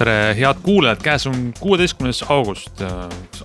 tere, 0.00 0.32
head 0.38 0.62
kuulajad, 0.64 1.00
käes 1.04 1.26
on 1.28 1.50
kuueteistkümnes 1.60 2.22
august, 2.32 2.80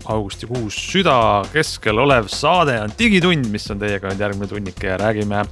augustikuus 0.06 0.78
süda 0.94 1.18
keskel 1.52 2.00
olev 2.00 2.30
saade 2.32 2.78
on 2.80 2.94
Digitund, 3.00 3.50
mis 3.52 3.68
on 3.74 3.82
teiega 3.82 4.12
nüüd 4.12 4.24
järgmine 4.24 4.48
tunnike 4.48 4.88
ja 4.94 4.98
räägime. 5.02 5.44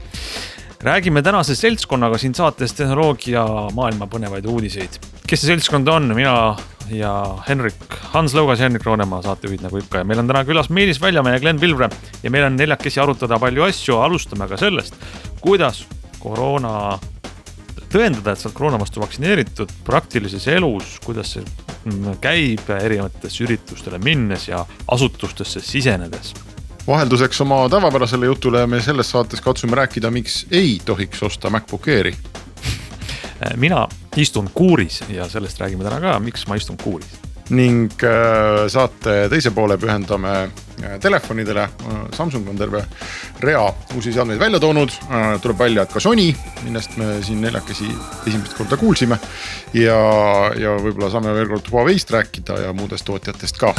räägime 0.84 1.22
tänase 1.24 1.56
seltskonnaga 1.56 2.18
siin 2.18 2.36
saates 2.36 2.74
tehnoloogia 2.74 3.44
maailma 3.76 4.08
põnevaid 4.08 4.48
uudiseid. 4.48 5.00
kes 5.28 5.42
see 5.42 5.52
seltskond 5.52 5.88
on, 5.88 6.16
mina 6.16 6.56
ja 6.92 7.14
Henrik, 7.50 8.00
Hans 8.16 8.36
Lõugas 8.36 8.60
Henrik 8.60 8.86
Roonemaa, 8.86 9.22
saatejuhid 9.22 9.64
nagu 9.64 9.78
ikka 9.78 10.04
ja 10.04 10.08
meil 10.08 10.20
on 10.20 10.28
täna 10.28 10.46
külas 10.48 10.70
Meelis 10.70 11.02
Väljamäe 11.02 11.34
ja 11.36 11.40
Glen 11.40 11.60
Pilvre. 11.60 11.90
ja 12.24 12.32
meil 12.32 12.46
on 12.48 12.56
neljakesi 12.56 13.00
arutada 13.00 13.40
palju 13.40 13.64
asju, 13.64 14.00
alustame 14.00 14.48
ka 14.48 14.58
sellest, 14.58 14.96
kuidas 15.42 15.84
koroona 16.20 17.00
tõendada, 17.94 18.34
et 18.34 18.42
sa 18.42 18.50
oled 18.50 18.58
koroona 18.58 18.80
vastu 18.82 19.02
vaktsineeritud 19.04 19.72
praktilises 19.86 20.48
elus, 20.52 20.98
kuidas 21.06 21.36
see 21.36 21.44
mm, 21.46 22.18
käib 22.24 22.70
erinevatesse 22.76 23.46
üritustele 23.46 24.00
minnes 24.04 24.50
ja 24.50 24.66
asutustesse 24.92 25.62
sisenedes? 25.64 26.34
vahelduseks 26.88 27.40
oma 27.46 27.62
tavapärasele 27.72 28.26
jutule 28.28 28.66
me 28.68 28.82
selles 28.84 29.12
saates 29.14 29.42
katsume 29.42 29.78
rääkida, 29.80 30.12
miks 30.12 30.42
ei 30.52 30.82
tohiks 30.86 31.24
osta 31.24 31.50
MacBook 31.50 31.88
Airi. 31.88 32.12
mina 33.64 33.86
istun 34.20 34.50
kuuris 34.54 35.04
ja 35.10 35.30
sellest 35.30 35.60
räägime 35.64 35.84
täna 35.84 36.02
ka, 36.04 36.18
miks 36.20 36.48
ma 36.48 36.60
istun 36.60 36.78
kuuris 36.78 37.22
ning 37.52 37.92
äh, 38.04 38.66
saate 38.72 39.28
teise 39.32 39.52
poole 39.52 39.76
pühendame 39.78 40.48
telefonidele. 41.02 41.68
Samsung 42.14 42.50
on 42.50 42.58
terve 42.58 42.84
rea 43.40 43.64
uusi 43.96 44.14
seadmeid 44.14 44.40
välja 44.40 44.60
toonud, 44.60 44.96
äh, 45.10 45.42
tuleb 45.42 45.60
välja, 45.60 45.84
et 45.84 45.94
ka 45.94 46.00
Sony, 46.00 46.30
millest 46.64 46.98
me 46.98 47.16
siin 47.24 47.42
neljakesi 47.42 47.90
esimest 48.28 48.58
korda 48.58 48.78
kuulsime. 48.78 49.20
ja, 49.74 50.00
ja 50.60 50.76
võib-olla 50.80 51.12
saame 51.12 51.34
veel 51.36 51.50
kord 51.56 51.72
Huawei'st 51.72 52.12
rääkida 52.12 52.60
ja 52.68 52.74
muudest 52.74 53.06
tootjatest 53.06 53.58
ka. 53.62 53.74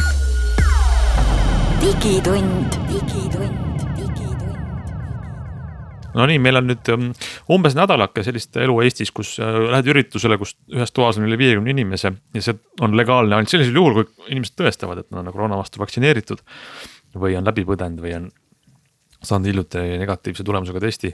digitund, 1.81 2.81
digitund 2.89 3.64
Nonii, 6.15 6.39
meil 6.39 6.61
on 6.61 6.69
nüüd 6.69 6.91
um, 6.93 7.09
umbes 7.51 7.75
nädalake 7.77 8.23
sellist 8.23 8.55
elu 8.61 8.77
Eestis, 8.85 9.11
kus 9.15 9.35
äh, 9.43 9.59
lähed 9.73 9.91
üritusele, 9.91 10.39
kus 10.41 10.55
ühes 10.71 10.95
toas 10.95 11.19
on 11.19 11.27
üle 11.27 11.39
viiekümne 11.41 11.73
inimese 11.75 12.13
ja 12.15 12.45
see 12.45 12.55
on 12.85 12.95
legaalne 12.97 13.37
ainult 13.37 13.51
sellisel 13.51 13.75
juhul, 13.75 13.99
kui 13.99 14.31
inimesed 14.35 14.57
tõestavad, 14.61 15.03
et 15.03 15.11
nad 15.11 15.25
on 15.25 15.35
koroona 15.35 15.59
vastu 15.59 15.83
vaktsineeritud. 15.83 16.43
või 17.15 17.37
on 17.39 17.45
läbi 17.47 17.63
põdenud 17.63 18.01
või 18.03 18.11
on 18.17 18.25
saanud 19.25 19.49
hiljuti 19.49 19.81
negatiivse 19.99 20.43
tulemusega 20.43 20.79
testi. 20.79 21.11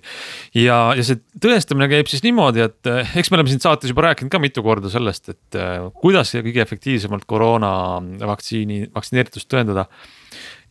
ja, 0.55 0.77
ja 0.97 1.05
see 1.05 1.19
tõestamine 1.43 1.87
käib 1.91 2.09
siis 2.11 2.23
niimoodi, 2.25 2.63
et 2.65 2.89
eh, 2.91 3.15
eks 3.21 3.31
me 3.31 3.39
oleme 3.39 3.51
siin 3.51 3.63
saates 3.63 3.91
juba 3.91 4.05
rääkinud 4.09 4.31
ka 4.33 4.41
mitu 4.41 4.63
korda 4.65 4.91
sellest, 4.91 5.31
et 5.33 5.59
eh, 5.59 5.87
kuidas 6.03 6.33
kõige 6.35 6.63
efektiivsemalt 6.63 7.25
koroona 7.29 7.71
vaktsiini, 8.33 8.83
vaktsineeritust 8.95 9.49
tõendada. 9.51 9.87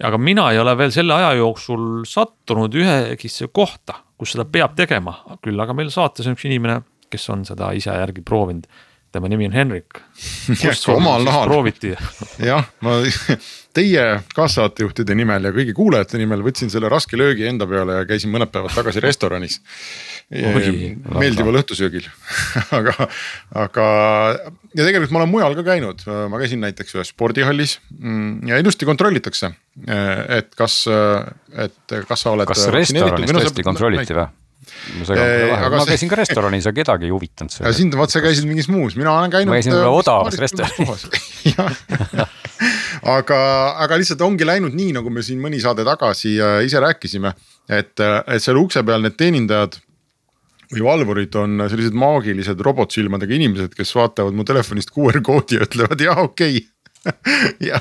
aga 0.02 0.18
mina 0.18 0.50
ei 0.52 0.58
ole 0.58 0.76
veel 0.78 0.92
selle 0.94 1.14
aja 1.14 1.34
jooksul 1.40 2.04
sattunud 2.08 2.74
ühegisse 2.74 3.50
kohta, 3.52 4.00
kus 4.20 4.34
seda 4.34 4.44
peab 4.44 4.76
tegema, 4.76 5.16
küll 5.44 5.60
aga 5.62 5.72
meil 5.76 5.88
saates 5.92 6.28
on 6.28 6.36
üks 6.36 6.44
inimene, 6.48 6.82
kes 7.10 7.24
on 7.32 7.46
seda 7.48 7.72
ise 7.76 7.94
järgi 7.96 8.24
proovinud. 8.26 8.68
Tema 9.10 9.26
nimi 9.26 9.48
on 9.48 9.56
Henrik. 9.56 9.96
prooviti? 11.48 11.96
Jah, 12.50 12.68
ma 12.84 13.00
teie 13.76 14.04
kaassaatejuhtide 14.34 15.14
nimel 15.18 15.48
ja 15.48 15.52
kõigi 15.54 15.74
kuulajate 15.76 16.18
nimel 16.20 16.42
võtsin 16.44 16.72
selle 16.72 16.90
raske 16.92 17.18
löögi 17.18 17.46
enda 17.50 17.68
peale 17.70 18.00
ja 18.00 18.08
käisin 18.08 18.32
mõned 18.32 18.50
päevad 18.52 18.74
tagasi 18.74 19.02
restoranis. 19.04 19.60
meeldival 21.20 21.60
õhtusöögil 21.60 22.04
aga, 22.78 22.94
aga 23.58 23.86
ja 24.76 24.84
tegelikult 24.84 25.14
ma 25.14 25.22
olen 25.22 25.32
mujal 25.32 25.56
ka 25.58 25.64
käinud, 25.66 26.04
ma 26.06 26.38
käisin 26.42 26.62
näiteks 26.62 26.94
ühes 26.94 27.10
spordihallis 27.10 27.78
mm, 27.98 28.46
ja 28.50 28.60
ilusti 28.62 28.86
kontrollitakse, 28.86 29.50
et 30.38 30.54
kas, 30.58 30.84
et 30.86 31.96
kas 32.06 32.26
sa 32.26 32.36
oled. 32.36 32.46
kas 32.50 32.68
restoranis 32.70 33.34
tõesti 33.34 33.66
kontrolliti 33.66 34.14
või? 34.14 34.28
Ma 34.98 35.06
segan 35.08 35.24
kohe 35.24 35.50
vahele, 35.50 35.80
ma 35.80 35.86
käisin 35.88 36.10
ka 36.10 36.18
restoranis 36.20 36.68
ja 36.68 36.72
kedagi 36.76 37.08
ei 37.08 37.14
huvitanud 37.14 37.54
see. 37.54 37.72
sind, 37.76 37.96
vot 37.98 38.12
sa 38.12 38.22
käisid 38.24 38.48
mingis 38.48 38.68
muus, 38.72 38.96
mina 38.98 39.14
olen 39.16 39.32
käinud. 39.32 39.50
ma 39.50 39.58
käisin 39.58 39.74
võib-olla 39.74 39.90
äh, 39.90 40.00
odavas 40.02 40.38
restoranis 40.40 41.06
aga, 43.16 43.38
aga 43.86 44.00
lihtsalt 44.00 44.24
ongi 44.26 44.48
läinud 44.48 44.76
nii, 44.76 44.94
nagu 44.98 45.12
me 45.12 45.24
siin 45.26 45.40
mõni 45.42 45.62
saade 45.62 45.86
tagasi 45.88 46.36
äh, 46.36 46.58
ise 46.68 46.82
rääkisime, 46.82 47.32
et, 47.68 47.94
äh, 48.04 48.18
et 48.36 48.44
seal 48.44 48.60
ukse 48.60 48.84
peal 48.86 49.06
need 49.06 49.16
teenindajad 49.20 49.80
või 50.70 50.84
valvurid 50.86 51.34
on 51.40 51.64
sellised 51.70 51.96
maagilised 51.98 52.60
robotsilmadega 52.62 53.34
inimesed, 53.34 53.72
kes 53.74 53.90
vaatavad 53.96 54.36
mu 54.36 54.46
telefonist 54.46 54.92
QR 54.94 55.18
koodi 55.26 55.58
ja 55.58 55.66
ütlevad 55.66 56.04
jaa, 56.04 56.20
okei 56.28 56.60
okay. 56.60 56.69
ja, 57.70 57.80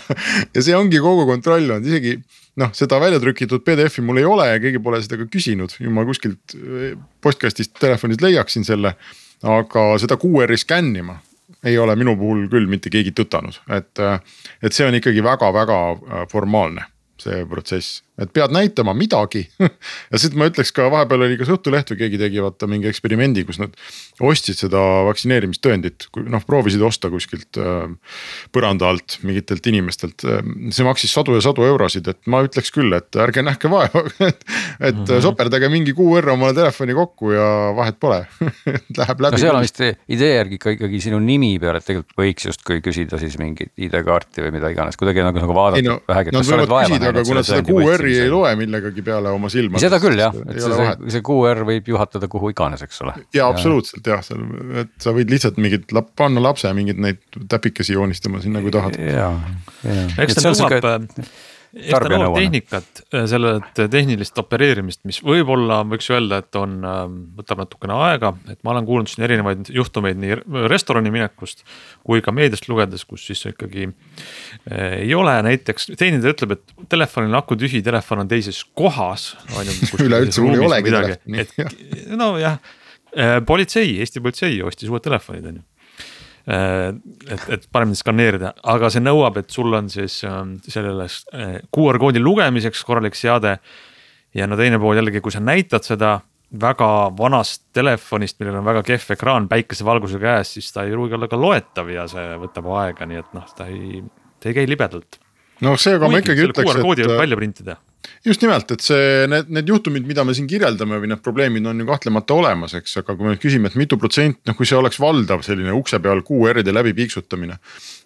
ja 0.53 0.61
see 0.63 0.75
ongi 0.77 1.01
kogu 1.03 1.25
kontroll 1.27 1.67
olnud, 1.67 1.87
isegi 1.87 2.15
noh, 2.59 2.71
seda 2.75 2.99
välja 3.01 3.19
trükitud 3.21 3.63
PDF-i 3.65 4.03
mul 4.05 4.21
ei 4.21 4.27
ole 4.27 4.47
ja 4.49 4.59
keegi 4.61 4.81
pole 4.83 5.01
seda 5.03 5.19
ka 5.19 5.27
küsinud, 5.31 5.75
ju 5.79 5.93
ma 5.93 6.05
kuskilt 6.07 6.55
eh, 6.57 6.93
postkastist 7.23 7.75
telefonist 7.79 8.23
leiaksin 8.25 8.67
selle. 8.67 8.95
aga 9.39 9.83
seda 9.95 10.17
QR-i 10.19 10.57
skännima 10.59 11.13
ei 11.63 11.77
ole 11.79 11.95
minu 11.95 12.17
puhul 12.19 12.47
küll 12.51 12.67
mitte 12.67 12.91
keegi 12.91 13.13
tõtanud, 13.15 13.59
et, 13.71 13.99
eh, 13.99 14.19
et 14.63 14.75
see 14.75 14.87
on 14.87 14.95
ikkagi 14.95 15.23
väga-väga 15.23 15.79
eh, 15.91 16.25
formaalne, 16.31 16.85
see 17.19 17.45
protsess 17.47 18.03
et 18.19 18.31
pead 18.35 18.53
näitama 18.53 18.93
midagi 18.97 19.45
ja 20.11 20.19
siis 20.19 20.35
ma 20.37 20.49
ütleks 20.49 20.73
ka 20.75 20.89
vahepeal 20.91 21.25
oli 21.27 21.37
kas 21.39 21.51
Õhtuleht 21.53 21.93
või 21.93 22.01
keegi 22.03 22.19
tegi 22.21 22.43
vaata 22.43 22.67
mingi 22.69 22.89
eksperimendi, 22.89 23.45
kus 23.47 23.59
nad 23.61 23.75
ostsid 24.19 24.59
seda 24.59 24.81
vaktsineerimistõendit, 25.07 26.09
noh 26.29 26.43
proovisid 26.47 26.83
osta 26.85 27.11
kuskilt 27.11 27.59
äh, 27.61 27.87
põranda 28.55 28.89
alt 28.91 29.19
mingitelt 29.23 29.65
inimestelt. 29.71 30.25
see 30.75 30.85
maksis 30.85 31.13
sadu 31.15 31.35
ja 31.37 31.43
sadu 31.43 31.65
eurosid, 31.67 32.07
et 32.11 32.19
ma 32.29 32.41
ütleks 32.45 32.73
küll, 32.75 32.93
et 32.95 33.15
ärge 33.19 33.43
nähke 33.45 33.71
vaeva 33.71 34.03
et, 34.29 34.43
et 34.79 34.95
mm 34.95 35.05
-hmm. 35.05 35.21
soperdage 35.23 35.69
mingi 35.71 35.95
QR 35.97 36.33
omale 36.35 36.53
telefoni 36.57 36.93
kokku 36.97 37.31
ja 37.35 37.47
vahet 37.75 37.99
pole 37.99 38.25
Läheb 38.99 39.19
läbi. 39.21 39.35
no 39.35 39.37
seal 39.37 39.55
on 39.55 39.63
vist 39.63 39.79
idee 39.81 40.33
järgi 40.35 40.59
ikka 40.59 40.75
ikkagi 40.75 41.01
sinu 41.01 41.19
nimi 41.23 41.53
peal, 41.59 41.79
et 41.79 41.85
tegelikult 41.85 42.17
võiks 42.19 42.49
justkui 42.49 42.81
küsida 42.83 43.19
siis 43.21 43.37
mingit 43.39 43.71
ID-kaarti 43.77 44.43
või 44.45 44.55
mida 44.57 44.71
iganes, 44.73 44.97
kuidagi 44.99 45.23
nagu, 45.23 45.39
nagu 45.39 45.55
vaadata 45.55 45.87
no, 45.87 45.99
vähegi, 46.07 46.33
et 46.33 46.39
kas 46.39 46.47
sa 46.49 46.57
oled 46.59 46.71
vaeva 46.71 46.89
näinud. 46.95 47.09
aga 47.09 47.23
kui 47.23 47.37
nad 47.37 47.47
seda 47.47 47.63
QR-i 47.69 48.08
QR-i 48.09 48.25
ei 48.25 48.31
loe 48.31 48.53
millegagi 48.59 49.03
peale 49.05 49.33
oma 49.35 49.51
silma. 49.53 49.81
seda 49.81 49.99
küll 50.03 50.19
jah, 50.19 50.35
et 50.45 50.61
see, 50.61 50.71
see, 50.79 50.95
see 51.15 51.25
QR 51.25 51.63
võib 51.67 51.91
juhatada 51.93 52.29
kuhu 52.31 52.53
iganes, 52.53 52.83
eks 52.85 53.03
ole. 53.05 53.15
ja 53.35 53.49
absoluutselt 53.51 54.09
jah, 54.13 54.23
seal, 54.25 54.43
et 54.83 54.95
sa 55.01 55.13
võid 55.15 55.31
lihtsalt 55.33 55.59
mingit 55.61 55.93
lap, 55.95 56.11
panna 56.19 56.43
lapse 56.43 56.71
mingeid 56.75 57.01
neid 57.01 57.21
täpikesi 57.51 57.95
joonistama 57.97 58.43
sinna, 58.43 58.63
kui 58.65 58.73
tahad. 58.73 58.97
ja, 58.99 59.31
ja. 59.85 60.09
eks 60.25 60.39
ta 60.39 60.47
nõuab 60.47 60.59
siuke 60.59 60.81
eks 61.75 61.93
ta 61.93 62.09
nõuab 62.09 62.37
tehnikat, 62.37 63.01
äh, 63.13 63.25
selle 63.29 63.53
tehnilist 63.77 64.37
opereerimist, 64.41 65.01
mis 65.07 65.19
võib-olla 65.25 65.81
võiks 65.89 66.09
öelda, 66.13 66.41
et 66.43 66.57
on, 66.59 66.79
ähm, 66.87 67.15
võtab 67.37 67.63
natukene 67.63 67.95
aega, 68.07 68.33
et 68.51 68.59
ma 68.65 68.73
olen 68.73 68.87
kuulnud 68.87 69.11
siin 69.11 69.25
erinevaid 69.27 69.71
juhtumeid 69.73 70.19
nii 70.21 70.39
restorani 70.71 71.13
minekust. 71.13 71.63
kui 72.03 72.23
ka 72.25 72.31
meediast 72.33 72.69
lugedes, 72.69 73.05
kus 73.05 73.25
siis 73.29 73.43
ikkagi 73.51 73.89
äh, 73.89 74.99
ei 75.03 75.13
ole 75.15 75.35
näiteks, 75.45 75.91
teenindaja 75.99 76.33
ütleb, 76.33 76.57
et 76.57 76.89
telefonil 76.89 77.33
on 77.33 77.41
aku 77.41 77.57
tühi, 77.59 77.83
telefon 77.85 78.23
on 78.25 78.31
teises 78.31 78.63
kohas. 78.73 79.35
üleüldse 80.05 80.45
mul 80.45 80.57
ei 80.57 80.67
olegi 80.69 80.95
telefoni. 80.95 81.75
nojah, 82.23 82.61
äh, 83.13 83.39
politsei, 83.45 83.99
Eesti 83.99 84.23
politsei 84.23 84.61
ostis 84.65 84.89
uued 84.89 85.05
telefonid 85.05 85.51
on 85.51 85.61
ju 85.61 85.67
Äh, 85.67 85.78
et, 86.49 87.43
et 87.53 87.67
paremini 87.71 87.99
skaneerida, 87.99 88.53
aga 88.73 88.89
see 88.89 89.03
nõuab, 89.03 89.37
et 89.41 89.53
sul 89.53 89.73
on 89.77 89.89
siis 89.91 90.21
ähm, 90.27 90.55
sellele 90.65 91.05
äh, 91.05 91.59
QR 91.75 91.99
koodi 92.01 92.21
lugemiseks 92.23 92.81
korralik 92.87 93.17
seade. 93.17 93.59
ja 94.33 94.47
no 94.47 94.57
teine 94.57 94.79
pool 94.79 94.97
jällegi, 94.97 95.21
kui 95.21 95.33
sa 95.33 95.41
näitad 95.41 95.85
seda 95.85 96.19
väga 96.61 96.89
vanast 97.17 97.67
telefonist, 97.73 98.39
millel 98.39 98.59
on 98.59 98.65
väga 98.65 98.83
kehv 98.85 99.11
ekraan 99.13 99.47
päikesevalguse 99.49 100.21
käes, 100.21 100.55
siis 100.57 100.71
ta 100.73 100.85
ei 100.85 100.95
pruugi 100.95 101.17
olla 101.17 101.29
ka 101.29 101.37
loetav 101.37 101.89
ja 101.93 102.07
see 102.09 102.31
võtab 102.41 102.71
aega, 102.79 103.05
nii 103.09 103.21
et 103.21 103.35
noh, 103.37 103.45
ta 103.57 103.69
ei, 103.69 104.01
ta 104.41 104.49
ei 104.49 104.57
käi 104.57 104.69
libedalt. 104.69 105.19
no 105.61 105.75
seega 105.77 106.09
ma 106.09 106.21
ikkagi 106.23 106.49
ütleks, 106.49 106.75
et. 106.79 106.85
Võib 106.85 107.17
välja 107.19 107.37
printida 107.37 107.77
just 108.25 108.43
nimelt, 108.43 108.71
et 108.75 108.83
see, 108.83 109.25
need, 109.31 109.49
need 109.53 109.71
juhtumid, 109.71 110.05
mida 110.07 110.25
me 110.27 110.35
siin 110.37 110.47
kirjeldame 110.49 110.99
või 111.01 111.11
need 111.11 111.23
probleemid 111.25 111.67
on 111.69 111.81
ju 111.83 111.87
kahtlemata 111.89 112.37
olemas, 112.37 112.75
eks, 112.79 112.99
aga 113.01 113.15
kui 113.15 113.25
me 113.25 113.33
nüüd 113.33 113.43
küsime, 113.43 113.71
et 113.71 113.79
mitu 113.79 113.99
protsenti, 114.01 114.41
noh, 114.49 114.57
kui 114.57 114.67
see 114.69 114.79
oleks 114.79 114.99
valdav 115.01 115.43
selline 115.45 115.73
ukse 115.75 116.01
peal 116.03 116.23
QR-ide 116.27 116.75
läbi 116.75 116.95
piiksutamine. 116.97 117.59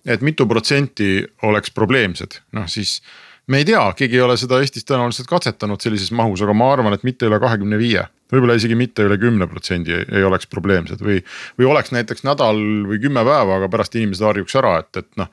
et 0.05 0.21
mitu 0.21 0.47
protsenti 0.47 1.23
oleks 1.47 1.71
probleemsed, 1.71 2.41
noh 2.57 2.67
siis 2.67 2.99
me 3.47 3.59
ei 3.61 3.65
tea, 3.67 3.83
keegi 3.97 4.19
ei 4.19 4.23
ole 4.23 4.35
seda 4.39 4.59
Eestis 4.63 4.85
tõenäoliselt 4.87 5.27
katsetanud 5.27 5.81
sellises 5.83 6.11
mahus, 6.15 6.41
aga 6.43 6.55
ma 6.55 6.69
arvan, 6.73 6.95
et 6.95 7.03
mitte 7.07 7.27
üle 7.27 7.39
kahekümne 7.43 7.79
viie. 7.79 8.05
võib-olla 8.33 8.55
isegi 8.57 8.73
mitte 8.73 9.03
üle 9.05 9.17
kümne 9.21 9.45
protsendi 9.45 9.93
ei 9.93 10.23
oleks 10.25 10.47
probleemsed 10.49 11.01
või, 11.05 11.19
või 11.59 11.67
oleks 11.69 11.91
näiteks 11.93 12.23
nädal 12.25 12.57
või 12.89 12.97
kümme 13.03 13.21
päeva, 13.21 13.59
aga 13.59 13.69
pärast 13.69 13.95
inimesed 13.95 14.25
harjuks 14.25 14.55
ära, 14.57 14.79
et, 14.81 15.03
et 15.03 15.09
noh 15.21 15.29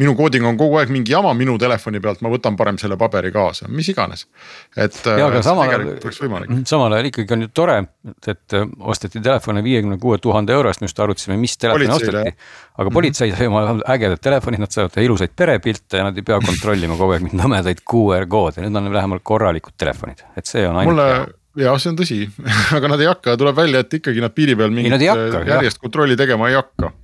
minu 0.00 0.14
kooding 0.16 0.46
on 0.48 0.56
kogu 0.60 0.78
aeg 0.80 0.92
mingi 0.92 1.12
jama 1.12 1.32
minu 1.36 1.58
telefoni 1.60 2.00
pealt, 2.00 2.22
ma 2.24 2.30
võtan 2.32 2.56
parem 2.56 2.78
selle 2.80 2.96
paberi 3.00 3.32
kaasa, 3.34 3.68
mis 3.68 3.90
iganes. 3.92 4.24
et 4.76 4.96
ja, 5.04 5.26
äh, 5.28 5.38
samal 5.44 5.68
ajal, 5.68 6.62
samal 6.68 6.96
ajal 6.96 7.10
ikkagi 7.10 7.36
on 7.36 7.44
ju 7.44 7.50
tore, 7.52 7.76
et 8.32 8.56
äh, 8.56 8.70
osteti 8.80 9.20
telefone 9.20 9.64
viiekümne 9.64 9.98
kuue 10.00 10.16
tuhande 10.22 10.56
euro 10.56 10.72
eest, 10.72 10.80
me 10.80 10.88
just 10.88 11.04
arutasime, 11.04 11.36
mis 11.40 11.58
telefoni 11.60 11.92
osteti. 11.92 12.32
aga 12.72 12.86
mhm. 12.88 12.94
politsei 12.96 13.34
sai 13.36 13.50
oma 13.50 13.66
ägedad 13.92 14.22
telefonid, 14.24 14.64
nad 14.64 14.72
saavad 14.72 14.96
ilusaid 15.04 15.36
perepilte 15.36 16.00
ja 16.00 16.08
nad 16.08 16.16
ei 16.16 16.24
pea 16.26 16.40
kontrollima 16.48 16.96
kogu 16.96 17.18
aeg 17.18 17.28
mingeid 17.28 17.44
nõmedaid 17.44 17.84
QR 17.84 18.26
koode, 18.32 18.64
nüüd 18.64 18.80
on 18.80 18.90
vähemalt 18.96 19.26
korralikud 19.28 19.76
telefonid, 19.76 20.24
et 20.36 20.48
see 20.48 20.64
on 20.68 20.80
ainult 20.80 20.94
mulle 20.94 21.12
jah, 21.60 21.76
see 21.76 21.92
on 21.92 22.00
tõsi 22.00 22.18
aga 22.78 22.94
nad 22.94 23.04
ei 23.04 23.12
hakka, 23.12 23.36
tuleb 23.36 23.60
välja, 23.60 23.84
et 23.84 24.00
ikkagi 24.00 24.24
nad 24.24 24.32
piiri 24.32 24.56
peal 24.56 24.72
mingit 24.72 24.96
järjest 25.04 25.76
jah. 25.76 25.80
kontrolli 25.84 26.16
tegema 26.16 26.48
ei 26.48 26.56
hakka 26.56 26.94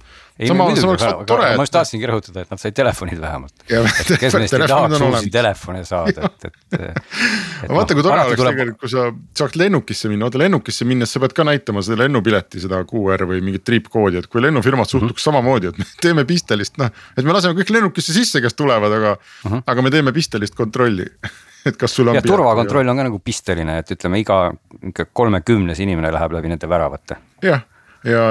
sama, 0.46 0.76
sama 0.76 0.92
oleks 0.92 1.04
tore. 1.26 1.48
ma 1.56 1.64
just 1.66 1.74
tahtsingi 1.74 2.06
rõhutada, 2.06 2.44
et 2.44 2.52
nad 2.52 2.60
said 2.62 2.76
telefonid 2.76 3.18
vähemalt. 3.22 3.64
kes 4.22 4.36
meist 4.38 4.54
ei 4.54 4.68
tahaks 4.70 5.02
uusi 5.02 5.32
telefone 5.34 5.82
saada, 5.88 6.28
et, 6.28 6.46
et, 6.46 6.76
et. 6.78 7.72
vaata, 7.72 7.96
kui 7.96 8.04
tore 8.06 8.22
oleks 8.22 8.38
tuleb... 8.38 8.54
tegelikult, 8.54 8.80
kui 8.84 8.92
sa 8.92 9.08
saaks 9.40 9.58
lennukisse 9.58 10.10
minna, 10.12 10.28
vaata 10.28 10.42
lennukisse 10.44 10.86
minnes 10.88 11.14
sa 11.14 11.22
pead 11.24 11.34
ka 11.34 11.46
näitama 11.48 11.82
seda 11.86 12.04
lennupileti, 12.04 12.62
seda 12.62 12.84
QR 12.88 13.26
või 13.30 13.42
mingit 13.48 13.66
triipkoodi, 13.66 14.22
et 14.22 14.30
kui 14.30 14.44
lennufirmad 14.44 14.86
suhtuks 14.86 15.10
mm 15.10 15.16
-hmm. 15.16 15.24
samamoodi, 15.26 15.72
et 15.72 15.82
me 15.82 15.88
teeme 16.06 16.26
pistelist, 16.28 16.78
noh. 16.78 16.92
et 17.16 17.24
me 17.24 17.34
laseme 17.34 17.58
kõik 17.58 17.72
lennukisse 17.74 18.14
sisse, 18.14 18.42
kes 18.44 18.54
tulevad, 18.54 18.94
aga 19.00 19.16
mm, 19.16 19.50
-hmm. 19.50 19.62
aga 19.66 19.82
me 19.82 19.90
teeme 19.90 20.12
pistelist 20.12 20.54
kontrolli 20.54 21.08
et 21.66 21.76
kas 21.76 21.94
sul 21.94 22.08
on. 22.08 22.14
ja 22.14 22.22
turvakontroll 22.22 22.88
on 22.88 22.96
ka 22.96 23.08
nagu 23.10 23.18
pisteline, 23.18 23.80
et 23.82 23.90
ütleme, 23.90 24.22
iga 24.22 24.52
ikka 24.92 25.10
kolmekümnes 25.12 25.80
inimene 25.82 26.12
läheb 26.14 26.38
läbi 26.38 26.54
nende 26.54 26.68
väravate. 26.68 27.18
jah 27.42 27.66
ja 28.06 28.22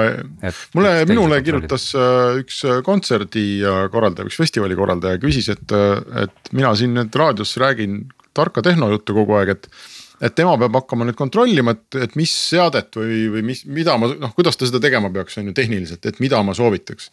et, 0.42 0.60
mulle, 0.76 0.92
minule 1.08 1.40
kirjutas 1.44 1.90
äh, 1.98 2.38
üks 2.42 2.62
äh, 2.66 2.80
kontserdi 2.86 3.44
korraldaja, 3.92 4.28
üks 4.28 4.38
festivali 4.40 4.76
korraldaja 4.78 5.20
küsis, 5.22 5.50
et, 5.52 5.74
äh, 5.76 5.98
et 6.24 6.52
mina 6.56 6.72
siin 6.78 6.94
nüüd 6.96 7.18
raadios 7.18 7.56
räägin 7.60 8.06
tarka 8.36 8.62
tehnojuttu 8.64 9.16
kogu 9.16 9.38
aeg, 9.40 9.56
et. 9.56 9.70
et 10.18 10.34
tema 10.34 10.56
peab 10.58 10.74
hakkama 10.80 11.06
nüüd 11.06 11.18
kontrollima, 11.18 11.76
et, 11.76 11.98
et 12.08 12.16
mis 12.18 12.32
seadet 12.32 12.96
või, 12.98 13.26
või 13.30 13.44
mis, 13.52 13.60
mida 13.70 13.94
ma 14.00 14.08
noh, 14.10 14.32
kuidas 14.34 14.56
ta 14.58 14.66
seda 14.66 14.80
tegema 14.82 15.12
peaks, 15.14 15.36
on 15.38 15.50
ju 15.50 15.54
tehniliselt, 15.54 16.08
et 16.10 16.18
mida 16.18 16.40
ma 16.42 16.56
soovitaks 16.58 17.12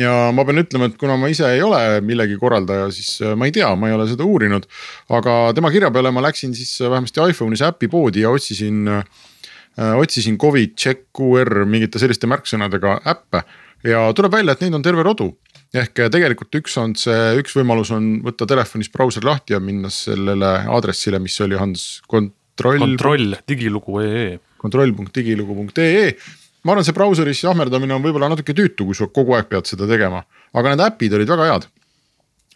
ja 0.00 0.30
ma 0.32 0.44
pean 0.46 0.62
ütlema, 0.62 0.86
et 0.86 0.96
kuna 0.96 1.18
ma 1.18 1.28
ise 1.28 1.48
ei 1.50 1.60
ole 1.66 1.98
millegi 2.06 2.38
korraldaja, 2.38 2.86
siis 2.94 3.18
ma 3.36 3.48
ei 3.48 3.52
tea, 3.52 3.68
ma 3.74 3.90
ei 3.90 3.96
ole 3.96 4.06
seda 4.08 4.22
uurinud. 4.22 4.68
aga 5.18 5.34
tema 5.58 5.72
kirja 5.74 5.90
peale 5.90 6.14
ma 6.14 6.22
läksin 6.22 6.54
siis 6.54 6.76
vähemasti 6.80 7.20
iPhone'is 7.26 7.64
äpipoodi 7.66 8.22
ja 8.22 8.30
otsisin 8.30 8.86
Äh, 8.88 9.04
otsisin 9.78 10.38
Covid, 10.40 10.74
check, 10.78 11.06
QR 11.16 11.64
mingite 11.68 12.00
selliste 12.02 12.26
märksõnadega 12.30 13.00
äppe 13.08 13.44
ja 13.86 14.08
tuleb 14.16 14.34
välja, 14.34 14.56
et 14.56 14.64
neid 14.64 14.76
on 14.76 14.84
terve 14.84 15.04
rodu 15.06 15.30
ehk 15.76 16.02
tegelikult 16.10 16.56
üks 16.58 16.74
on 16.82 16.94
see, 16.98 17.16
üks 17.38 17.54
võimalus 17.54 17.92
on 17.94 18.18
võtta 18.24 18.48
telefonis 18.50 18.90
brauser 18.92 19.24
lahti 19.26 19.54
ja 19.54 19.60
minna 19.62 19.90
sellele 19.94 20.52
aadressile, 20.66 21.20
mis 21.22 21.38
oli 21.44 21.58
Hans 21.58 22.02
kontroll. 22.10 22.82
kontroll 22.82 23.36
digilugu.ee. 23.48 24.38
kontroll.digilugu.ee 24.58 26.06
ma 26.64 26.74
arvan, 26.74 26.84
see 26.84 26.96
brauseris 26.96 27.44
jahmerdamine 27.46 27.94
on 27.96 28.04
võib-olla 28.04 28.32
natuke 28.32 28.54
tüütu, 28.56 28.88
kui 28.88 28.98
sa 28.98 29.08
kogu 29.08 29.36
aeg 29.36 29.48
pead 29.50 29.70
seda 29.70 29.86
tegema, 29.88 30.24
aga 30.52 30.74
need 30.74 30.84
äpid 30.90 31.14
olid 31.16 31.30
väga 31.30 31.52
head. 31.52 31.68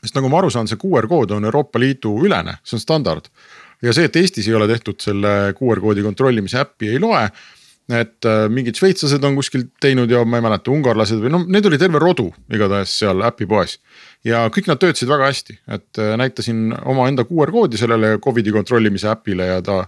sest 0.05 0.19
nagu 0.19 0.29
ma 0.29 0.43
aru 0.43 0.51
saan, 0.53 0.69
see 0.69 0.81
QR 0.81 1.07
kood 1.09 1.31
on 1.33 1.47
Euroopa 1.49 1.81
Liidu 1.81 2.19
ülene, 2.27 2.59
see 2.67 2.77
on 2.77 2.83
standard 2.83 3.31
ja 3.85 3.93
see, 3.97 4.09
et 4.09 4.17
Eestis 4.21 4.49
ei 4.49 4.57
ole 4.57 4.69
tehtud 4.71 5.03
selle 5.03 5.53
QR 5.59 5.83
koodi 5.83 6.05
kontrollimise 6.07 6.61
äppi, 6.63 6.95
ei 6.95 7.03
loe. 7.03 7.29
et 7.93 8.25
äh, 8.25 8.47
mingid 8.49 8.79
šveitslased 8.79 9.25
on 9.29 9.35
kuskil 9.37 9.67
teinud 9.85 10.09
ja 10.09 10.23
ma 10.25 10.39
ei 10.39 10.45
mäleta, 10.47 10.73
ungarlased 10.73 11.19
või 11.21 11.35
noh, 11.35 11.43
neid 11.53 11.67
oli 11.69 11.77
terve 11.77 12.01
rodu 12.01 12.31
igatahes 12.49 12.95
seal 13.03 13.21
äpipoes. 13.29 13.77
ja 14.25 14.47
kõik 14.49 14.71
nad 14.71 14.81
töötasid 14.81 15.11
väga 15.11 15.29
hästi, 15.29 15.59
et 15.77 16.01
äh, 16.01 16.15
näitasin 16.21 16.73
omaenda 16.89 17.27
QR 17.29 17.53
koodi 17.53 17.81
sellele 17.81 18.17
Covidi 18.25 18.55
kontrollimise 18.57 19.11
äpile 19.13 19.51
ja 19.51 19.61
ta 19.63 19.83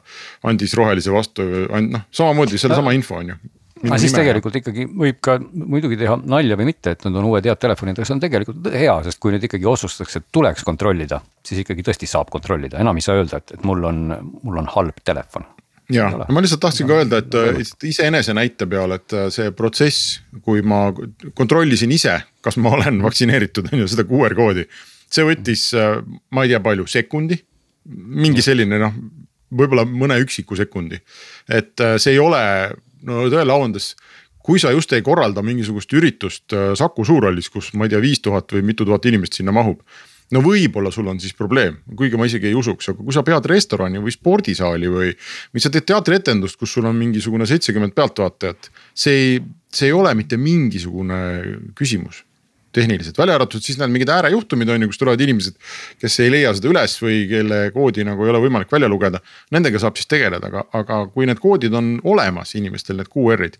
andis 0.44 0.76
rohelise 0.76 1.14
vastu, 1.14 1.46
noh 1.88 2.04
samamoodi 2.12 2.60
sellesama 2.60 2.92
info 2.96 3.16
on 3.22 3.32
ju 3.32 3.40
aga 3.84 3.98
siis 4.00 4.14
tegelikult 4.16 4.56
ikkagi 4.60 4.86
võib 4.88 5.18
ka 5.24 5.36
muidugi 5.40 5.98
teha 6.00 6.16
nalja 6.24 6.56
või 6.58 6.70
mitte, 6.70 6.94
et 6.96 7.04
need 7.04 7.18
on 7.20 7.28
uued 7.28 7.46
head 7.48 7.60
telefonid, 7.60 7.98
aga 7.98 8.08
see 8.08 8.16
on 8.16 8.22
tegelikult 8.22 8.70
hea, 8.72 8.94
sest 9.04 9.20
kui 9.22 9.34
nüüd 9.34 9.44
ikkagi 9.48 9.68
otsustatakse, 9.68 10.22
et 10.22 10.28
tuleks 10.34 10.64
kontrollida, 10.66 11.20
siis 11.46 11.60
ikkagi 11.64 11.84
tõesti 11.86 12.08
saab 12.10 12.32
kontrollida, 12.32 12.80
enam 12.82 12.96
ei 12.96 13.04
saa 13.04 13.18
öelda, 13.20 13.42
et, 13.42 13.56
et 13.58 13.68
mul 13.68 13.84
on, 13.90 14.02
mul 14.42 14.62
on 14.62 14.70
halb 14.76 15.04
telefon. 15.04 15.44
Ja, 15.92 16.08
ma 16.34 16.42
lihtsalt 16.42 16.64
tahtsin 16.64 16.88
ka 16.88 16.96
öelda, 16.98 17.20
et 17.22 17.84
iseenese 17.86 18.34
näite 18.34 18.66
peal, 18.70 18.96
et 18.96 19.12
äh, 19.14 19.28
see 19.30 19.52
protsess, 19.54 20.16
kui 20.42 20.64
ma 20.66 20.88
kontrollisin 21.38 21.92
ise, 21.94 22.16
kas 22.42 22.58
ma 22.58 22.72
olen 22.74 22.98
vaktsineeritud, 23.06 23.70
on 23.70 23.84
ju, 23.84 23.92
seda 23.92 24.06
QR 24.08 24.34
koodi. 24.38 24.66
see 25.06 25.22
võttis, 25.28 25.68
äh, 25.78 26.00
ma 26.34 26.42
ei 26.42 26.50
tea, 26.50 26.62
palju, 26.64 26.88
sekundi, 26.90 27.38
mingi 27.94 28.42
selline 28.42 28.80
noh, 28.82 28.98
võib-olla 29.54 29.84
mõne 29.86 30.18
üksiku 30.24 30.58
sekundi. 30.58 30.98
et 31.46 31.78
äh, 31.80 31.94
see 32.02 32.16
ei 32.16 32.18
ole 32.18 32.42
no 33.06 33.26
tõele 33.32 33.54
au 33.54 33.64
andes 33.66 33.94
kui 34.46 34.62
sa 34.62 34.70
just 34.70 34.92
ei 34.94 35.02
korralda 35.02 35.42
mingisugust 35.42 35.90
üritust 35.98 36.54
äh, 36.54 36.70
Saku 36.78 37.04
Suurhallis, 37.06 37.48
kus 37.50 37.72
ma 37.74 37.86
ei 37.86 37.94
tea, 37.94 38.02
viis 38.02 38.22
tuhat 38.22 38.52
või 38.54 38.62
mitu 38.68 38.86
tuhat 38.86 39.08
inimest 39.10 39.40
sinna 39.40 39.54
mahub. 39.54 39.82
no 40.34 40.40
võib-olla 40.42 40.90
sul 40.90 41.06
on 41.06 41.20
siis 41.22 41.34
probleem, 41.38 41.76
kuigi 41.98 42.18
ma 42.18 42.26
isegi 42.26 42.48
ei 42.50 42.56
usuks, 42.58 42.88
aga 42.90 42.98
kui 42.98 43.14
sa 43.14 43.22
pead 43.26 43.46
restorani 43.46 44.02
või 44.02 44.14
spordisaali 44.14 44.90
või. 44.90 45.12
või 45.54 45.62
sa 45.62 45.70
teed 45.70 45.86
teatrietendust, 45.86 46.58
kus 46.58 46.72
sul 46.74 46.86
on 46.86 46.98
mingisugune 46.98 47.46
seitsekümmend 47.46 47.94
pealtvaatajat, 47.94 48.70
see 48.94 49.18
ei, 49.18 49.36
see 49.70 49.90
ei 49.90 49.94
ole 49.94 50.14
mitte 50.18 50.38
mingisugune 50.38 51.20
küsimus 51.78 52.24
tehniliselt, 52.76 53.18
välja 53.18 53.36
arvatud 53.38 53.64
siis 53.64 53.80
need 53.80 53.92
mingid 53.94 54.12
äärejuhtumid 54.12 54.70
on 54.72 54.84
ju, 54.84 54.90
kus 54.92 55.00
tulevad 55.02 55.24
inimesed, 55.26 55.56
kes 56.02 56.18
ei 56.24 56.32
leia 56.32 56.52
seda 56.56 56.72
üles 56.72 56.96
või 57.02 57.22
kelle 57.30 57.62
koodi 57.74 58.06
nagu 58.06 58.26
ei 58.26 58.34
ole 58.34 58.42
võimalik 58.46 58.72
välja 58.72 58.90
lugeda. 58.92 59.22
Nendega 59.56 59.80
saab 59.82 59.98
siis 59.98 60.10
tegeleda, 60.10 60.50
aga, 60.50 60.66
aga 60.76 61.00
kui 61.14 61.28
need 61.28 61.40
koodid 61.42 61.74
on 61.76 61.96
olemas 62.04 62.54
inimestel, 62.58 63.00
need 63.00 63.12
QR-id 63.12 63.58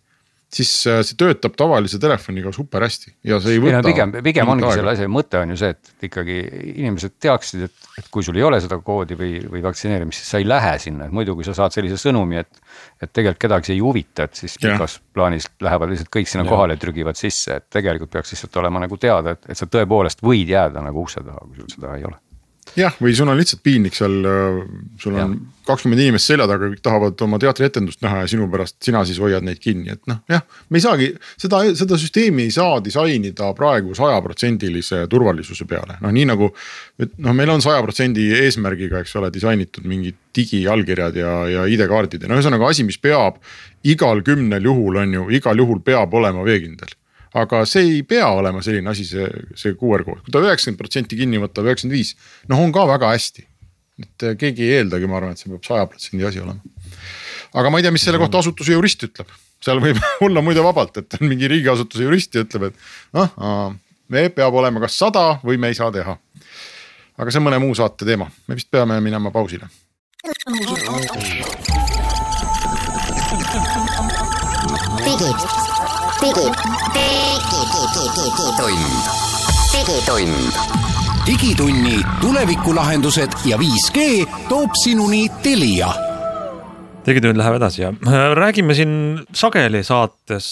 siis 0.52 0.70
äh, 0.87 1.00
see 1.06 1.16
töötab 1.19 1.56
tavalise 1.58 1.98
telefoniga 2.02 2.52
super 2.54 2.84
hästi 2.87 3.12
ja 3.26 3.38
see 3.43 3.56
ei 3.56 3.62
võta. 3.62 3.81
pigem, 3.87 4.12
pigem 4.25 4.50
ongi 4.52 4.69
selle 4.70 4.93
asja 4.93 5.08
mõte 5.10 5.40
on 5.43 5.52
ju 5.52 5.58
see, 5.60 5.72
et 5.75 6.06
ikkagi 6.08 6.37
inimesed 6.76 7.16
teaksid, 7.22 7.64
et, 7.66 7.88
et 8.00 8.10
kui 8.14 8.25
sul 8.26 8.38
ei 8.38 8.44
ole 8.46 8.60
seda 8.62 8.78
koodi 8.84 9.19
või, 9.19 9.32
või 9.50 9.65
vaktsineerimist, 9.65 10.22
siis 10.22 10.34
sa 10.34 10.43
ei 10.43 10.46
lähe 10.48 10.76
sinna, 10.82 11.08
et 11.08 11.17
muidu, 11.17 11.34
kui 11.38 11.46
sa 11.46 11.56
saad 11.56 11.74
sellise 11.74 11.98
sõnumi, 12.00 12.41
et. 12.44 12.62
et 13.03 13.10
tegelikult 13.10 13.43
kedagi 13.46 13.70
see 13.70 13.76
ei 13.76 13.82
huvita, 13.84 14.29
et 14.29 14.38
siis 14.38 14.55
pikas 14.62 15.00
plaanis 15.17 15.48
lähevad 15.62 15.93
lihtsalt 15.93 16.12
kõik 16.15 16.31
sinna 16.31 16.46
ja. 16.46 16.53
kohale, 16.53 16.79
trügivad 16.81 17.19
sisse, 17.19 17.58
et 17.60 17.67
tegelikult 17.72 18.15
peaks 18.15 18.32
lihtsalt 18.34 18.62
olema 18.62 18.84
nagu 18.86 19.00
teada, 19.03 19.36
et, 19.36 19.50
et 19.50 19.58
sa 19.58 19.69
tõepoolest 19.70 20.22
võid 20.24 20.55
jääda 20.55 20.84
nagu 20.86 21.03
ukse 21.03 21.24
taha, 21.26 21.43
kui 21.48 21.65
sul 21.65 21.74
seda 21.74 21.96
ei 21.98 22.06
ole 22.06 22.20
jah, 22.77 22.96
või 23.01 23.15
sul 23.17 23.31
on 23.31 23.39
lihtsalt 23.39 23.63
piinlik 23.65 23.94
seal, 23.96 24.17
sul 25.01 25.19
on 25.20 25.37
kakskümmend 25.67 26.03
inimest 26.03 26.31
selja 26.31 26.46
taga, 26.49 26.69
kõik 26.70 26.82
tahavad 26.85 27.23
oma 27.27 27.39
teatrietendust 27.43 28.03
näha 28.05 28.23
ja 28.23 28.31
sinu 28.31 28.46
pärast 28.51 28.77
sina 28.85 29.03
siis 29.06 29.19
hoiad 29.23 29.44
neid 29.46 29.61
kinni, 29.63 29.91
et 29.94 30.03
noh, 30.11 30.20
jah. 30.31 30.44
me 30.70 30.81
ei 30.81 30.85
saagi 30.85 31.08
seda, 31.35 31.63
seda 31.79 31.99
süsteemi 32.01 32.46
ei 32.46 32.55
saa 32.55 32.79
disainida 32.85 33.51
praegu 33.58 33.96
sajaprotsendilise 33.99 35.05
turvalisuse 35.13 35.67
peale, 35.69 35.99
noh 36.03 36.15
nii 36.15 36.29
nagu. 36.32 36.51
noh, 36.99 37.37
meil 37.37 37.55
on 37.55 37.65
saja 37.65 37.82
protsendi 37.85 38.29
eesmärgiga, 38.43 39.03
eks 39.03 39.17
ole, 39.20 39.31
disainitud 39.35 39.87
mingid 39.89 40.19
digiallkirjad 40.37 41.17
ja, 41.17 41.32
ja 41.51 41.65
ID-kaardid 41.70 42.23
ja 42.23 42.31
no 42.31 42.39
ühesõnaga 42.39 42.70
asi, 42.70 42.85
mis 42.87 43.01
peab 43.01 43.41
igal 43.87 44.23
kümnel 44.27 44.70
juhul 44.70 45.03
on 45.03 45.19
ju, 45.19 45.27
igal 45.39 45.58
juhul 45.58 45.82
peab 45.85 46.15
olema 46.15 46.44
veekindel 46.46 46.94
aga 47.36 47.62
see 47.69 47.84
ei 47.96 48.02
pea 48.08 48.28
olema 48.32 48.62
selline 48.64 48.90
asi, 48.93 49.05
see, 49.08 49.26
see 49.58 49.76
QR 49.78 50.05
kood, 50.06 50.22
kui 50.24 50.34
ta 50.34 50.43
üheksakümmend 50.44 50.81
protsenti 50.81 51.19
kinni 51.19 51.40
võtab, 51.43 51.69
üheksakümmend 51.69 51.96
viis, 51.96 52.14
noh, 52.50 52.62
on 52.62 52.72
ka 52.74 52.86
väga 52.88 53.12
hästi. 53.12 53.46
et 54.02 54.26
äh, 54.28 54.36
keegi 54.36 54.66
ei 54.66 54.78
eeldagi, 54.81 55.08
ma 55.08 55.19
arvan, 55.19 55.32
et 55.32 55.40
see 55.40 55.50
peab 55.52 55.64
saja 55.64 55.88
protsendi 55.88 56.26
asi 56.28 56.40
olema. 56.43 56.60
aga 57.56 57.72
ma 57.72 57.81
ei 57.81 57.86
tea, 57.86 57.94
mis 57.94 58.05
selle 58.06 58.20
kohta 58.20 58.43
asutuse 58.44 58.76
jurist 58.76 59.05
ütleb, 59.08 59.32
seal 59.64 59.81
võib 59.84 60.00
olla 60.26 60.44
muide 60.44 60.64
vabalt, 60.64 61.02
et 61.02 61.19
on 61.20 61.26
mingi 61.28 61.50
riigiasutuse 61.52 62.06
jurist 62.06 62.36
ja 62.36 62.44
ütleb, 62.46 62.70
et 62.70 62.86
noh, 63.16 63.74
me 64.08 64.28
peab 64.32 64.56
olema 64.56 64.84
kas 64.84 64.98
sada 65.00 65.26
või 65.44 65.60
me 65.60 65.72
ei 65.72 65.78
saa 65.78 65.93
teha. 65.93 66.16
aga 67.16 67.32
see 67.32 67.40
on 67.40 67.48
mõne 67.48 67.60
muu 67.60 67.76
saate 67.76 68.08
teema, 68.08 68.31
me 68.48 68.56
vist 68.56 68.70
peame 68.70 69.00
minema 69.00 69.32
pausile. 69.34 69.69
digid 75.06 75.95
digi, 76.20 76.46
digi, 76.94 77.61
digitund, 77.94 79.06
digitund. 79.73 80.53
digitunni 81.27 81.96
tulevikulahendused 82.20 83.31
ja 83.44 83.58
5G 83.61 84.25
toob 84.49 84.77
sinuni 84.81 85.27
Telia 85.43 85.91
digitund 87.06 87.39
läheb 87.39 87.58
edasi 87.58 87.82
ja 87.85 87.93
räägime 88.35 88.75
siin 88.75 88.94
sageli 89.37 89.82
saates, 89.87 90.49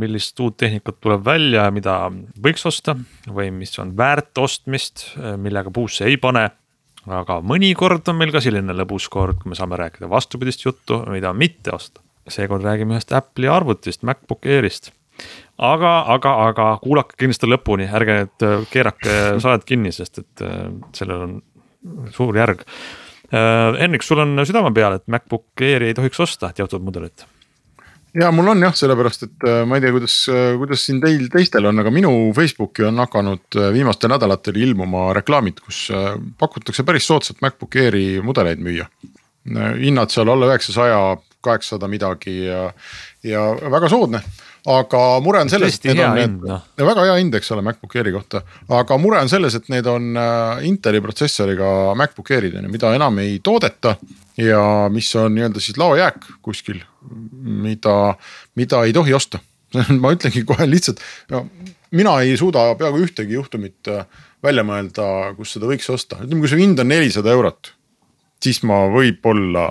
millist 0.00 0.40
uut 0.40 0.56
tehnikat 0.58 0.98
tuleb 1.00 1.22
välja 1.26 1.68
ja 1.68 1.74
mida 1.74 1.98
võiks 2.46 2.64
osta 2.66 2.96
või 3.28 3.50
mis 3.54 3.76
on 3.78 3.92
väärt 3.98 4.38
ostmist, 4.42 5.10
millega 5.36 5.70
puusse 5.74 6.08
ei 6.08 6.16
pane. 6.16 6.48
aga 7.04 7.42
mõnikord 7.44 8.08
on 8.08 8.16
meil 8.16 8.32
ka 8.32 8.40
selline 8.40 8.72
lõbus 8.72 9.10
kord, 9.12 9.42
kui 9.42 9.52
me 9.52 9.58
saame 9.58 9.76
rääkida 9.76 10.08
vastupidist 10.10 10.64
juttu, 10.64 11.02
mida 11.12 11.32
mitte 11.36 11.74
osta. 11.76 12.00
Seekord 12.28 12.64
räägime 12.64 12.96
ühest 12.96 13.12
Apple'i 13.14 13.50
arvutist, 13.52 14.02
MacBook 14.02 14.46
Airist. 14.46 14.92
Aga, 15.58 15.96
aga, 16.10 16.30
aga 16.48 16.68
kuulake 16.82 17.18
kindlasti 17.20 17.46
lõpuni, 17.46 17.86
ärge 17.86 18.20
nüüd 18.20 18.46
keerake 18.72 19.18
sajad 19.44 19.66
kinni, 19.68 19.92
sest 19.94 20.22
et 20.24 20.46
sellel 20.96 21.26
on 21.28 21.36
suur 22.14 22.36
järg. 22.36 22.64
Äh, 23.34 23.80
Henrik, 23.80 24.04
sul 24.04 24.20
on 24.22 24.36
südame 24.46 24.72
peal, 24.74 24.98
et 24.98 25.06
MacBook 25.10 25.62
Airi 25.62 25.90
ei 25.90 25.96
tohiks 25.96 26.20
osta 26.20 26.52
teatud 26.54 26.84
mudelit. 26.84 27.26
Ja 28.14 28.28
mul 28.30 28.46
on 28.52 28.60
jah, 28.62 28.74
sellepärast 28.78 29.24
et 29.26 29.46
äh, 29.48 29.62
ma 29.66 29.78
ei 29.78 29.82
tea, 29.82 29.94
kuidas, 29.94 30.16
äh, 30.30 30.52
kuidas 30.60 30.84
siin 30.86 31.00
teil 31.02 31.26
teistel 31.32 31.66
on, 31.70 31.82
aga 31.82 31.90
minu 31.94 32.12
Facebooki 32.36 32.86
on 32.86 33.00
hakanud 33.02 33.58
viimastel 33.74 34.12
nädalatel 34.12 34.60
ilmuma 34.62 35.08
reklaamid, 35.16 35.58
kus 35.64 35.88
pakutakse 36.38 36.86
päris 36.86 37.08
soodsalt 37.10 37.42
MacBook 37.42 37.80
Airi 37.80 38.06
mudeleid 38.22 38.62
müüa. 38.62 38.86
hinnad 39.44 40.12
seal 40.14 40.30
alla 40.30 40.46
üheksasaja, 40.52 41.00
kaheksasada 41.44 41.90
midagi 41.90 42.40
ja, 42.46 42.66
ja 43.26 43.46
väga 43.76 43.92
soodne 43.92 44.22
aga 44.64 45.00
mure 45.20 45.42
on 45.44 45.50
selles, 45.52 45.76
et 45.76 45.86
need 45.90 46.00
on 46.00 46.14
need, 46.16 46.36
no. 46.40 46.58
väga 46.88 47.04
hea 47.04 47.16
hind, 47.20 47.34
eks 47.36 47.50
ole, 47.52 47.64
MacBook 47.66 47.96
Airi 48.00 48.14
kohta. 48.14 48.40
aga 48.72 48.96
mure 49.00 49.20
on 49.20 49.28
selles, 49.28 49.56
et 49.58 49.68
need 49.72 49.88
on 49.90 50.14
äh, 50.16 50.64
Inteli 50.68 51.02
protsessoriga 51.04 51.68
MacBook 52.00 52.32
Airid 52.32 52.56
on 52.56 52.68
ju, 52.68 52.72
mida 52.72 52.94
enam 52.96 53.20
ei 53.22 53.38
toodeta. 53.44 53.96
ja 54.40 54.88
mis 54.90 55.12
on 55.20 55.36
nii-öelda 55.36 55.60
siis 55.62 55.76
laojääk 55.78 56.24
kuskil, 56.42 56.80
mida, 57.36 58.16
mida 58.58 58.82
ei 58.82 58.92
tohi 58.96 59.14
osta 59.14 59.38
ma 60.02 60.10
ütlengi 60.14 60.42
kohe 60.48 60.66
lihtsalt, 60.66 61.02
no 61.30 61.44
mina 61.94 62.16
ei 62.24 62.34
suuda 62.40 62.72
peaaegu 62.80 63.04
ühtegi 63.04 63.36
juhtumit 63.36 63.92
äh, 63.92 64.08
välja 64.42 64.64
mõelda, 64.66 65.06
kus 65.36 65.54
seda 65.54 65.68
võiks 65.68 65.86
osta, 65.92 66.22
ütleme, 66.24 66.40
kui 66.40 66.50
see 66.50 66.64
hind 66.64 66.80
on 66.80 66.90
nelisada 66.90 67.36
eurot 67.36 67.74
siis 68.44 68.60
ma 68.66 68.84
võib-olla 68.92 69.68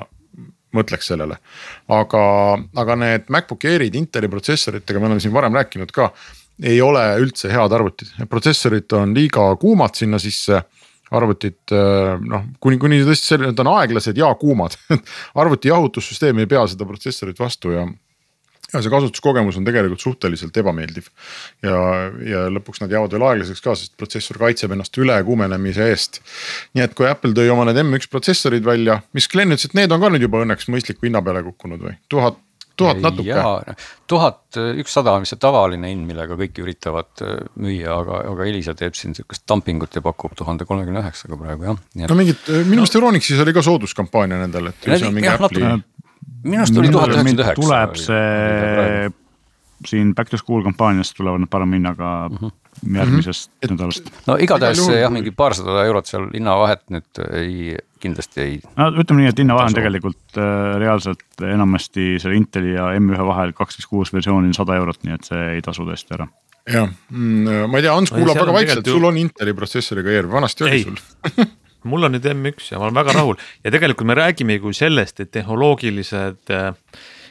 mõtleks 0.73 1.09
sellele. 1.11 1.37
aga, 1.87 2.23
aga 2.83 2.95
need 2.99 3.27
MacBook 3.33 3.65
Airid 3.69 3.95
Inteli 3.95 4.29
protsessoritega, 4.31 4.99
me 4.99 5.11
oleme 5.11 5.23
siin 5.23 5.33
varem 5.33 5.55
rääkinud 5.57 5.91
ka, 5.93 6.11
ei 6.63 6.79
ole 6.81 7.01
üldse 7.23 7.51
head 7.51 7.73
arvutid, 7.73 8.13
protsessorid 8.29 8.93
on 8.97 9.13
liiga 9.15 9.49
kuumad 9.61 9.95
sinna 9.97 10.21
sisse. 10.21 10.63
Arvutid 11.13 11.69
noh, 11.69 12.45
kuni, 12.63 12.79
kuni 12.81 12.97
tõesti 13.05 13.27
selline, 13.27 13.51
nad 13.51 13.59
on 13.61 13.67
aeglased 13.75 14.17
ja 14.17 14.31
kuumad. 14.39 14.73
Arvuti 15.41 15.69
jahutussüsteem 15.69 16.39
ei 16.41 16.47
pea 16.49 16.63
seda 16.71 16.87
protsessorit 16.89 17.37
vastu 17.37 17.75
ja 17.75 17.83
ja 18.73 18.81
see 18.81 18.93
kasutuskogemus 18.93 19.57
on 19.59 19.67
tegelikult 19.67 20.01
suhteliselt 20.03 20.57
ebameeldiv. 20.57 21.09
ja, 21.65 21.81
ja 22.27 22.45
lõpuks 22.53 22.81
nad 22.83 22.93
jäävad 22.93 23.15
veel 23.15 23.27
aeglaseks 23.29 23.61
ka, 23.63 23.75
sest 23.79 23.97
protsessor 23.99 24.39
kaitseb 24.41 24.73
ennast 24.75 24.97
ülekuumenemise 24.97 25.89
eest. 25.93 26.21
nii 26.73 26.85
et 26.87 26.95
kui 26.97 27.09
Apple 27.09 27.35
tõi 27.37 27.51
oma 27.53 27.67
need 27.69 27.81
M1 27.83 28.09
protsessorid 28.11 28.65
välja, 28.65 29.01
mis 29.13 29.29
Glen 29.31 29.53
ütles, 29.53 29.69
et 29.69 29.77
need 29.77 29.93
on 29.93 30.01
ka 30.01 30.13
nüüd 30.13 30.25
juba 30.27 30.41
õnneks 30.45 30.69
mõistliku 30.73 31.09
hinna 31.09 31.21
peale 31.25 31.45
kukkunud 31.45 31.85
või 31.85 31.95
tuhat 32.11 32.41
tuhat 32.75 33.01
natuke. 33.01 33.75
tuhat 34.07 34.57
ükssada 34.81 35.13
on 35.13 35.23
vist 35.23 35.35
see 35.35 35.41
tavaline 35.41 35.91
hind, 35.91 36.07
millega 36.09 36.37
kõik 36.39 36.59
üritavad 36.63 37.23
äh, 37.25 37.39
müüa, 37.61 37.93
aga, 37.99 38.21
aga 38.31 38.47
Elisa 38.49 38.73
teeb 38.77 38.97
siin 38.97 39.15
sihukest 39.17 39.45
dumpingut 39.49 39.95
ja 39.95 40.01
pakub 40.05 40.33
tuhande 40.37 40.65
kolmekümne 40.69 41.03
üheksaga 41.03 41.37
praegu 41.39 41.69
jah. 41.69 41.81
no 42.09 42.17
mingid, 42.17 42.41
minu 42.49 42.81
meelest 42.81 42.97
no, 42.97 43.03
Euronixis 43.03 43.41
oli 43.45 43.55
ka 43.55 43.65
sooduskampaania 43.65 44.41
nendel, 44.41 44.71
et. 44.73 44.89
Minu 46.43 46.63
arust 46.63 46.77
oli 46.77 46.91
tuhat 46.93 47.13
üheksakümmend 47.13 47.43
üheksa. 47.45 47.61
tuleb 47.61 47.99
see 47.99 49.11
siin 49.87 50.13
back 50.15 50.29
to 50.29 50.37
school 50.37 50.63
kampaaniast 50.63 51.15
tulevad 51.17 51.43
nad 51.43 51.51
parema 51.51 51.75
hinnaga 51.75 52.11
mm 52.29 52.37
-hmm. 52.37 52.51
järgmisest 52.97 53.51
mm 53.51 53.67
-hmm. 53.67 53.71
nädalast. 53.71 54.11
no 54.27 54.37
igatahes 54.39 54.87
jah, 54.87 55.11
mingi 55.11 55.31
paarsada 55.31 55.85
eurot 55.85 56.05
seal 56.05 56.27
hinnavahet 56.33 56.83
nüüd 56.89 57.23
ei, 57.31 57.77
kindlasti 57.99 58.41
ei. 58.41 58.59
no 58.75 58.89
ütleme 58.91 59.21
nii, 59.21 59.29
et 59.29 59.39
hinnavahe 59.39 59.65
on 59.71 59.73
tegelikult 59.73 60.37
äh, 60.37 60.79
reaalselt 60.79 61.43
enamasti 61.55 62.19
selle 62.19 62.35
Inteli 62.35 62.73
ja 62.73 62.91
M1 62.99 63.27
vahel 63.27 63.53
kaks 63.53 63.77
viis 63.77 63.87
kuus 63.87 64.13
versioonil 64.13 64.53
sada 64.53 64.75
eurot, 64.75 65.03
nii 65.03 65.13
et 65.13 65.23
see 65.23 65.49
ei 65.55 65.61
tasu 65.61 65.83
tõesti 65.83 66.15
ära 66.19 66.27
jah 66.73 66.87
mm,, 67.09 67.67
ma 67.69 67.77
ei 67.77 67.83
tea, 67.83 67.97
Ants 67.97 68.11
kuulab 68.11 68.39
väga 68.39 68.53
vaikselt, 68.53 68.87
sul 68.87 69.03
on 69.03 69.17
Inteli 69.17 69.53
protsessoriga 69.53 70.09
ERV, 70.11 70.31
vanasti 70.31 70.63
oli 70.63 70.83
sul 70.83 70.97
mul 71.89 72.07
on 72.07 72.15
nüüd 72.15 72.25
M1 72.29 72.71
ja 72.71 72.79
ma 72.79 72.87
olen 72.87 73.01
väga 73.01 73.17
rahul 73.17 73.37
ja 73.63 73.71
tegelikult 73.71 74.07
me 74.07 74.17
räägime 74.19 74.57
ju 74.59 74.73
sellest, 74.73 75.19
et 75.19 75.31
tehnoloogilised 75.31 76.53
äh, 76.53 76.71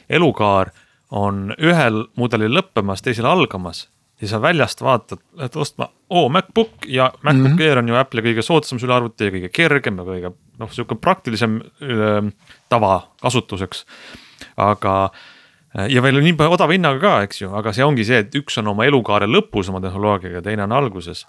elukaar 0.09 0.73
on 1.13 1.53
ühel 1.61 2.05
mudelil 2.17 2.55
lõppemas, 2.57 3.03
teisel 3.05 3.27
algamas 3.29 3.87
ja 4.23 4.29
sa 4.29 4.39
väljast 4.41 4.81
vaatad, 4.81 5.19
et 5.43 5.55
ostma, 5.59 5.89
oo 6.09 6.29
MacBook 6.29 6.87
ja 6.87 7.11
MacBook 7.21 7.51
mm 7.51 7.57
-hmm. 7.57 7.61
Air 7.61 7.77
on 7.77 7.89
ju 7.89 7.95
Apple'i 7.95 8.23
kõige 8.23 8.41
soodsam 8.41 8.79
sülearvuti 8.79 9.25
ja 9.25 9.31
kõige 9.31 9.49
kergem 9.49 9.97
ja 9.97 10.03
kõige 10.03 10.33
noh, 10.59 10.71
sihuke 10.71 10.95
praktilisem 10.95 11.61
tavakasutuseks. 12.69 13.85
aga 14.57 15.09
äh, 15.77 15.89
ja 15.89 16.01
veel 16.01 16.21
nii 16.21 16.35
odava 16.39 16.71
hinnaga 16.71 16.99
ka, 16.99 17.21
eks 17.21 17.41
ju, 17.41 17.55
aga 17.55 17.73
see 17.73 17.83
ongi 17.83 18.05
see, 18.05 18.17
et 18.17 18.35
üks 18.35 18.57
on 18.57 18.67
oma 18.67 18.85
elukaare 18.85 19.25
lõpus 19.25 19.69
oma 19.69 19.81
tehnoloogiaga, 19.81 20.41
teine 20.41 20.63
on 20.63 20.71
alguses. 20.71 21.27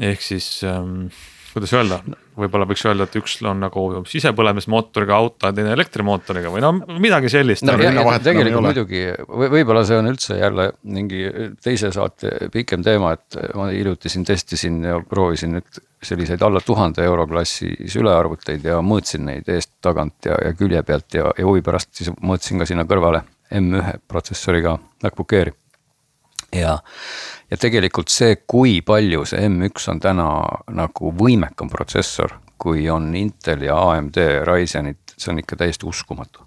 ehk 0.00 0.20
siis 0.20 0.64
ähm, 0.64 1.06
kuidas 1.54 1.72
öelda, 1.76 2.00
võib-olla 2.38 2.66
võiks 2.68 2.82
öelda, 2.88 3.06
et 3.06 3.16
üks 3.20 3.36
on 3.46 3.62
nagu 3.62 3.84
sisepõlemismootoriga 4.10 5.16
auto 5.16 5.48
ja 5.48 5.56
teine 5.56 5.72
elektrimootoriga 5.76 6.50
või 6.52 6.64
no 6.64 6.72
midagi 7.02 7.30
sellist 7.32 7.66
no,. 7.66 7.76
tegelikult 7.78 8.66
muidugi 8.66 9.04
või 9.28 9.50
võib-olla 9.58 9.84
see 9.86 9.98
on 10.00 10.10
üldse 10.10 10.38
jälle 10.40 10.68
mingi 10.82 11.24
teise 11.62 11.92
saate 11.94 12.50
pikem 12.54 12.84
teema, 12.86 13.14
et 13.14 13.38
ma 13.54 13.70
hiljuti 13.70 14.12
siin 14.12 14.26
testisin 14.26 14.82
ja 14.84 14.98
proovisin 15.08 15.56
nüüd 15.58 15.82
selliseid 16.04 16.42
alla 16.44 16.60
tuhande 16.60 17.04
euro 17.06 17.26
klassi 17.30 17.70
sülearvuteid 17.88 18.66
ja 18.68 18.80
mõõtsin 18.84 19.24
neid 19.30 19.48
eest-tagant 19.48 20.28
ja, 20.28 20.38
ja 20.48 20.54
külje 20.58 20.82
pealt 20.84 21.16
ja, 21.16 21.30
ja 21.38 21.46
huvi 21.48 21.64
pärast 21.64 21.94
siis 21.96 22.12
mõõtsin 22.20 22.60
ka 22.60 22.68
sinna 22.68 22.84
kõrvale 22.88 23.24
M1 23.54 24.02
protsessoriga 24.10 24.76
MacBook 25.04 25.38
Airi 25.38 25.54
ja, 26.54 26.78
ja 27.50 27.60
tegelikult 27.60 28.12
see, 28.12 28.38
kui 28.46 28.80
palju 28.86 29.24
see 29.28 29.44
M1 29.48 29.90
on 29.92 30.00
täna 30.02 30.28
nagu 30.74 31.12
võimekam 31.18 31.70
protsessor, 31.72 32.38
kui 32.58 32.88
on 32.90 33.10
Intel 33.18 33.66
ja 33.66 33.76
AMD 33.90 34.20
Ryzenid, 34.48 35.16
see 35.16 35.32
on 35.32 35.42
ikka 35.42 35.58
täiesti 35.60 35.88
uskumatu. 35.90 36.46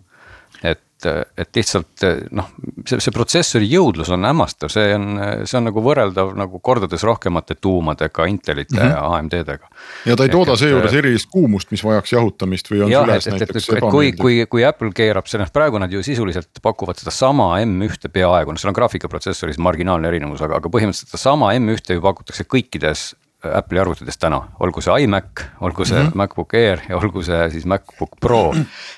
Et 0.98 1.06
et, 1.06 1.27
et 1.38 1.60
lihtsalt 1.60 2.06
noh, 2.36 2.50
see, 2.88 3.00
see 3.04 3.13
protsessori 3.13 3.68
jõudlus 3.70 4.10
on 4.13 4.25
hämmastav, 4.27 4.72
see 4.74 4.94
on, 4.96 5.20
see 5.46 5.58
on 5.60 5.68
nagu 5.70 5.84
võrreldav 5.84 6.34
nagu 6.38 6.62
kordades 6.63 7.04
rohkemate 7.08 7.58
tuumadega, 7.62 8.25
Intelite 8.27 8.75
mm 8.75 8.82
-hmm. 8.82 8.96
ja 8.96 9.18
AMD-dega. 9.18 9.70
ja 10.06 10.16
ta 10.16 10.25
ei 10.25 10.34
tooda 10.34 10.56
seejuures 10.58 10.94
erilist 10.94 11.30
kuumust, 11.32 11.72
mis 11.72 11.84
vajaks 11.84 12.13
jahutamist 12.13 12.72
või 12.72 12.84
on 12.86 12.92
jah, 12.92 13.06
süles 13.06 13.27
näiteks 13.27 13.70
ebameeldiv. 13.70 13.92
kui, 13.92 14.12
kui, 14.12 14.46
kui 14.50 14.66
Apple 14.66 14.92
keerab 14.96 15.27
see, 15.27 15.39
noh 15.42 15.51
praegu 15.54 15.80
nad 15.80 15.92
ju 15.92 16.04
sisuliselt 16.04 16.62
pakuvad 16.62 16.98
sedasama 16.98 17.54
M1-e 17.62 18.10
peaaegu, 18.10 18.51
noh 18.51 18.60
seal 18.60 18.74
on 18.74 18.80
graafikaprotsessoris 18.82 19.58
marginaalne 19.58 20.08
erinevus, 20.08 20.42
aga, 20.42 20.58
aga 20.58 20.70
põhimõtteliselt 20.70 21.13
sedasama 21.13 21.54
M1-e 21.54 22.00
ju 22.00 22.01
pakutakse 22.01 22.44
kõikides 22.44 23.13
Apple'i 23.56 23.82
arvutites 23.82 24.18
täna, 24.20 24.39
olgu 24.63 24.82
see 24.84 24.96
iMac, 25.04 25.44
olgu 25.62 25.86
see 25.86 25.98
mm 26.00 26.10
-hmm. 26.10 26.16
MacBook 26.22 26.54
Air 26.54 26.82
ja 26.89 26.98
olgu 26.98 27.24
see 27.24 27.50
siis 27.50 27.66
MacBook 27.66 28.18
Pro. 28.20 28.54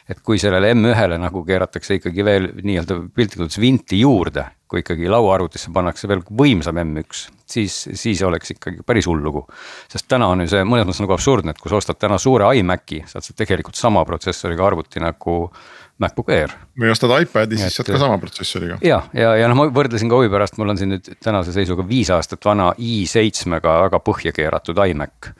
et 0.09 0.19
kui 0.23 0.39
sellele 0.39 0.73
M1-le 0.73 1.17
nagu 1.17 1.43
keeratakse 1.45 1.99
ikkagi 1.99 2.25
veel 2.25 2.49
nii-öelda 2.63 3.01
piltlikult 3.15 3.39
öeldes 3.47 3.59
vinti 3.59 3.99
juurde, 3.99 4.45
kui 4.67 4.79
ikkagi 4.79 5.09
lauaarvutisse 5.09 5.71
pannakse 5.73 6.07
veel 6.07 6.21
võimsam 6.21 6.77
M1, 6.77 7.29
siis, 7.45 7.89
siis 7.93 8.21
oleks 8.21 8.51
ikkagi 8.51 8.83
päris 8.85 9.07
hull 9.07 9.23
lugu. 9.23 9.47
sest 9.87 10.07
täna 10.07 10.27
on 10.27 10.41
ju 10.41 10.47
see 10.47 10.63
mõnes 10.63 10.85
mõttes 10.85 11.01
nagu 11.01 11.13
absurdne, 11.13 11.51
et 11.51 11.59
kui 11.59 11.69
sa 11.69 11.75
ostad 11.75 11.97
täna 11.99 12.17
suure 12.17 12.55
iMaci, 12.57 13.03
saad 13.05 13.23
sa 13.23 13.33
tegelikult 13.33 13.75
sama 13.75 14.05
protsessoriga 14.05 14.65
arvuti 14.65 14.99
nagu 14.99 15.51
MacBook 15.99 16.29
Air. 16.31 16.53
või 16.79 16.91
ostad 16.93 17.11
iPad'i, 17.21 17.57
siis 17.59 17.75
saad 17.75 17.89
ka 17.91 17.99
sama 17.99 18.17
protsessoriga. 18.21 18.77
ja, 18.85 19.01
ja, 19.13 19.33
ja 19.35 19.49
noh, 19.51 19.57
ma 19.59 19.67
võrdlesin 19.73 20.11
ka 20.11 20.19
huvi 20.19 20.31
pärast, 20.31 20.57
mul 20.59 20.73
on 20.73 20.79
siin 20.79 20.93
nüüd 20.95 21.09
tänase 21.23 21.53
seisuga 21.55 21.85
viis 21.87 22.11
aastat 22.15 22.45
vana 22.45 22.71
i7-ga 22.77 23.75
väga 23.85 23.99
põhja 24.05 24.33
keeratud 24.35 24.79
iMac. 24.87 25.31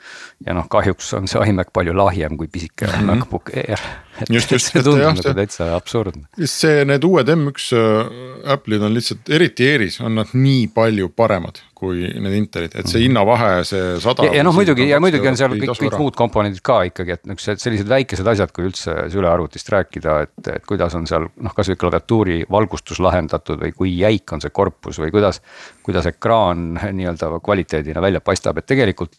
ja 0.46 0.56
noh, 0.56 0.68
kahjuks 0.70 1.14
on 1.18 1.30
see 1.30 1.50
iMac 1.52 1.72
palju 1.72 1.96
lahjem 1.96 2.36
kui 2.36 2.48
pisike 2.48 2.86
mm 2.86 2.92
-hmm. 2.92 3.14
MacBook 3.14 3.50
Air. 3.54 3.80
Just, 4.28 4.52
just, 4.52 4.72
see 4.72 4.84
tundub 4.84 5.06
nagu 5.06 5.34
täitsa 5.40 5.70
absurdne. 5.76 6.26
just 6.38 6.60
see, 6.64 6.84
need 6.88 7.04
uued 7.06 7.32
M1 7.32 7.66
äh, 7.78 8.52
Apple'id 8.54 8.84
on 8.86 8.94
lihtsalt, 8.96 9.28
eriti 9.32 9.68
Airis 9.70 10.00
on 10.04 10.18
nad 10.20 10.34
nii 10.36 10.68
palju 10.74 11.12
paremad 11.16 11.62
kui 11.80 12.04
need 12.20 12.34
Intelid, 12.36 12.74
et 12.76 12.88
see 12.90 13.06
hinnavahe, 13.06 13.62
see 13.68 13.94
sada. 14.02 14.26
ja, 14.28 14.34
ja 14.40 14.44
noh, 14.44 14.52
muidugi 14.52 14.84
ja 14.90 14.98
muidugi 15.02 15.30
on 15.30 15.38
seal 15.40 15.54
kõik, 15.54 15.72
kõik 15.78 15.96
muud 16.00 16.18
komponendid 16.18 16.60
ka 16.66 16.82
ikkagi, 16.90 17.16
et 17.16 17.24
niisugused 17.30 17.62
sellised 17.62 17.88
väikesed 17.88 18.28
asjad, 18.34 18.52
kui 18.56 18.66
üldse 18.68 18.96
sülearvutist 19.12 19.72
rääkida, 19.72 20.18
et 20.26 20.50
et 20.58 20.66
kuidas 20.68 20.96
on 20.98 21.08
seal 21.08 21.30
noh, 21.30 21.54
kasvõi 21.56 21.78
klaviatuuri 21.80 22.38
valgustus 22.52 23.00
lahendatud 23.00 23.62
või 23.64 23.72
kui 23.76 23.94
jäik 23.96 24.36
on 24.36 24.44
see 24.44 24.52
korpus 24.52 25.00
või 25.00 25.12
kuidas. 25.14 25.40
kuidas 25.86 26.06
ekraan 26.06 26.74
nii-öelda 26.98 27.32
kvaliteedina 27.42 28.02
välja 28.04 28.20
paistab, 28.20 28.60
et 28.60 28.68
tegelikult 28.68 29.16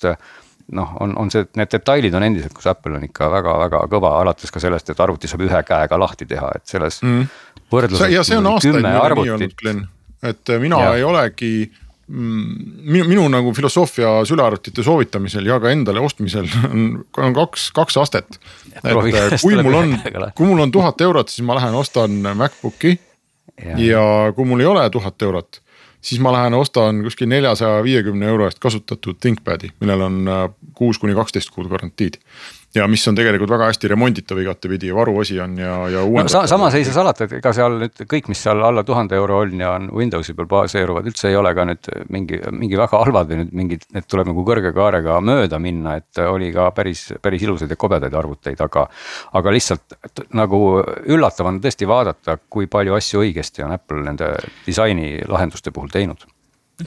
noh, 0.77 0.95
on, 1.03 1.13
on 1.19 1.31
see, 1.33 1.45
need 1.59 1.71
detailid 1.71 2.15
on 2.17 2.25
endiselt, 2.25 2.53
kus 2.55 2.67
Apple 2.71 2.97
on 2.97 3.05
ikka 3.07 3.29
väga-väga 3.33 3.83
kõva, 3.91 4.15
alates 4.21 4.53
ka 4.53 4.61
sellest, 4.63 4.91
et 4.91 5.03
arvuti 5.03 5.29
saab 5.31 5.45
ühe 5.47 5.61
käega 5.67 5.99
lahti 5.99 6.27
teha, 6.29 6.51
et 6.57 6.65
selles 6.69 7.01
mm. 7.05 7.29
võrdluses. 7.73 8.11
ja 8.13 8.23
see 8.27 8.39
on 8.39 8.49
aastaid 8.53 8.81
nii 8.85 9.29
olnud, 9.35 9.55
Glen, 9.61 9.85
et 10.31 10.53
mina 10.61 10.81
ja. 10.85 10.91
ei 10.99 11.05
olegi 11.07 11.51
mm, 11.65 12.67
minu, 12.83 13.07
minu 13.09 13.27
nagu 13.33 13.53
filosoofia 13.57 14.19
sülearvutite 14.27 14.85
soovitamisel 14.85 15.49
ja 15.49 15.59
ka 15.63 15.73
endale 15.73 16.03
ostmisel 16.03 16.49
on, 16.71 16.89
on 17.17 17.37
kaks, 17.37 17.71
kaks 17.77 17.99
astet. 18.03 18.39
et 18.83 19.41
kui 19.41 19.57
mul 19.61 19.81
on, 19.81 19.97
kui 20.35 20.47
mul 20.49 20.67
on 20.67 20.73
tuhat 20.73 21.01
eurot, 21.07 21.33
siis 21.33 21.45
ma 21.47 21.57
lähen 21.59 21.77
ostan 21.77 22.21
MacBooki 22.31 22.95
ja, 23.57 23.75
ja 23.79 24.05
kui 24.35 24.47
mul 24.47 24.63
ei 24.63 24.71
ole 24.71 24.89
tuhat 24.93 25.27
eurot 25.27 25.61
siis 26.01 26.21
ma 26.21 26.33
lähen 26.33 26.53
ostan 26.57 27.03
kuskil 27.05 27.29
neljasaja 27.29 27.83
viiekümne 27.83 28.27
euro 28.27 28.47
eest 28.49 28.59
kasutatud 28.59 29.19
ThinkPadi, 29.21 29.71
millel 29.79 30.07
on 30.07 30.21
äh, 30.27 30.47
kuus 30.77 30.99
kuni 30.99 31.15
kaksteist 31.17 31.53
kuud 31.53 31.69
garantiid 31.69 32.19
ja 32.75 32.87
mis 32.87 33.03
on 33.07 33.17
tegelikult 33.17 33.51
väga 33.51 33.67
hästi 33.69 33.89
remonditav 33.91 34.39
igatepidi 34.39 34.89
ja 34.91 34.95
varuosi 34.95 35.39
on 35.43 35.57
ja, 35.59 35.73
ja 35.91 36.03
uuendatav 36.07 36.45
no,. 36.45 36.47
samas 36.47 36.75
ei 36.77 36.85
saa 36.87 36.95
salata, 37.01 37.27
et 37.27 37.35
ega 37.39 37.53
seal 37.55 37.77
nüüd 37.83 38.03
kõik, 38.13 38.29
mis 38.31 38.43
seal 38.45 38.63
alla 38.63 38.83
tuhande 38.87 39.17
euro 39.19 39.41
on 39.43 39.59
ja 39.59 39.73
on 39.75 39.89
Windowsi 39.95 40.35
peal 40.37 40.47
baseeruvad, 40.51 41.07
üldse 41.11 41.29
ei 41.29 41.37
ole 41.39 41.53
ka 41.57 41.65
nüüd 41.67 41.91
mingi, 42.13 42.39
mingi 42.55 42.79
väga 42.79 43.03
halvad 43.03 43.31
või 43.31 43.41
nüüd 43.43 43.53
mingid, 43.61 43.87
need 43.95 44.07
tuleb 44.11 44.31
nagu 44.31 44.45
kõrge 44.47 44.73
kaarega 44.75 45.19
mööda 45.25 45.59
minna, 45.59 45.97
et 45.99 46.23
oli 46.23 46.51
ka 46.55 46.69
päris, 46.75 47.07
päris 47.21 47.47
ilusaid 47.47 47.71
ja 47.71 47.79
kobedaid 47.79 48.15
arvuteid, 48.15 48.61
aga. 48.63 48.87
aga 49.37 49.55
lihtsalt 49.55 49.97
nagu 50.37 50.61
üllatav 51.11 51.51
on 51.51 51.59
tõesti 51.63 51.87
vaadata, 51.89 52.37
kui 52.49 52.69
palju 52.71 52.95
asju 52.95 53.25
õigesti 53.25 53.65
on 53.65 53.75
Apple 53.75 54.05
nende 54.05 54.35
disaini 54.65 55.17
lahenduste 55.27 55.75
puhul 55.75 55.91
teinud 55.91 56.23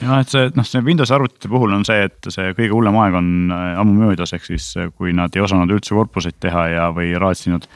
jah, 0.01 0.21
et 0.21 0.31
see, 0.31 0.51
noh, 0.55 0.67
see 0.67 0.83
Windows 0.85 1.11
arvutite 1.15 1.51
puhul 1.51 1.75
on 1.77 1.85
see, 1.87 2.07
et 2.09 2.29
see 2.33 2.53
kõige 2.57 2.73
hullem 2.73 2.97
aeg 3.03 3.19
on 3.19 3.29
äh, 3.53 3.67
ammu 3.81 4.07
möödas, 4.07 4.33
ehk 4.35 4.47
siis 4.47 4.71
äh, 4.79 4.89
kui 4.95 5.13
nad 5.15 5.35
ei 5.35 5.43
osanud 5.45 5.71
üldse 5.75 5.97
korpuseid 5.97 6.39
teha 6.43 6.67
ja, 6.73 6.89
või 6.95 7.13
raatsinud. 7.21 7.67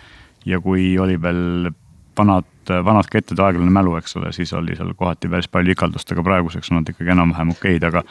ja 0.48 0.60
kui 0.64 0.94
oli 0.98 1.20
veel 1.22 1.72
vanad, 2.20 2.48
vanad 2.86 3.08
kettide 3.12 3.44
aeglane 3.44 3.72
mälu, 3.74 3.96
eks 4.00 4.18
ole, 4.20 4.34
siis 4.36 4.52
oli 4.58 4.76
seal 4.76 4.94
kohati 4.98 5.30
päris 5.32 5.50
palju 5.52 5.76
ikaldust, 5.76 6.12
aga 6.12 6.24
praeguseks 6.26 6.72
on 6.72 6.82
nad 6.82 6.92
ikkagi 6.92 7.14
enam-vähem 7.16 7.54
okeid, 7.56 7.86
aga. 7.88 8.04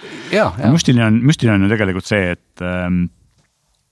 müstiline 0.72 1.06
on, 1.06 1.22
müstiline 1.24 1.58
on 1.58 1.66
ju 1.66 1.72
tegelikult 1.72 2.08
see, 2.08 2.34
et 2.36 2.64
ähm, 2.64 3.06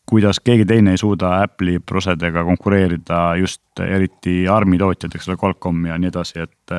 kuidas 0.07 0.41
keegi 0.41 0.67
teine 0.69 0.95
ei 0.95 1.01
suuda 1.01 1.41
Apple'i 1.43 1.81
prosedega 1.83 2.45
konkureerida 2.47 3.21
just 3.41 3.83
eriti 3.83 4.45
ARM-i 4.49 4.79
tootjad, 4.79 5.17
eks 5.17 5.29
ole, 5.29 5.39
Qualcomm 5.43 5.89
ja 5.91 5.99
nii 5.99 6.13
edasi, 6.13 6.47
et 6.47 6.77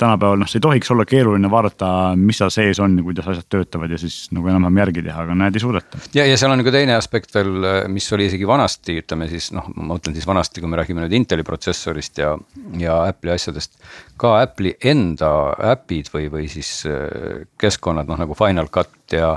tänapäeval 0.00 0.40
noh, 0.40 0.48
see 0.50 0.58
ei 0.60 0.64
tohiks 0.64 0.90
olla 0.94 1.04
keeruline 1.08 1.50
vaadata, 1.52 1.90
mis 2.18 2.40
seal 2.40 2.52
sees 2.54 2.80
on 2.82 2.96
ja 2.98 3.04
kuidas 3.04 3.28
asjad 3.32 3.48
töötavad 3.52 3.92
ja 3.92 3.98
siis 4.00 4.16
nagu 4.34 4.48
enam-vähem 4.50 4.80
järgi 4.82 5.04
teha, 5.06 5.24
aga 5.26 5.36
näed, 5.42 5.56
ei 5.56 5.64
suudeta. 5.64 6.00
ja, 6.16 6.26
ja 6.28 6.36
seal 6.40 6.54
on 6.54 6.64
ka 6.66 6.74
teine 6.74 6.96
aspekt 6.96 7.34
veel, 7.36 7.52
mis 7.92 8.08
oli 8.16 8.28
isegi 8.30 8.48
vanasti, 8.48 8.98
ütleme 9.02 9.28
siis 9.30 9.50
noh, 9.56 9.68
ma 9.76 9.92
mõtlen 9.94 10.16
siis 10.16 10.28
vanasti, 10.28 10.62
kui 10.62 10.70
me 10.72 10.80
räägime 10.80 11.04
nüüd 11.04 11.16
Inteli 11.20 11.46
protsessorist 11.46 12.20
ja, 12.22 12.34
ja 12.80 13.00
Apple'i 13.10 13.34
asjadest. 13.36 13.80
ka 14.20 14.36
Apple'i 14.40 14.76
enda 14.92 15.32
äpid 15.74 16.12
või, 16.14 16.28
või 16.32 16.50
siis 16.52 16.80
äh, 16.88 17.42
keskkonnad 17.60 18.08
noh 18.10 18.20
nagu 18.20 18.38
Final 18.38 18.72
Cut 18.72 19.16
ja 19.16 19.34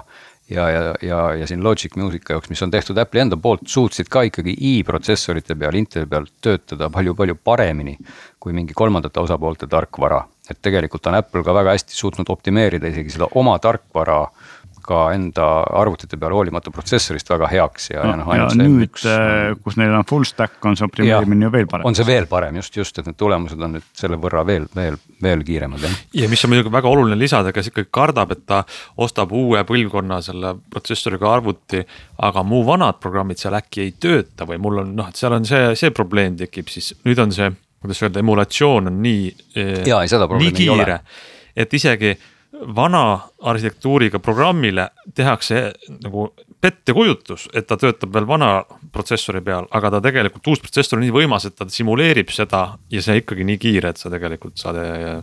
ja, 0.50 0.68
ja, 0.70 0.82
ja, 1.02 1.20
ja 1.40 1.48
siin 1.48 1.64
Logic 1.64 1.96
Musica 1.96 2.36
jaoks, 2.36 2.50
mis 2.52 2.62
on 2.66 2.72
tehtud 2.72 2.98
Apple'i 3.00 3.24
enda 3.24 3.40
poolt, 3.40 3.64
suutsid 3.72 4.10
ka 4.12 4.26
ikkagi 4.28 4.54
i-protsessorite 4.74 5.56
peal, 5.60 5.78
Inteli 5.80 6.10
peal 6.10 6.28
töötada 6.44 6.92
palju-palju 6.94 7.38
paremini 7.44 7.96
kui 8.44 8.56
mingi 8.56 8.76
kolmandate 8.76 9.24
osapoolte 9.24 9.70
tarkvara 9.72 10.22
et 10.50 10.60
tegelikult 10.62 11.08
on 11.08 11.16
Apple 11.20 11.44
ka 11.46 11.56
väga 11.56 11.78
hästi 11.78 11.96
suutnud 11.96 12.30
optimeerida 12.34 12.92
isegi 12.92 13.16
seda 13.16 13.30
oma 13.40 13.56
tarkvara 13.64 14.26
ka 14.84 15.00
enda 15.16 15.46
arvutite 15.80 16.18
peal 16.20 16.34
hoolimata 16.36 16.72
protsessorist 16.74 17.30
väga 17.32 17.48
heaks 17.52 17.90
ja 17.94 18.04
no,, 18.04 18.12
ja 18.12 18.18
noh. 18.20 18.32
ja 18.36 18.48
nüüd, 18.60 18.92
M1, 18.92 19.06
äh, 19.08 19.56
kus 19.64 19.78
neil 19.80 19.96
on 19.96 20.06
full 20.10 20.28
stack, 20.28 20.60
on 20.68 20.78
see 20.80 20.88
optimeerimine 20.88 21.48
ju 21.48 21.54
veel 21.54 21.70
parem. 21.72 21.88
on 21.88 21.98
see 21.98 22.08
veel 22.08 22.28
parem 22.32 22.60
just, 22.60 22.76
just, 22.78 23.00
et 23.00 23.08
need 23.08 23.18
tulemused 23.20 23.64
on 23.64 23.78
nüüd 23.78 23.88
selle 23.96 24.20
võrra 24.22 24.44
veel, 24.48 24.68
veel, 24.76 25.00
veel 25.24 25.46
kiiremad 25.48 25.88
jah. 25.88 25.98
ja 26.20 26.30
mis 26.32 26.44
on 26.44 26.54
muidugi 26.54 26.74
väga 26.74 26.92
oluline 26.92 27.20
lisada, 27.20 27.56
kes 27.56 27.72
ikkagi 27.72 27.92
kardab, 27.96 28.36
et 28.36 28.44
ta 28.50 28.64
ostab 29.04 29.32
uue 29.40 29.64
põlvkonna 29.68 30.20
selle 30.26 30.56
protsessoriga 30.74 31.32
arvuti. 31.32 31.86
aga 32.24 32.44
mu 32.48 32.64
vanad 32.68 33.00
programmid 33.04 33.40
seal 33.40 33.56
äkki 33.60 33.88
ei 33.88 33.96
tööta 33.96 34.48
või 34.50 34.60
mul 34.62 34.84
on 34.84 34.96
noh, 35.00 35.08
et 35.08 35.20
seal 35.20 35.40
on 35.40 35.48
see, 35.48 35.72
see 35.80 35.96
probleem 35.96 36.36
tekib, 36.40 36.68
siis 36.72 36.92
nüüd 37.08 37.24
on 37.24 37.32
see 37.36 37.54
kuidas 37.84 38.04
öelda, 38.04 38.22
emulatsioon 38.24 38.92
on 38.92 39.02
nii. 39.04 39.34
Eh, 39.56 39.74
ja, 39.90 40.02
seda 40.10 40.28
probleemi 40.32 40.64
ei 40.66 40.70
ole. 40.74 41.00
et 41.56 41.74
isegi 41.74 42.16
vana 42.76 43.20
arhitektuuriga 43.42 44.20
programmile 44.20 44.88
tehakse 45.16 45.74
nagu 46.04 46.30
pettekujutus, 46.62 47.50
et 47.54 47.68
ta 47.68 47.78
töötab 47.78 48.14
veel 48.14 48.28
vana 48.28 48.64
protsessori 48.94 49.42
peal, 49.44 49.68
aga 49.72 49.92
ta 49.96 50.02
tegelikult, 50.06 50.48
uus 50.48 50.62
protsessor 50.64 51.00
on 51.00 51.04
nii 51.04 51.14
võimas, 51.14 51.48
et 51.50 51.58
ta 51.60 51.68
simuleerib 51.70 52.32
seda 52.32 52.64
ja 52.94 53.04
see 53.04 53.20
ikkagi 53.22 53.46
nii 53.48 53.60
kiire, 53.62 53.92
et 53.92 54.00
sa 54.02 54.12
tegelikult 54.14 54.62
saad 54.62 54.80
eh, 54.80 55.22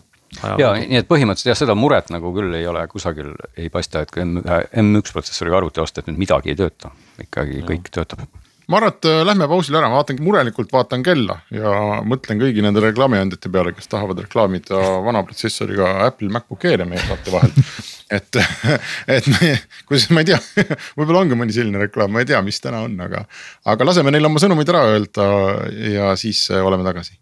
ja 0.60 0.74
nii 0.78 1.00
et 1.00 1.08
põhimõtteliselt 1.10 1.52
jah, 1.52 1.58
seda 1.58 1.74
muret 1.78 2.10
nagu 2.14 2.34
küll 2.34 2.54
ei 2.58 2.66
ole 2.70 2.84
kusagil 2.90 3.32
ei 3.58 3.70
paista, 3.72 4.04
et 4.04 4.12
kui 4.14 4.22
M1, 4.26 4.44
M1 4.82 5.14
protsessoriga 5.14 5.58
arvuti 5.58 5.82
osta, 5.82 6.02
et 6.02 6.10
nüüd 6.10 6.20
midagi 6.26 6.52
ei 6.52 6.60
tööta, 6.60 6.92
ikkagi 7.24 7.62
ja. 7.62 7.66
kõik 7.72 7.90
töötab 7.94 8.26
ma 8.70 8.78
arvan, 8.78 8.92
et 8.94 9.06
äh, 9.10 9.22
lähme 9.26 9.48
pausile 9.50 9.80
ära, 9.80 9.88
ma 9.90 9.98
vaatan 9.98 10.20
murelikult 10.22 10.70
vaatan 10.72 11.02
kella 11.06 11.40
ja 11.54 12.00
mõtlen 12.06 12.38
kõigi 12.40 12.62
nende 12.62 12.82
reklaamiandjate 12.84 13.50
peale, 13.52 13.72
kes 13.74 13.90
tahavad 13.90 14.22
reklaamida 14.22 14.78
vana 15.04 15.24
protsessoriga 15.26 15.88
Apple 16.06 16.30
MacBook 16.30 16.66
Air'e 16.70 16.86
meie 16.88 17.02
saate 17.02 17.34
vahel. 17.34 17.50
et, 18.18 18.40
et 19.16 19.30
me, 19.34 19.52
kuidas 19.88 20.06
ma 20.14 20.22
ei 20.22 20.30
tea, 20.30 20.38
võib-olla 20.98 21.24
ongi 21.24 21.38
mõni 21.40 21.56
selline 21.56 21.82
reklaam, 21.82 22.14
ma 22.14 22.22
ei 22.22 22.30
tea, 22.30 22.42
mis 22.46 22.62
täna 22.62 22.84
on, 22.86 22.94
aga, 23.02 23.24
aga 23.74 23.88
laseme 23.90 24.14
neil 24.14 24.30
oma 24.30 24.42
sõnumid 24.42 24.70
ära 24.70 24.84
öelda 24.92 25.26
ja 25.90 26.14
siis 26.20 26.46
äh, 26.54 26.62
oleme 26.62 26.86
tagasi. 26.86 27.18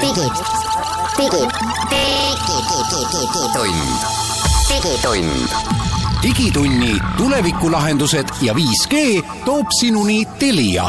digid, 0.00 0.36
digid, 1.18 1.50
digitund, 2.70 3.58
digitund 4.70 5.99
digitunni 6.22 6.98
tulevikulahendused 7.16 8.28
ja 8.42 8.52
5G 8.52 9.22
toob 9.44 9.70
sinuni 9.72 10.24
Telia 10.38 10.84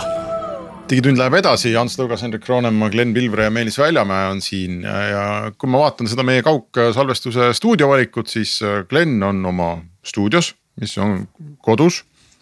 digitund 0.92 1.16
läheb 1.16 1.38
edasi, 1.40 1.72
Ants 1.80 1.94
Lõugas, 1.96 2.20
Hendrik 2.26 2.44
Roonemaa, 2.50 2.90
Glen 2.92 3.14
Pilvre 3.16 3.46
ja 3.46 3.52
Meelis 3.54 3.78
Väljamäe 3.80 4.26
on 4.28 4.42
siin 4.44 4.82
ja 4.84 5.52
kui 5.56 5.72
ma 5.72 5.80
vaatan 5.86 6.10
seda 6.12 6.26
meie 6.28 6.44
kaugsalvestuse 6.44 7.54
stuudiovalikut, 7.56 8.28
siis 8.28 8.58
äh, 8.60 8.82
Glen 8.90 9.24
on 9.24 9.40
oma 9.48 9.70
stuudios, 10.04 10.52
mis 10.82 10.98
on 11.00 11.22
kodus. 11.64 12.02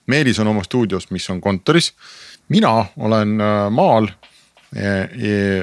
Meelis 0.10 0.42
on 0.42 0.50
oma 0.50 0.64
stuudios, 0.66 1.12
mis 1.14 1.30
on 1.30 1.42
kontoris. 1.42 1.92
mina 2.50 2.86
olen 2.98 3.38
äh, 3.42 3.70
maal, 3.70 4.10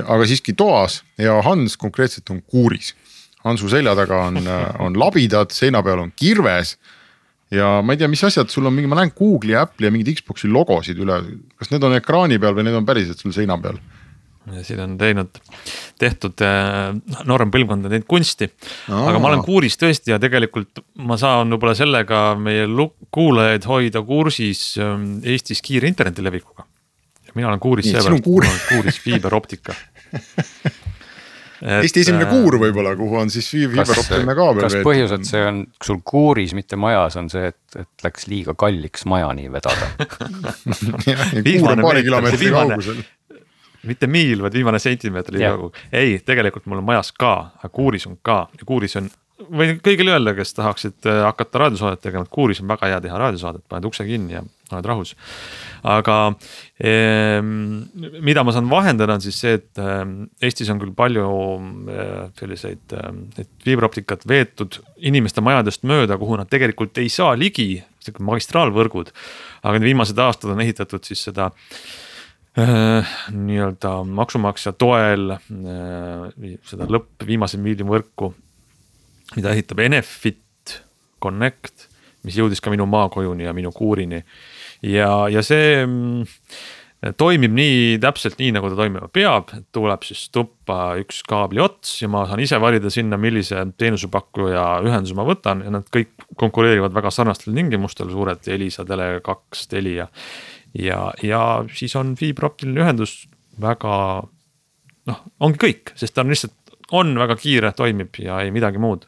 aga 0.06 0.26
siiski 0.26 0.52
toas 0.52 1.02
ja 1.18 1.42
Hans 1.42 1.76
konkreetselt 1.76 2.30
on 2.30 2.42
kuuris. 2.42 2.94
Hansu 3.46 3.68
selja 3.70 3.94
taga 3.94 4.24
on, 4.26 4.40
äh, 4.46 4.80
on 4.82 4.98
labidad, 4.98 5.50
seina 5.54 5.82
peal 5.82 6.02
on 6.02 6.12
kirves 6.16 6.76
ja 7.54 7.76
ma 7.82 7.94
ei 7.94 8.00
tea, 8.00 8.08
mis 8.10 8.24
asjad 8.26 8.50
sul 8.50 8.66
on 8.66 8.74
mingi, 8.74 8.90
ma 8.90 8.98
näen 8.98 9.12
Google'i 9.16 9.54
ja 9.54 9.66
Apple'i 9.66 9.88
ja 9.88 9.94
mingeid 9.94 10.18
Xbox'i 10.20 10.50
logosid 10.50 10.98
üle, 11.02 11.20
kas 11.58 11.70
need 11.72 11.84
on 11.86 11.94
ekraani 11.98 12.40
peal 12.42 12.56
või 12.56 12.66
need 12.66 12.78
on 12.78 12.88
päriselt 12.88 13.22
sul 13.22 13.34
seina 13.36 13.58
peal? 13.62 13.78
siin 14.62 14.78
on 14.78 14.92
teinud, 14.98 15.38
tehtud 15.98 16.42
äh, 16.46 16.92
noorem 17.26 17.50
põlvkond 17.50 17.88
on 17.88 17.90
teinud 17.90 18.06
kunsti. 18.06 18.46
aga 18.94 19.18
ma 19.18 19.32
olen 19.32 19.42
kuuris 19.42 19.74
tõesti 19.80 20.12
ja 20.12 20.20
tegelikult 20.22 20.84
ma 21.02 21.18
saan 21.18 21.50
võib-olla 21.50 21.74
sellega 21.78 22.20
meie 22.38 22.68
kuulajaid 23.14 23.66
hoida 23.66 24.02
kursis 24.06 24.76
ähm, 24.78 25.16
Eestis 25.26 25.62
kiire 25.66 25.90
interneti 25.90 26.22
levikuga. 26.22 26.66
mina 27.34 27.50
olen 27.50 27.60
kuuris 27.60 27.90
seepärast, 27.90 28.26
mul 28.26 28.46
on 28.46 28.60
kuuris 28.70 29.02
fiiberoptika 29.02 29.74
Eesti 31.62 32.02
esimene 32.04 32.26
äh, 32.26 32.32
kuur 32.34 32.58
võib-olla, 32.60 32.92
kuhu 32.98 33.20
on 33.20 33.30
siis 33.32 33.48
fiiberoptiline 33.52 34.36
kaabel. 34.36 34.66
kas 34.66 34.78
põhjus, 34.84 35.14
et 35.16 35.28
see 35.28 35.42
on 35.46 35.62
sul 35.84 36.00
kuuris, 36.04 36.52
mitte 36.58 36.78
majas, 36.80 37.16
on 37.20 37.30
see, 37.32 37.50
et, 37.52 37.78
et 37.80 38.06
läks 38.06 38.28
liiga 38.30 38.56
kalliks 38.58 39.06
majani 39.08 39.48
vedada 39.52 39.92
kuur 41.46 41.70
on 41.72 41.84
paari 41.86 42.04
kilomeetri 42.06 42.50
kaugusel 42.52 43.04
mitte 43.86 44.08
miil, 44.10 44.42
vaid 44.42 44.56
viimane 44.58 44.80
sentimeeter 44.82 45.36
liiga 45.36 45.54
kaugel. 45.54 45.86
ei, 45.94 46.18
tegelikult 46.26 46.66
mul 46.66 46.82
on 46.82 46.88
majas 46.88 47.12
ka, 47.16 47.36
aga 47.60 47.72
kuuris 47.72 48.08
on 48.10 48.18
ka 48.26 48.44
ja 48.52 48.68
kuuris 48.68 48.98
on 49.00 49.08
võin 49.36 49.80
kõigile 49.84 50.14
öelda, 50.14 50.34
kes 50.36 50.54
tahaksid 50.56 51.08
äh, 51.08 51.22
hakata 51.26 51.64
raadiosaadet 51.64 52.02
tegema, 52.04 52.26
et 52.26 52.32
kuuris 52.32 52.62
on 52.62 52.70
väga 52.70 52.90
hea 52.92 53.00
teha 53.04 53.18
raadiosaadet, 53.20 53.64
paned 53.68 53.88
ukse 53.88 54.06
kinni 54.08 54.38
ja 54.38 54.42
oled 54.72 54.88
rahus. 54.88 55.14
aga 55.86 56.16
eh, 56.80 57.40
mida 57.42 58.44
ma 58.44 58.54
saan 58.54 58.70
vahendada, 58.70 59.16
on 59.16 59.24
siis 59.24 59.38
see, 59.42 59.58
et 59.60 59.82
eh, 59.82 60.00
Eestis 60.48 60.70
on 60.72 60.80
küll 60.82 60.94
palju 60.96 61.26
eh, 61.92 62.24
selliseid 62.40 62.96
eh, 62.96 63.44
fiibroptikat 63.64 64.26
veetud 64.28 64.80
inimeste 64.96 65.44
majadest 65.44 65.86
mööda, 65.86 66.18
kuhu 66.18 66.40
nad 66.40 66.50
tegelikult 66.50 66.98
ei 67.02 67.12
saa 67.12 67.36
ligi, 67.38 67.82
sihuke 68.02 68.24
magistraalvõrgud. 68.26 69.12
aga 69.62 69.78
need 69.78 69.92
viimased 69.92 70.18
aastad 70.18 70.54
on 70.54 70.64
ehitatud 70.64 71.04
siis 71.06 71.28
seda 71.28 71.50
nii-öelda 72.56 73.90
maksumaksja 74.16 74.70
toel 74.80 75.34
seda 76.64 76.86
lõpp 76.88 77.26
viimase 77.28 77.58
miili 77.60 77.84
võrku 77.84 78.30
mida 79.34 79.50
ehitab 79.50 79.80
Enefit 79.82 80.76
Connect, 81.22 81.88
mis 82.26 82.36
jõudis 82.38 82.62
ka 82.62 82.70
minu 82.70 82.86
maakojuni 82.90 83.46
ja 83.46 83.54
minu 83.56 83.72
kuurini. 83.74 84.22
Ja, 84.82 85.10
ja 85.32 85.42
see 85.46 85.84
mm, 85.84 86.24
toimib 87.20 87.52
nii 87.54 87.98
täpselt 88.02 88.38
nii, 88.40 88.50
nagu 88.56 88.70
ta 88.72 88.78
toimima 88.78 89.08
peab, 89.12 89.52
tuleb 89.74 90.04
siis 90.06 90.26
tuppa 90.34 90.96
üks 91.00 91.20
kaabli 91.28 91.60
ots 91.62 92.00
ja 92.02 92.10
ma 92.12 92.24
saan 92.28 92.42
ise 92.42 92.58
valida 92.62 92.90
sinna, 92.92 93.18
millise 93.20 93.62
teenusepakkuja 93.78 94.64
ühenduse 94.86 95.16
ma 95.18 95.26
võtan. 95.28 95.62
Ja 95.66 95.74
nad 95.78 95.88
kõik 95.92 96.26
konkureerivad 96.40 96.94
väga 96.96 97.12
sarnastel 97.14 97.56
tingimustel, 97.56 98.10
suured 98.12 98.48
Elisa, 98.48 98.86
Tele2, 98.88 99.66
Telia. 99.70 100.08
ja, 100.74 101.00
ja 101.22 101.42
siis 101.74 101.96
on 101.96 102.14
fiiberoptiline 102.18 102.84
ühendus 102.84 103.24
väga 103.60 103.96
noh, 105.06 105.24
ongi 105.40 105.60
kõik, 105.62 105.94
sest 105.96 106.16
ta 106.16 106.24
on 106.24 106.32
lihtsalt, 106.34 106.56
on 106.96 107.16
väga 107.18 107.36
kiire, 107.38 107.72
toimib 107.76 108.18
ja 108.22 108.40
ei 108.44 108.52
midagi 108.54 108.80
muud 108.82 109.06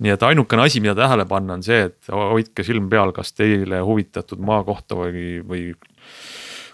nii 0.00 0.14
et 0.14 0.22
ainukene 0.24 0.64
asi, 0.64 0.80
mida 0.80 0.94
tähele 0.98 1.26
panna, 1.28 1.58
on 1.58 1.64
see, 1.64 1.82
et 1.90 2.12
hoidke 2.12 2.64
silm 2.66 2.88
peal, 2.92 3.12
kas 3.16 3.34
teile 3.36 3.82
huvitatud 3.84 4.40
maa 4.44 4.62
kohta 4.64 4.96
või, 4.98 5.40
või 5.46 5.66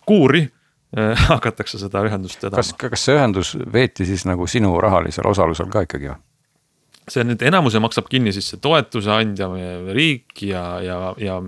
kuuri 0.06 0.44
äh, 0.46 1.26
hakatakse 1.32 1.80
seda 1.82 2.04
ühendust 2.06 2.42
vedama. 2.42 2.62
kas, 2.62 2.72
kas 2.78 3.08
see 3.08 3.18
ühendus 3.18 3.56
veeti 3.72 4.06
siis 4.08 4.26
nagu 4.28 4.46
sinu 4.50 4.74
rahalisel 4.82 5.28
osalusel 5.30 5.70
ka 5.72 5.86
ikkagi 5.88 6.12
või? 6.12 6.22
see 7.06 7.22
nüüd 7.22 7.42
enamuse 7.46 7.78
maksab 7.78 8.08
kinni 8.10 8.32
siis 8.34 8.48
see 8.50 8.58
toetuse 8.62 9.12
andja, 9.14 9.46
riik 9.94 10.42
ja, 10.42 10.64
ja, 10.82 10.96
ja 11.22 11.38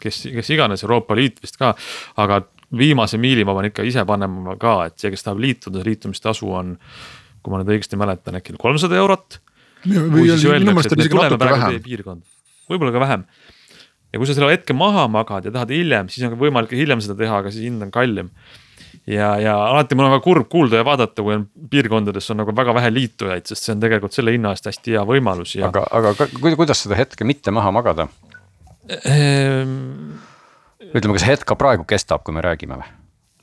kes, 0.00 0.22
kes 0.32 0.50
iganes, 0.54 0.84
Euroopa 0.84 1.16
Liit 1.16 1.42
vist 1.42 1.58
ka. 1.60 1.74
aga 2.20 2.40
viimase 2.78 3.18
miili 3.20 3.44
ma 3.44 3.54
pean 3.56 3.70
ikka 3.70 3.84
ise 3.86 4.04
panema 4.08 4.56
ka, 4.60 4.76
et 4.88 4.98
see, 4.98 5.12
kes 5.14 5.26
tahab 5.26 5.42
liituda, 5.44 5.84
liitumistasu 5.86 6.50
on, 6.50 6.74
kui 7.42 7.52
ma 7.52 7.60
nüüd 7.60 7.74
õigesti 7.76 7.98
mäletan, 8.00 8.38
äkki 8.40 8.56
kolmsada 8.60 8.98
eurot. 8.98 9.38
Võib-olla 12.70 12.94
ka 12.94 13.02
vähem 13.04 13.26
ja 14.14 14.20
kui 14.20 14.28
sa 14.30 14.36
selle 14.36 14.52
hetke 14.54 14.76
maha 14.76 15.08
magad 15.10 15.48
ja 15.48 15.52
tahad 15.54 15.72
hiljem, 15.74 16.10
siis 16.12 16.26
on 16.28 16.36
võimalik 16.38 16.70
ka 16.70 16.78
hiljem 16.78 17.02
seda 17.02 17.16
teha, 17.18 17.40
aga 17.42 17.50
siis 17.50 17.66
hind 17.66 17.82
on 17.82 17.90
kallim. 17.94 18.30
ja, 19.10 19.34
ja 19.42 19.54
alati 19.72 19.98
mul 19.98 20.06
on 20.06 20.14
väga 20.14 20.24
kurb 20.24 20.48
kuulda 20.52 20.80
ja 20.80 20.86
vaadata, 20.86 21.22
kui 21.22 21.34
on 21.34 21.48
piirkondades 21.70 22.30
on 22.30 22.40
nagu 22.42 22.54
väga 22.56 22.76
vähe 22.78 22.92
liitujaid, 22.94 23.48
sest 23.50 23.66
see 23.66 23.74
on 23.74 23.82
tegelikult 23.82 24.14
selle 24.16 24.34
hinna 24.36 24.54
eest 24.54 24.70
hästi 24.70 24.94
hea 24.96 25.04
võimalus 25.08 25.56
ja. 25.58 25.70
aga, 25.72 25.86
aga 25.90 26.54
kuidas 26.54 26.84
seda 26.86 26.98
hetke 27.00 27.26
mitte 27.26 27.54
maha 27.54 27.74
magada 27.74 28.08
ehm...? 29.02 30.14
ütleme, 30.94 31.16
kas 31.16 31.26
hetk 31.26 31.48
ka 31.48 31.58
praegu 31.58 31.86
kestab, 31.88 32.22
kui 32.22 32.36
me 32.36 32.44
räägime 32.44 32.78
või? 32.78 32.92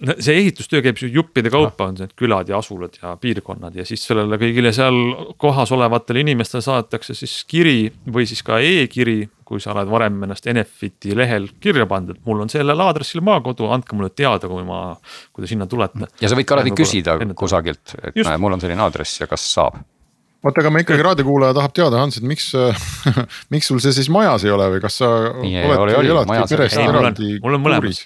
No 0.07 0.15
see 0.19 0.37
ehitustöö 0.41 0.81
käib 0.85 1.01
ju 1.01 1.09
juppide 1.11 1.51
kaupa, 1.53 1.89
on 1.91 1.99
need 1.99 2.15
külad 2.19 2.49
ja 2.49 2.57
asulad 2.61 2.97
ja 3.01 3.13
piirkonnad 3.21 3.75
ja 3.77 3.85
siis 3.87 4.03
sellele 4.07 4.39
kõigile 4.41 4.73
seal 4.75 4.97
kohas 5.41 5.71
olevatele 5.75 6.23
inimestele 6.25 6.63
saadetakse 6.65 7.15
siis 7.17 7.41
kiri 7.49 7.91
või 8.07 8.27
siis 8.29 8.41
ka 8.45 8.59
e-kiri 8.63 9.23
kui 9.51 9.59
sa 9.59 9.73
oled 9.75 9.89
varem 9.91 10.21
ennast 10.23 10.45
Enefiti 10.47 11.15
lehel 11.17 11.49
kirja 11.59 11.83
pannud, 11.89 12.15
et 12.15 12.27
mul 12.27 12.45
on 12.45 12.51
sellel 12.51 12.83
aadressil 12.85 13.23
maakodu, 13.27 13.67
andke 13.75 13.97
mulle 13.99 14.13
teada, 14.15 14.47
kui 14.47 14.63
ma, 14.63 14.93
kui 15.35 15.43
te 15.43 15.49
sinna 15.51 15.67
tulete. 15.67 16.07
ja 16.21 16.29
sa 16.31 16.37
võid 16.39 16.47
ka 16.47 16.55
alati 16.55 16.71
küsida 16.77 17.17
kusagilt, 17.35 17.97
et 17.99 18.15
Just. 18.15 18.29
näe, 18.29 18.39
mul 18.39 18.55
on 18.55 18.63
selline 18.63 18.85
aadress 18.85 19.19
ja 19.19 19.27
kas 19.27 19.43
saab. 19.51 19.81
Oota, 20.41 20.63
aga 20.63 20.71
me 20.73 20.81
ikkagi 20.81 21.03
raadiokuulaja 21.05 21.53
tahab 21.53 21.75
teada, 21.77 21.99
Hans, 22.01 22.15
et 22.17 22.25
miks 22.25 22.47
miks 23.53 23.67
sul 23.69 23.83
see 23.83 23.93
siis 23.99 24.07
majas 24.13 24.47
ei 24.47 24.55
ole 24.55 24.71
või 24.77 24.81
kas 24.81 25.01
sa 25.03 25.11
Nii, 25.43 25.59
oled, 25.67 25.99
eladki 25.99 26.55
perest 26.55 26.79
eraldi 26.81 27.35
kuuris? 27.43 28.05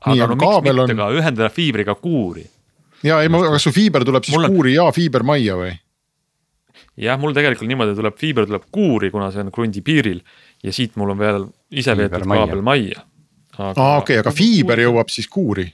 Aga 0.00 0.30
no 0.30 0.38
miks 0.38 0.64
mitte 0.64 0.94
on... 0.94 0.96
ka 1.02 1.10
ühendada 1.18 1.50
fiibriga 1.52 1.94
kuuri. 2.00 2.44
ja 3.06 3.20
ei, 3.22 3.30
aga 3.30 3.54
kas 3.56 3.68
su 3.68 3.72
fiiber 3.74 4.04
tuleb 4.08 4.26
siis 4.26 4.38
on... 4.38 4.48
kuuri 4.54 4.74
ja 4.76 4.88
fiiber 4.94 5.24
majja 5.26 5.56
või? 5.60 5.72
jah, 7.00 7.18
mul 7.20 7.34
tegelikult 7.36 7.68
niimoodi 7.70 7.96
tuleb, 7.98 8.16
fiiber 8.20 8.48
tuleb 8.48 8.68
kuuri, 8.72 9.10
kuna 9.12 9.30
see 9.34 9.44
on 9.44 9.52
krundi 9.54 9.82
piiril 9.84 10.22
ja 10.64 10.72
siit 10.74 10.96
mul 11.00 11.14
on 11.14 11.20
veel 11.20 11.46
ise 11.70 11.96
veetud 11.96 12.26
kaabel 12.28 12.64
majja. 12.66 13.04
aa 13.58 13.72
okei 13.72 13.92
okay,, 14.00 14.22
aga 14.24 14.34
fiiber 14.34 14.84
jõuab 14.86 15.12
siis 15.12 15.28
kuuri? 15.30 15.68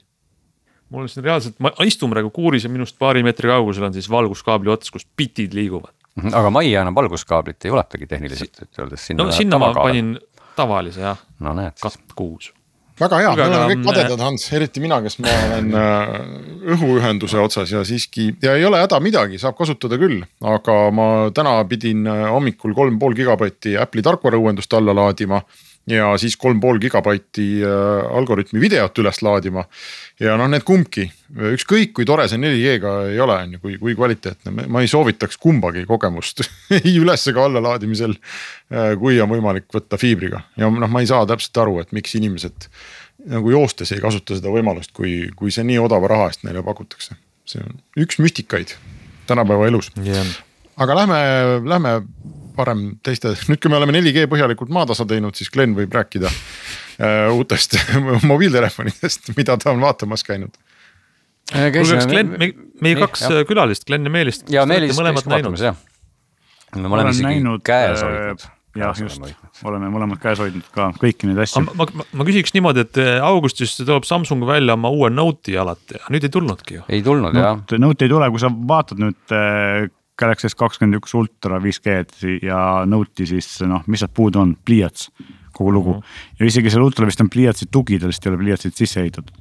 mul 0.91 1.07
on 1.07 1.11
siin 1.11 1.27
reaalselt, 1.27 1.59
ma 1.63 1.73
istun 1.87 2.13
praegu 2.15 2.31
kuuris 2.35 2.67
ja 2.67 2.71
minust 2.71 2.99
paari 2.99 3.25
meetri 3.27 3.51
kaugusel 3.51 3.89
on 3.89 3.95
siis 3.95 4.07
valguskaabli 4.11 4.71
ots, 4.71 4.93
kus 4.95 5.07
bitid 5.19 5.55
liiguvad. 5.57 5.95
Mhm, 6.17 6.35
aga 6.39 6.51
majja 6.55 6.85
enam 6.87 6.95
valguskaablit 6.97 7.67
ei 7.67 7.75
ulatagi 7.75 8.07
tehniliselt 8.09 8.63
öeldes 8.79 9.11
sinna. 9.11 9.25
no 9.25 9.35
sinna 9.35 9.59
ma 9.61 9.73
panin 9.77 10.15
tavalise 10.57 11.03
jah 11.03 11.19
no,, 11.45 11.53
katt 11.83 12.15
kuus 12.17 12.53
väga 13.01 13.21
hea, 13.21 13.35
me 13.37 13.47
oleme 13.47 13.75
kõik 13.75 13.85
kadedad, 13.91 14.25
Hans, 14.25 14.47
eriti 14.57 14.83
mina, 14.83 14.99
kes 15.05 15.19
ma 15.21 15.35
olen 15.49 15.71
äh, 15.77 16.17
õhuühenduse 16.77 17.41
otsas 17.43 17.73
ja 17.75 17.85
siiski 17.87 18.31
ja 18.43 18.57
ei 18.57 18.65
ole 18.69 18.81
häda 18.83 19.01
midagi, 19.05 19.41
saab 19.43 19.59
kasutada 19.59 19.99
küll. 20.01 20.23
aga 20.41 20.79
ma 20.95 21.09
täna 21.37 21.59
pidin 21.69 22.07
äh, 22.09 22.27
hommikul 22.33 22.75
kolm 22.77 22.99
pool 23.03 23.17
gigabatti 23.19 23.77
Apple'i 23.81 24.05
tarkvarauuendust 24.07 24.73
alla 24.79 24.95
laadima 24.97 25.43
ja 25.91 26.09
siis 26.19 26.37
kolm 26.41 26.61
pool 26.61 26.81
gigabaiti 26.83 27.47
äh, 27.63 28.07
algoritmi 28.19 28.61
videot 28.61 28.99
üles 29.03 29.21
laadima. 29.23 29.65
ja 30.21 30.35
noh, 30.39 30.49
need 30.51 30.65
kumbki, 30.67 31.07
ükskõik 31.53 31.93
kui 31.97 32.07
tore 32.09 32.27
see 32.31 32.41
4G-ga 32.43 32.95
ei 33.13 33.21
ole, 33.23 33.39
on 33.47 33.57
ju, 33.57 33.63
kui, 33.63 33.79
kui 33.81 33.97
kvaliteetne, 33.99 34.67
ma 34.67 34.83
ei 34.83 34.91
soovitaks 34.91 35.39
kumbagi 35.43 35.87
kogemust 35.87 36.43
ei 36.81 36.97
üles 36.99 37.27
ega 37.31 37.47
alla 37.47 37.63
laadimisel. 37.69 38.17
Äh, 38.73 38.95
kui 39.01 39.21
on 39.23 39.31
võimalik 39.31 39.69
võtta 39.75 39.99
fiibriga 40.01 40.43
ja 40.59 40.71
noh, 40.71 40.91
ma 40.91 41.05
ei 41.05 41.11
saa 41.11 41.27
täpselt 41.29 41.63
aru, 41.63 41.81
et 41.85 41.95
miks 41.97 42.17
inimesed 42.19 42.69
nagu 43.27 43.51
joostes 43.51 43.91
ei 43.95 44.03
kasuta 44.03 44.37
seda 44.39 44.51
võimalust, 44.55 44.93
kui, 44.95 45.31
kui 45.39 45.55
see 45.55 45.65
nii 45.67 45.79
odava 45.83 46.11
raha 46.11 46.29
eest 46.31 46.45
neile 46.47 46.63
pakutakse. 46.67 47.17
see 47.47 47.63
on 47.63 47.79
üks 48.03 48.19
müstikaid 48.19 48.75
tänapäeva 49.27 49.69
elus 49.71 49.93
yeah.. 50.03 50.27
aga 50.83 50.97
lähme, 50.99 51.19
lähme 51.63 51.93
parem 52.57 52.87
teiste, 53.05 53.35
nüüd 53.51 53.61
kui 53.63 53.73
me 53.73 53.79
oleme 53.81 53.95
4G 53.97 54.27
põhjalikult 54.31 54.73
maatasa 54.75 55.07
teinud, 55.09 55.37
siis 55.39 55.51
Glen 55.55 55.77
võib 55.77 55.93
rääkida 55.97 56.31
äh, 56.31 57.27
uutest 57.35 57.79
mobiiltelefonidest, 58.33 59.33
mida 59.39 59.59
ta 59.61 59.73
on 59.75 59.85
vaatamas 59.85 60.27
käinud. 60.27 60.57
Äh, 61.55 61.71
kuulge, 61.75 62.01
kas 62.01 62.11
Glen, 62.11 62.35
meie, 62.83 62.99
kaks 62.99 63.29
jah. 63.29 63.45
külalist, 63.49 63.87
Glen 63.89 64.09
ja 64.09 64.13
Meelis. 64.13 64.43
ja 64.51 64.67
Meelis 64.69 64.99
mõlemad 64.99 65.29
näinud. 65.31 65.63
me 66.77 66.93
oleme 66.93 67.15
isegi 67.15 67.31
näinud, 67.31 67.65
käes 67.67 68.03
äh, 68.03 68.09
hoidnud 68.09 68.49
jah, 68.77 68.99
just, 69.01 69.23
oleme 69.65 69.89
mõlemad 69.93 70.21
käes 70.21 70.41
hoidnud 70.43 70.67
ka 70.75 70.91
kõiki 71.01 71.29
neid 71.31 71.41
asju. 71.45 71.63
ma, 71.65 71.87
ma, 71.87 72.07
ma 72.21 72.27
küsiks 72.29 72.53
niimoodi, 72.57 72.85
et 72.87 73.01
äh, 73.01 73.13
augustis 73.25 73.77
tuleb 73.79 74.05
Samsung 74.09 74.45
välja 74.49 74.77
oma 74.77 74.91
uue 74.93 75.11
Note'i 75.13 75.57
alati, 75.61 76.01
nüüd 76.13 76.27
ei 76.27 76.33
tulnudki 76.33 76.81
ju. 76.81 76.89
ei 76.93 77.05
tulnud 77.07 77.37
jah. 77.37 77.63
Note 77.81 78.07
ei 78.07 78.13
tule, 78.13 78.29
kui 78.35 78.43
sa 78.43 78.51
vaatad 78.51 79.01
nüüd 79.03 79.37
Galaxy 80.19 80.49
S21 80.49 81.17
Ultra 81.19 81.59
5G-d 81.61 82.39
ja 82.47 82.61
Note'i 82.89 83.29
siis 83.29 83.49
noh, 83.69 83.85
mis 83.87 84.01
sealt 84.01 84.15
puudu 84.17 84.41
on, 84.41 84.55
pliiats 84.65 85.11
kogu 85.57 85.73
lugu 85.73 85.93
mm. 85.93 86.01
-hmm. 86.01 86.37
ja 86.41 86.47
isegi 86.47 86.71
seal 86.71 86.85
Ultral 86.85 87.09
vist 87.09 87.21
on 87.21 87.31
pliiatsid 87.33 87.73
tugi, 87.73 87.99
tal 87.99 88.13
vist 88.13 88.27
ei 88.27 88.33
ole 88.33 88.43
pliiatsid 88.43 88.77
sisse 88.77 89.01
ehitatud. 89.01 89.35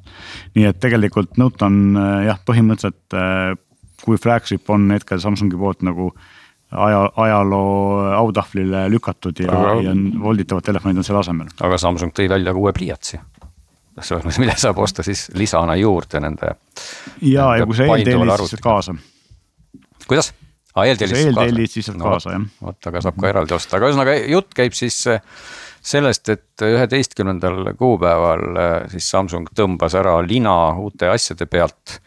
nii 0.55 0.65
et 0.71 0.79
tegelikult 0.79 1.37
Note 1.37 1.65
on 1.65 1.97
äh, 1.99 2.25
jah, 2.29 2.39
põhimõtteliselt 2.49 3.17
äh, 3.19 3.57
kui 4.03 4.17
flagship 4.21 4.69
on 4.69 4.91
hetkel 4.91 5.19
Samsungi 5.19 5.57
poolt 5.57 5.83
nagu 5.83 6.11
aja, 6.71 7.09
ajaloo 7.15 8.05
autahvlile 8.19 8.89
lükatud 8.91 9.39
ja 9.39 9.51
aga..., 9.51 9.81
ja 9.89 9.95
volditavad 10.21 10.63
telefonid 10.63 10.97
on 10.97 11.07
selle 11.07 11.23
asemel. 11.23 11.51
aga 11.61 11.77
Samsung 11.77 12.15
tõi 12.15 12.29
välja 12.29 12.53
ka 12.53 12.63
uue 12.63 12.73
pliiatsi 12.75 13.19
selles 14.03 14.25
mõttes, 14.25 14.39
mille 14.43 14.55
saab 14.59 14.79
osta 14.83 15.03
siis 15.07 15.29
lisana 15.39 15.75
juurde 15.79 16.19
nende. 16.19 16.55
ja, 17.21 17.51
ja 17.59 17.67
kui 17.67 17.77
sa 17.77 17.87
eeltellid, 17.87 18.47
siis 18.49 18.63
kaasa. 18.63 18.95
kuidas? 20.07 20.33
Aa, 20.75 20.85
eeltellid 20.85 21.71
siis 21.71 21.87
sealt 21.89 22.01
kaasa 22.01 22.35
jah. 22.35 22.47
vot, 22.63 22.79
aga 22.91 23.03
saab 23.05 23.21
ka 23.21 23.31
eraldi 23.31 23.55
osta, 23.57 23.77
aga 23.77 23.89
ühesõnaga 23.89 24.15
jutt 24.31 24.55
käib 24.57 24.75
siis 24.77 24.97
äh, 25.11 25.21
sellest, 25.85 26.31
et 26.33 26.65
üheteistkümnendal 26.65 27.73
kuupäeval 27.79 28.45
äh, 28.61 28.73
siis 28.93 29.09
Samsung 29.11 29.51
tõmbas 29.55 29.95
ära 29.97 30.17
lina 30.25 30.55
uute 30.81 31.11
asjade 31.11 31.47
pealt. 31.49 31.99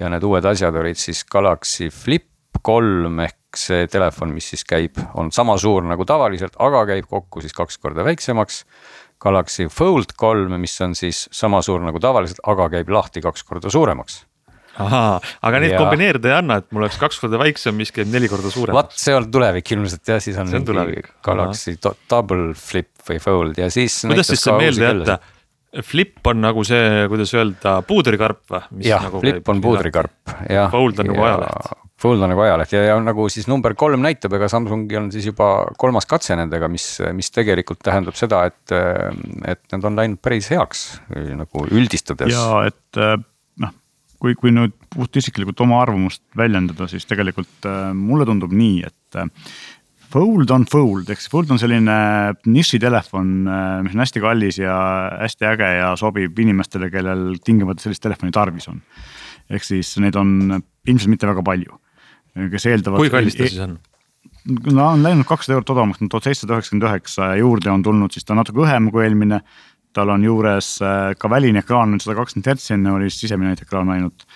ja 0.00 0.10
need 0.12 0.24
uued 0.28 0.44
asjad 0.44 0.76
olid 0.76 0.98
siis 1.00 1.24
Galaxy 1.24 1.90
Flip 1.90 2.28
kolm 2.62 3.20
ehk 3.24 3.56
see 3.56 3.86
telefon, 3.88 4.34
mis 4.36 4.50
siis 4.52 4.64
käib, 4.68 4.98
on 5.16 5.30
sama 5.32 5.56
suur 5.60 5.84
nagu 5.86 6.04
tavaliselt, 6.04 6.56
aga 6.60 6.84
käib 6.90 7.08
kokku 7.08 7.40
siis 7.40 7.56
kaks 7.56 7.78
korda 7.80 8.04
väiksemaks. 8.04 8.64
Galaxy 9.20 9.70
Fold 9.72 10.12
kolm, 10.16 10.58
mis 10.60 10.74
on 10.84 10.92
siis 10.94 11.22
sama 11.32 11.62
suur 11.64 11.80
nagu 11.80 12.00
tavaliselt, 12.00 12.42
aga 12.44 12.68
käib 12.74 12.90
lahti 12.92 13.24
kaks 13.24 13.46
korda 13.48 13.72
suuremaks 13.72 14.26
ahaa, 14.82 15.20
aga 15.48 15.62
neid 15.62 15.74
ja... 15.74 15.80
kombineerida 15.82 16.32
ei 16.32 16.36
anna, 16.40 16.58
et 16.62 16.68
mul 16.74 16.86
oleks 16.86 16.98
kaks 17.00 17.20
korda 17.22 17.40
väiksem, 17.40 17.76
mis 17.78 17.92
käib 17.94 18.10
neli 18.12 18.30
korda 18.32 18.52
suurem. 18.52 18.76
vot 18.76 18.92
see 18.96 19.14
on 19.16 19.28
tulevik 19.32 19.72
ilmselt 19.76 20.12
jah, 20.12 20.20
siis 20.22 20.36
on, 20.40 20.52
on 20.56 20.66
tulevik. 20.66 21.08
Galaxy 21.26 21.76
double 21.82 22.52
flip 22.58 22.92
või 23.08 23.22
fold 23.22 23.62
ja 23.62 23.70
siis. 23.72 24.02
kuidas 24.08 24.32
siis 24.32 24.44
see 24.46 24.58
meelde 24.60 24.92
jätta? 24.92 25.18
Flip 25.84 26.24
on 26.30 26.38
nagu 26.40 26.62
see, 26.64 27.02
kuidas 27.10 27.32
öelda, 27.36 27.80
puudrikarp 27.84 28.54
või? 28.54 28.84
jah 28.86 29.02
nagu, 29.08 29.20
flip 29.20 29.50
on 29.52 29.58
puudrikarp 29.64 30.38
jah. 30.48 30.70
Fold 30.72 31.02
on 31.02 31.12
nagu 31.12 31.26
ajaleht. 31.26 31.74
Fold 32.00 32.20
on 32.20 32.28
nagu 32.32 32.42
ajaleht 32.44 32.72
ja, 32.76 32.82
ja 32.90 32.96
nagu 33.00 33.26
siis 33.32 33.48
number 33.48 33.74
kolm 33.76 34.02
näitab, 34.04 34.34
ega 34.36 34.48
Samsungil 34.52 35.00
on 35.00 35.10
siis 35.12 35.28
juba 35.30 35.50
kolmas 35.80 36.08
katse 36.08 36.36
nendega, 36.36 36.68
mis, 36.68 36.86
mis 37.16 37.32
tegelikult 37.32 37.80
tähendab 37.84 38.16
seda, 38.16 38.44
et, 38.48 38.76
et 39.48 39.62
need 39.72 39.88
on 39.88 39.96
läinud 39.96 40.20
päris 40.24 40.50
heaks 40.52 40.86
nagu 41.12 41.64
üldistades. 41.72 42.32
ja 42.32 42.66
et 42.68 43.26
kui, 44.22 44.36
kui 44.38 44.52
nüüd 44.54 44.74
puht 44.92 45.16
isiklikult 45.20 45.60
oma 45.64 45.80
arvamust 45.84 46.22
väljendada, 46.38 46.88
siis 46.90 47.08
tegelikult 47.08 47.68
äh, 47.68 47.90
mulle 47.96 48.26
tundub 48.28 48.54
nii, 48.56 48.78
et 48.88 49.20
äh, 49.20 49.30
Fold 50.06 50.52
on 50.54 50.62
fold, 50.70 51.08
eks 51.10 51.26
fold 51.28 51.50
on 51.50 51.58
selline 51.58 51.94
nišitelefon, 52.46 53.30
mis 53.82 53.96
on 53.96 54.02
hästi 54.04 54.20
kallis 54.22 54.60
ja 54.60 54.76
hästi 55.18 55.48
äge 55.50 55.70
ja 55.80 55.88
sobib 55.98 56.38
inimestele, 56.40 56.88
kellel 56.92 57.40
tingimata 57.44 57.82
sellist 57.82 58.04
telefoni 58.04 58.30
tarvis 58.32 58.68
on. 58.70 58.78
ehk 59.50 59.66
siis 59.66 59.92
neid 60.02 60.16
on 60.18 60.60
ilmselt 60.86 61.10
mitte 61.10 61.28
väga 61.28 61.42
palju, 61.46 61.78
kes 62.54 62.68
eeldavad. 62.70 63.02
kui 63.02 63.10
kallis 63.10 63.34
ta 63.34 63.48
siis 63.50 63.58
on? 63.66 63.76
no 64.72 64.88
on 64.92 65.02
läinud 65.02 65.26
kakssada 65.26 65.56
eurot 65.56 65.74
odavamaks, 65.74 66.02
tuhat 66.06 66.28
seitsesada 66.28 66.56
üheksakümmend 66.56 66.88
üheksa 66.88 67.32
ja 67.32 67.40
juurde 67.42 67.70
on 67.72 67.82
tulnud 67.86 68.14
siis 68.14 68.26
ta 68.26 68.36
natuke 68.38 68.62
õhem 68.62 68.90
kui 68.94 69.04
eelmine. 69.06 69.42
Tal 69.96 70.12
on 70.12 70.24
juures 70.24 70.76
äh, 70.84 71.14
ka 71.18 71.30
väline 71.32 71.62
ekraan 71.64 71.96
on 71.96 72.02
sada 72.02 72.18
kakskümmend 72.20 72.52
hertsi, 72.52 72.74
enne 72.76 72.92
oli 72.96 73.10
sisemine 73.12 73.56
ekraan 73.56 73.92
ainult 73.96 74.26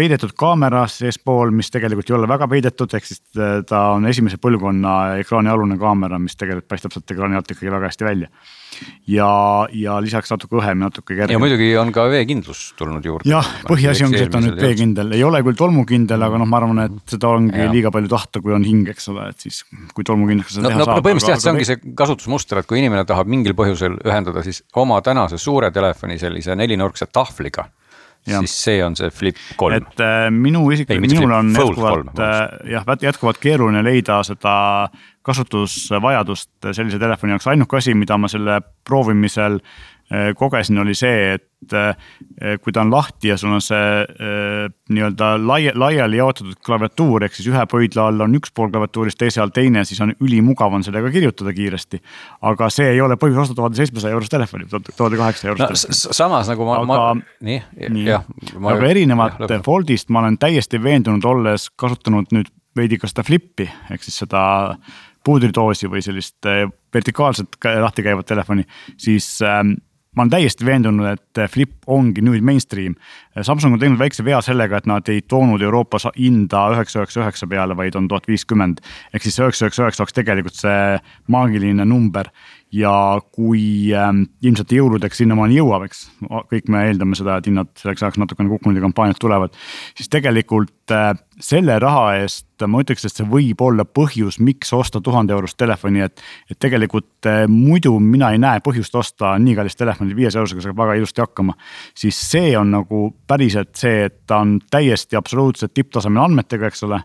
peidetud 0.00 0.32
kaamera 0.38 0.84
seespool, 0.90 1.52
mis 1.54 1.70
tegelikult 1.72 2.10
ei 2.10 2.16
ole 2.16 2.28
väga 2.30 2.48
peidetud, 2.50 2.94
ehk 2.96 3.06
siis 3.06 3.20
äh, 3.36 3.60
ta 3.68 3.90
on 3.96 4.08
esimese 4.08 4.40
põlvkonna 4.40 5.20
ekraanialune 5.20 5.76
kaamera, 5.80 6.18
mis 6.22 6.38
tegelikult 6.40 6.70
paistab 6.70 6.94
sealt 6.94 7.12
ekraani 7.12 7.38
alt 7.38 7.52
ikkagi 7.52 7.72
väga 7.72 7.90
hästi 7.90 8.08
välja. 8.08 8.30
ja, 9.10 9.28
ja 9.76 9.96
lisaks 10.00 10.30
natuke 10.30 10.56
õhem 10.60 10.78
natuke 10.80 11.14
kergem. 11.14 11.34
ja 11.34 11.40
muidugi 11.42 11.70
on 11.76 11.90
ka 11.92 12.06
veekindlus 12.12 12.62
tulnud 12.78 13.04
juurde. 13.04 13.28
jah, 13.28 13.46
põhiasi 13.68 14.06
ongi 14.06 14.20
see, 14.20 14.28
et 14.28 14.32
ta 14.32 14.40
on 14.40 14.46
nüüd 14.48 14.62
veekindel, 14.62 15.16
ei 15.18 15.24
ole 15.26 15.42
küll 15.46 15.58
tolmukindel, 15.58 16.22
aga 16.28 16.40
noh, 16.40 16.48
ma 16.48 16.60
arvan, 16.62 16.84
et 16.86 17.16
seda 17.16 17.32
ongi 17.34 17.58
ja. 17.58 17.68
liiga 17.72 17.92
palju 17.94 18.12
tahta, 18.12 18.42
kui 18.44 18.54
on 18.56 18.64
hing, 18.66 18.88
eks 18.94 19.10
ole, 19.12 19.26
et 19.34 19.48
siis 19.48 19.64
kui 19.96 20.06
tolmukindlaks 20.06 20.56
seda 20.56 20.68
no, 20.68 20.72
teha 20.72 20.82
no, 20.82 20.88
saab. 20.88 21.02
no 21.02 21.06
põhimõtteliselt 21.08 21.36
jah, 21.36 21.44
see 21.44 21.54
ongi 21.56 21.68
see 21.68 21.96
kasutusmuster, 21.98 22.62
et 22.62 22.70
kui 22.70 22.80
inimene 22.80 23.04
tahab 23.08 23.30
mingil 23.30 23.56
põhjusel 23.58 23.98
ühendada 24.06 24.46
siis 24.46 24.62
oma 24.80 25.02
tänase 25.04 25.40
suure 25.40 25.72
telefoni 25.74 26.18
sellise 26.22 26.56
nelinurkse 26.56 27.10
tahvliga 27.12 27.68
Ja. 28.28 28.42
siis 28.44 28.54
see 28.64 28.80
on 28.84 28.96
see 28.98 29.08
Flip 29.10 29.38
kolm. 29.56 29.78
et 29.78 30.02
äh, 30.04 30.26
minu 30.34 30.66
isiklikult, 30.74 31.08
minul 31.08 31.32
on 31.32 31.54
jätkuvalt 31.56 32.20
äh, 32.20 32.40
jah, 32.74 32.84
jätkuvalt 33.00 33.40
keeruline 33.40 33.80
leida 33.84 34.18
seda 34.26 34.54
kasutusvajadust 35.24 36.70
sellise 36.72 37.00
telefoni 37.00 37.34
jaoks, 37.34 37.48
ainuke 37.52 37.80
asi, 37.80 37.94
mida 37.96 38.18
ma 38.20 38.28
selle 38.28 38.60
proovimisel 38.86 39.58
kogesin, 40.38 40.78
oli 40.82 40.94
see, 40.98 41.34
et 41.36 41.46
et 41.60 42.62
kui 42.64 42.72
ta 42.72 42.80
on 42.80 42.90
lahti 42.92 43.28
ja 43.28 43.36
sul 43.38 43.52
on 43.52 43.60
see 43.60 43.88
äh, 44.00 44.70
nii-öelda 44.90 45.34
laia, 45.44 45.74
laiali 45.76 46.16
jaotatud 46.16 46.56
klaviatuur, 46.64 47.26
ehk 47.26 47.36
siis 47.36 47.50
ühe 47.52 47.64
pöidla 47.68 48.06
all 48.08 48.24
on 48.24 48.36
üks 48.38 48.52
pool 48.56 48.70
klaviatuurist, 48.72 49.18
teise 49.20 49.42
all 49.44 49.52
teine, 49.54 49.84
siis 49.88 50.00
on 50.00 50.14
ülimugav 50.24 50.72
on 50.72 50.84
sellega 50.86 51.12
kirjutada 51.12 51.52
kiiresti. 51.52 52.00
aga 52.48 52.70
see 52.72 52.88
ei 52.94 53.02
ole 53.04 53.18
põhjus 53.20 53.42
osta 53.44 53.58
tuhande 53.58 53.76
seitsmesaja 53.76 54.16
eurost 54.16 54.32
telefoni, 54.32 54.68
tuhande 54.70 55.20
kaheksasaja 55.20 55.52
eurost 55.52 55.66
no, 55.66 55.68
telefoni. 55.68 56.16
samas 56.22 56.48
nagu 56.54 56.70
ma, 56.70 56.78
ma, 56.88 57.02
nii., 57.50 57.60
jah. 58.08 58.24
aga 58.72 58.88
erinevalt 58.88 59.54
Foldist 59.66 60.08
ma 60.08 60.24
olen 60.24 60.40
täiesti 60.40 60.80
veendunud, 60.82 61.28
olles 61.28 61.68
kasutanud 61.76 62.32
nüüd 62.32 62.48
veidi 62.76 62.96
ka 63.02 63.10
seda 63.10 63.26
flip'i 63.26 63.68
ehk 63.92 64.06
siis 64.06 64.22
seda 64.24 64.42
puudridoosi 65.26 65.90
või 65.92 66.00
sellist 66.00 66.48
vertikaalselt 66.94 67.58
lahti 67.82 68.02
käivat 68.06 68.24
telefoni, 68.30 68.64
siis 68.96 69.26
ähm, 69.44 69.76
ma 70.16 70.24
olen 70.24 70.30
täiesti 70.32 70.66
veendunud, 70.66 71.06
et 71.06 71.40
Flip 71.52 71.86
ongi 71.86 72.22
nüüd 72.24 72.42
mainstream. 72.42 72.96
Samsung 73.46 73.76
on 73.76 73.82
teinud 73.82 74.00
väikse 74.00 74.24
vea 74.26 74.40
sellega, 74.42 74.80
et 74.80 74.88
nad 74.90 75.06
ei 75.12 75.22
toonud 75.22 75.62
Euroopas 75.62 76.08
hinda 76.16 76.64
üheksa, 76.74 77.04
üheksa, 77.04 77.22
üheksa 77.22 77.46
peale, 77.50 77.76
vaid 77.78 77.98
on 77.98 78.08
tuhat 78.10 78.26
viiskümmend. 78.28 78.82
ehk 79.14 79.22
siis 79.22 79.38
üheksa, 79.38 79.68
üheksa, 79.68 79.84
üheksa 79.86 80.02
oleks 80.02 80.16
tegelikult 80.18 80.58
see 80.58 80.98
maagiline 81.30 81.86
number 81.86 82.32
ja 82.72 82.92
kui 83.34 83.90
ähm, 83.96 84.22
ilmselt 84.42 84.70
jõuludeks 84.74 85.18
sinnamaani 85.20 85.58
jõuab, 85.58 85.88
eks, 85.88 86.04
kõik 86.22 86.68
me 86.70 86.84
eeldame 86.86 87.18
seda, 87.18 87.40
et 87.40 87.48
hinnad 87.50 87.72
selleks 87.78 88.04
ajaks 88.04 88.20
natukene 88.22 88.52
kukkunud 88.52 88.78
ja 88.78 88.84
kampaaniad 88.84 89.18
tulevad. 89.20 89.56
siis 89.98 90.08
tegelikult 90.12 90.94
äh, 90.94 91.10
selle 91.42 91.78
raha 91.82 92.20
eest 92.20 92.46
ma 92.70 92.82
ütleks, 92.84 93.06
et 93.08 93.16
see 93.16 93.26
võib 93.26 93.62
olla 93.64 93.86
põhjus, 93.88 94.38
miks 94.44 94.70
osta 94.76 95.00
tuhande 95.00 95.34
eurost 95.34 95.58
telefoni, 95.58 96.04
et. 96.06 96.22
et 96.50 96.58
tegelikult 96.62 97.26
äh, 97.26 97.42
muidu 97.50 97.96
mina 97.98 98.30
ei 98.30 98.38
näe 98.38 98.62
põhjust 98.62 98.94
osta 98.94 99.34
nii 99.38 99.56
kallist 99.58 99.78
telefoni, 99.80 100.14
viiesaja 100.14 100.44
eurosega 100.44 100.68
saab 100.68 100.84
väga 100.84 100.98
ilusti 101.00 101.24
hakkama. 101.24 101.56
siis 101.94 102.20
see 102.30 102.54
on 102.58 102.70
nagu 102.76 103.08
päriselt 103.26 103.74
see, 103.74 104.04
et 104.06 104.22
ta 104.26 104.44
on 104.44 104.60
täiesti 104.70 105.18
absoluutselt 105.18 105.74
tipptasemel 105.74 106.22
andmetega, 106.28 106.70
eks 106.70 106.86
ole 106.86 107.02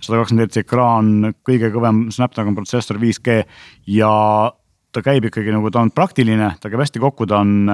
sada 0.00 0.20
kakskümmend 0.20 0.46
hertsi 0.46 0.62
ekraan, 0.62 1.34
kõige 1.44 1.68
kõvem 1.74 2.06
Snapdragon 2.14 2.56
protsessor 2.56 2.96
5G 3.00 3.42
ja 3.92 4.12
ta 4.92 5.02
käib 5.04 5.28
ikkagi 5.28 5.52
nagu 5.54 5.70
ta 5.70 5.82
on 5.84 5.92
praktiline, 5.94 6.54
ta 6.60 6.70
käib 6.70 6.82
hästi 6.82 7.02
kokku, 7.02 7.26
ta 7.30 7.40
on 7.44 7.70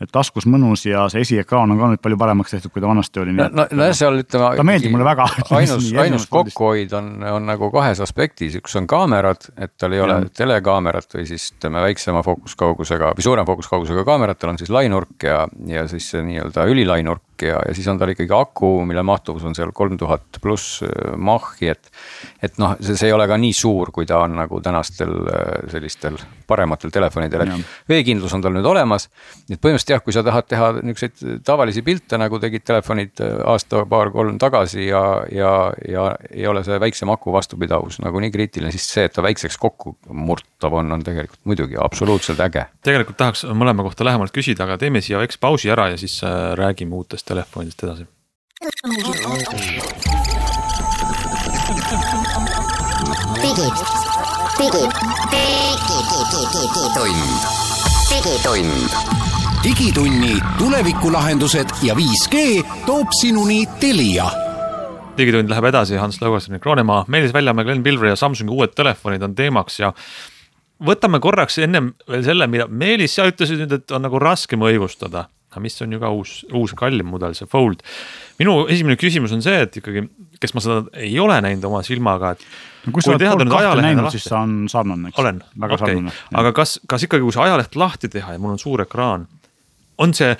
äh, 0.00 0.08
taskus 0.12 0.46
mõnus 0.50 0.86
ja 0.86 1.06
see 1.12 1.24
esiekraan 1.26 1.72
on 1.74 1.80
ka 1.80 1.90
nüüd 1.92 2.02
palju 2.04 2.18
paremaks 2.20 2.54
tehtud, 2.56 2.72
kui 2.74 2.84
ta 2.84 2.90
vanasti 2.90 3.22
oli. 3.22 3.36
no, 3.36 3.48
no, 3.52 3.66
no 3.70 3.88
seal 3.96 4.20
ütleme. 4.22 4.52
ta 4.58 4.66
meeldib 4.66 4.94
mulle 4.94 5.08
väga. 5.08 5.28
ainus, 5.58 5.90
ainus 6.02 6.26
kokkuhoid 6.32 6.96
on, 6.98 7.12
on 7.36 7.48
nagu 7.48 7.70
kahes 7.74 8.02
aspektis, 8.04 8.58
üks 8.60 8.76
on 8.80 8.88
kaamerad, 8.90 9.48
et 9.56 9.76
tal 9.80 9.96
ei 9.96 10.02
ole 10.04 10.20
ja. 10.22 10.32
telekaamerat 10.42 11.18
või 11.18 11.26
siis 11.28 11.50
ütleme 11.56 11.84
väiksema 11.88 12.24
fookuskaugusega 12.26 13.14
või 13.16 13.28
suurema 13.28 13.48
fookuskaugusega 13.48 14.06
kaamerat, 14.08 14.40
tal 14.40 14.54
on 14.54 14.60
siis 14.60 14.72
lainurk 14.72 15.28
ja, 15.28 15.44
ja 15.70 15.86
siis 15.90 16.10
see 16.12 16.24
nii-öelda 16.26 16.66
ülilainurk 16.70 17.24
ja, 17.42 17.60
ja 17.68 17.74
siis 17.74 17.88
on 17.88 17.98
tal 17.98 18.10
ikkagi 18.12 18.32
aku, 18.34 18.70
mille 18.88 19.02
mahtuvus 19.06 19.44
on 19.46 19.54
seal 19.56 19.72
kolm 19.76 19.96
tuhat 20.00 20.40
pluss 20.42 20.82
äh, 20.84 21.14
mahhi, 21.16 21.70
et. 21.72 21.90
et 22.42 22.58
noh, 22.62 22.76
see, 22.80 22.96
see 22.96 23.10
ei 23.10 23.16
ole 23.16 23.26
ka 23.28 23.38
nii 23.40 23.54
suur, 23.56 23.92
kui 23.94 24.06
ta 24.08 24.22
on 24.24 24.36
nagu 24.38 24.60
tänastel 24.64 25.12
äh, 25.32 25.68
sellistel 25.72 26.18
parematel 26.46 26.92
telefonidel, 26.94 27.46
et 27.46 27.90
veekindlus 27.90 28.34
on 28.36 28.44
tal 28.44 28.54
nüüd 28.56 28.66
olemas. 28.68 29.08
et 29.50 29.60
põhimõtteliselt 29.60 29.85
jah, 29.90 30.02
kui 30.04 30.14
sa 30.14 30.22
tahad 30.26 30.48
teha 30.50 30.70
niisuguseid 30.78 31.42
tavalisi 31.46 31.82
pilte, 31.86 32.18
nagu 32.20 32.40
tegid 32.42 32.64
telefonid 32.66 33.22
äh, 33.24 33.36
aasta-paar-kolm 33.52 34.38
tagasi 34.42 34.88
ja, 34.88 35.02
ja, 35.32 35.52
ja 35.88 36.08
ei 36.30 36.46
ole 36.50 36.64
see 36.66 36.78
väiksem 36.82 37.12
aku 37.12 37.34
vastupidavus 37.34 38.00
nagu 38.04 38.22
nii 38.22 38.32
kriitiline, 38.34 38.72
siis 38.74 38.88
see, 38.92 39.06
et 39.08 39.14
ta 39.16 39.24
väikseks 39.26 39.58
kokku 39.62 39.96
murtav 40.10 40.76
on, 40.80 40.92
on 40.96 41.04
tegelikult 41.06 41.42
muidugi 41.48 41.78
absoluutselt 41.80 42.40
äge. 42.46 42.66
tegelikult 42.86 43.20
tahaks 43.20 43.46
mõlema 43.52 43.86
kohta 43.86 44.06
lähemalt 44.06 44.34
küsida, 44.34 44.66
aga 44.66 44.78
teeme 44.80 45.02
siia 45.04 45.20
väikse 45.22 45.40
pausi 45.42 45.72
ära 45.72 45.90
ja 45.94 46.00
siis 46.00 46.20
räägime 46.58 46.96
uutest 46.98 47.26
telefonidest 47.28 47.86
edasi. 47.86 48.06
digid, 53.42 53.76
digid, 54.58 54.92
digitund, 56.50 57.26
digitund. 58.10 59.25
Digitunni 59.66 60.38
tulevikulahendused 60.58 61.66
ja 61.82 61.94
5G 61.94 62.36
toob 62.86 63.10
sinuni 63.20 63.64
Telia 63.80 64.28
digitund 65.18 65.50
läheb 65.50 65.66
edasi, 65.72 65.96
Hans 65.98 66.20
Lõugasten, 66.22 66.60
Kroonemaa, 66.62 67.06
Meelis 67.10 67.32
Väljamäe, 67.34 67.64
Glen 67.66 67.82
Pilvre 67.82 68.12
ja 68.12 68.18
Samsungi 68.20 68.52
uued 68.54 68.76
telefonid 68.78 69.24
on 69.26 69.34
teemaks 69.34 69.80
ja 69.80 69.90
võtame 70.86 71.18
korraks 71.24 71.58
ennem 71.64 71.96
veel 72.06 72.22
selle, 72.28 72.46
mida 72.52 72.68
Meelis, 72.70 73.16
sa 73.16 73.26
ütlesid 73.26 73.64
nüüd, 73.64 73.74
et 73.80 73.96
on 73.96 74.06
nagu 74.06 74.20
raskem 74.22 74.62
õigustada 74.68 75.24
aga 75.56 75.64
mis 75.64 75.80
on 75.80 75.94
ju 75.94 76.00
ka 76.02 76.12
uus, 76.12 76.32
uus 76.52 76.72
kallim 76.76 77.08
mudel, 77.08 77.34
see 77.36 77.48
Fold. 77.48 77.80
minu 78.36 78.66
esimene 78.68 78.98
küsimus 79.00 79.32
on 79.32 79.42
see, 79.44 79.56
et 79.64 79.78
ikkagi, 79.80 80.04
kes 80.42 80.52
ma 80.52 80.62
seda 80.62 81.00
ei 81.00 81.16
ole 81.22 81.38
näinud 81.40 81.64
oma 81.64 81.80
silmaga, 81.86 82.34
et. 82.36 82.44
no 82.84 82.92
kui 82.92 83.04
sa 83.04 83.14
oled 83.14 83.24
Fold 83.24 83.52
kahte 83.54 83.84
näinud, 83.86 84.10
siis 84.12 84.26
ta 84.28 84.42
on 84.44 84.66
sarnane, 84.70 85.10
eks. 85.10 85.20
olen, 85.22 85.40
okei 85.64 86.02
aga 86.42 86.52
kas, 86.56 86.76
kas 86.90 87.06
ikkagi, 87.08 87.24
kui 87.24 87.34
see 87.34 87.46
ajaleht 87.46 87.78
lahti 87.80 88.12
teha 88.12 88.36
ja 88.36 88.42
mul 88.42 88.52
on 88.56 88.60
suur 88.60 88.84
ekraan, 88.84 89.24
on 89.98 90.14
see 90.14 90.36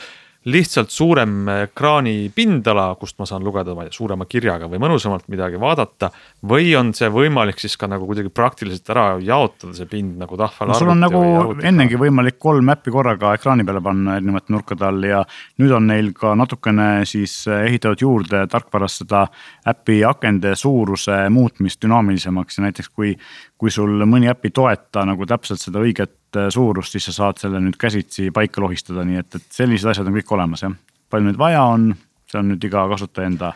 lihtsalt 0.46 0.92
suurem 0.94 1.48
ekraani 1.50 2.30
pindala, 2.34 2.86
kust 3.00 3.16
ma 3.18 3.26
saan 3.26 3.42
lugeda, 3.44 3.74
suurema 3.90 4.28
kirjaga 4.30 4.68
või 4.70 4.78
mõnusamalt 4.84 5.26
midagi 5.32 5.58
vaadata. 5.58 6.10
või 6.46 6.70
on 6.78 6.92
see 6.94 7.08
võimalik 7.10 7.58
siis 7.58 7.74
ka 7.76 7.88
nagu 7.90 8.06
kuidagi 8.06 8.30
praktiliselt 8.30 8.90
ära 8.94 9.06
jaotada, 9.18 9.74
see 9.74 9.90
pind 9.90 10.20
nagu 10.20 10.38
tahvel 10.38 10.70
no,. 10.70 10.78
sul 10.78 10.92
on 10.92 11.02
nagu 11.02 11.22
ennegi 11.62 11.98
võimalik 11.98 12.38
kolm 12.38 12.70
äppi 12.70 12.94
korraga 12.94 13.34
ekraani 13.34 13.66
peale 13.66 13.82
panna 13.82 14.20
erinevate 14.20 14.54
nurkade 14.54 14.86
all 14.86 15.08
ja 15.08 15.24
nüüd 15.58 15.74
on 15.74 15.90
neil 15.90 16.12
ka 16.14 16.36
natukene 16.38 17.02
siis 17.10 17.34
ehitatud 17.50 18.06
juurde 18.06 18.46
tarkvaras 18.52 19.00
seda 19.02 19.26
äpi 19.66 20.04
akende 20.06 20.54
suuruse 20.54 21.24
muutmist 21.30 21.82
dünaamilisemaks 21.82 22.60
ja 22.60 22.68
näiteks 22.68 22.94
kui 22.94 23.16
kui 23.56 23.72
sul 23.72 24.04
mõni 24.08 24.28
äpp 24.30 24.48
ei 24.48 24.54
toeta 24.54 25.04
nagu 25.08 25.26
täpselt 25.28 25.62
seda 25.62 25.80
õiget 25.84 26.36
äh, 26.36 26.50
suurust, 26.52 26.92
siis 26.92 27.08
sa 27.08 27.16
saad 27.20 27.40
selle 27.40 27.62
nüüd 27.64 27.78
käsitsi 27.80 28.28
paika 28.34 28.62
lohistada, 28.64 29.04
nii 29.06 29.22
et, 29.22 29.38
et 29.38 29.48
sellised 29.60 29.92
asjad 29.92 30.10
on 30.10 30.18
kõik 30.18 30.36
olemas 30.36 30.66
jah. 30.66 30.76
palju 31.10 31.30
neid 31.30 31.40
vaja 31.40 31.64
on, 31.72 31.90
see 32.30 32.40
on 32.42 32.52
nüüd 32.52 32.68
iga 32.68 32.84
kasutaja 32.92 33.30
enda 33.30 33.52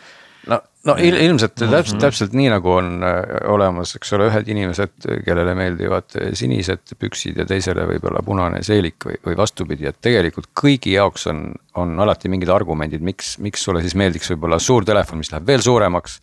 no, 0.48 0.60
no 0.88 0.96
il, 1.02 1.16
ilmselt 1.26 1.56
täpselt, 1.58 2.00
täpselt 2.00 2.36
nii 2.36 2.48
nagu 2.52 2.72
on 2.78 3.04
äh, 3.04 3.20
olemas, 3.52 3.92
eks 3.98 4.14
ole, 4.16 4.30
ühed 4.30 4.48
inimesed, 4.54 4.94
kellele 5.26 5.54
meeldivad 5.58 6.16
sinised 6.38 6.96
püksid 7.00 7.42
ja 7.42 7.46
teisele 7.48 7.84
võib-olla 7.92 8.24
punane 8.24 8.64
seelik 8.66 9.08
või, 9.08 9.20
või 9.26 9.36
vastupidi, 9.40 9.88
et 9.90 10.00
tegelikult 10.00 10.50
kõigi 10.56 10.96
jaoks 10.96 11.28
on, 11.32 11.50
on 11.78 11.92
alati 12.02 12.30
mingid 12.30 12.50
argumendid, 12.50 13.02
miks, 13.04 13.36
miks 13.42 13.62
sulle 13.62 13.82
siis 13.84 13.94
meeldiks 13.98 14.32
võib-olla 14.32 14.58
suur 14.62 14.84
telefon, 14.86 15.20
mis 15.22 15.30
läheb 15.30 15.46
veel 15.46 15.62
suuremaks 15.62 16.16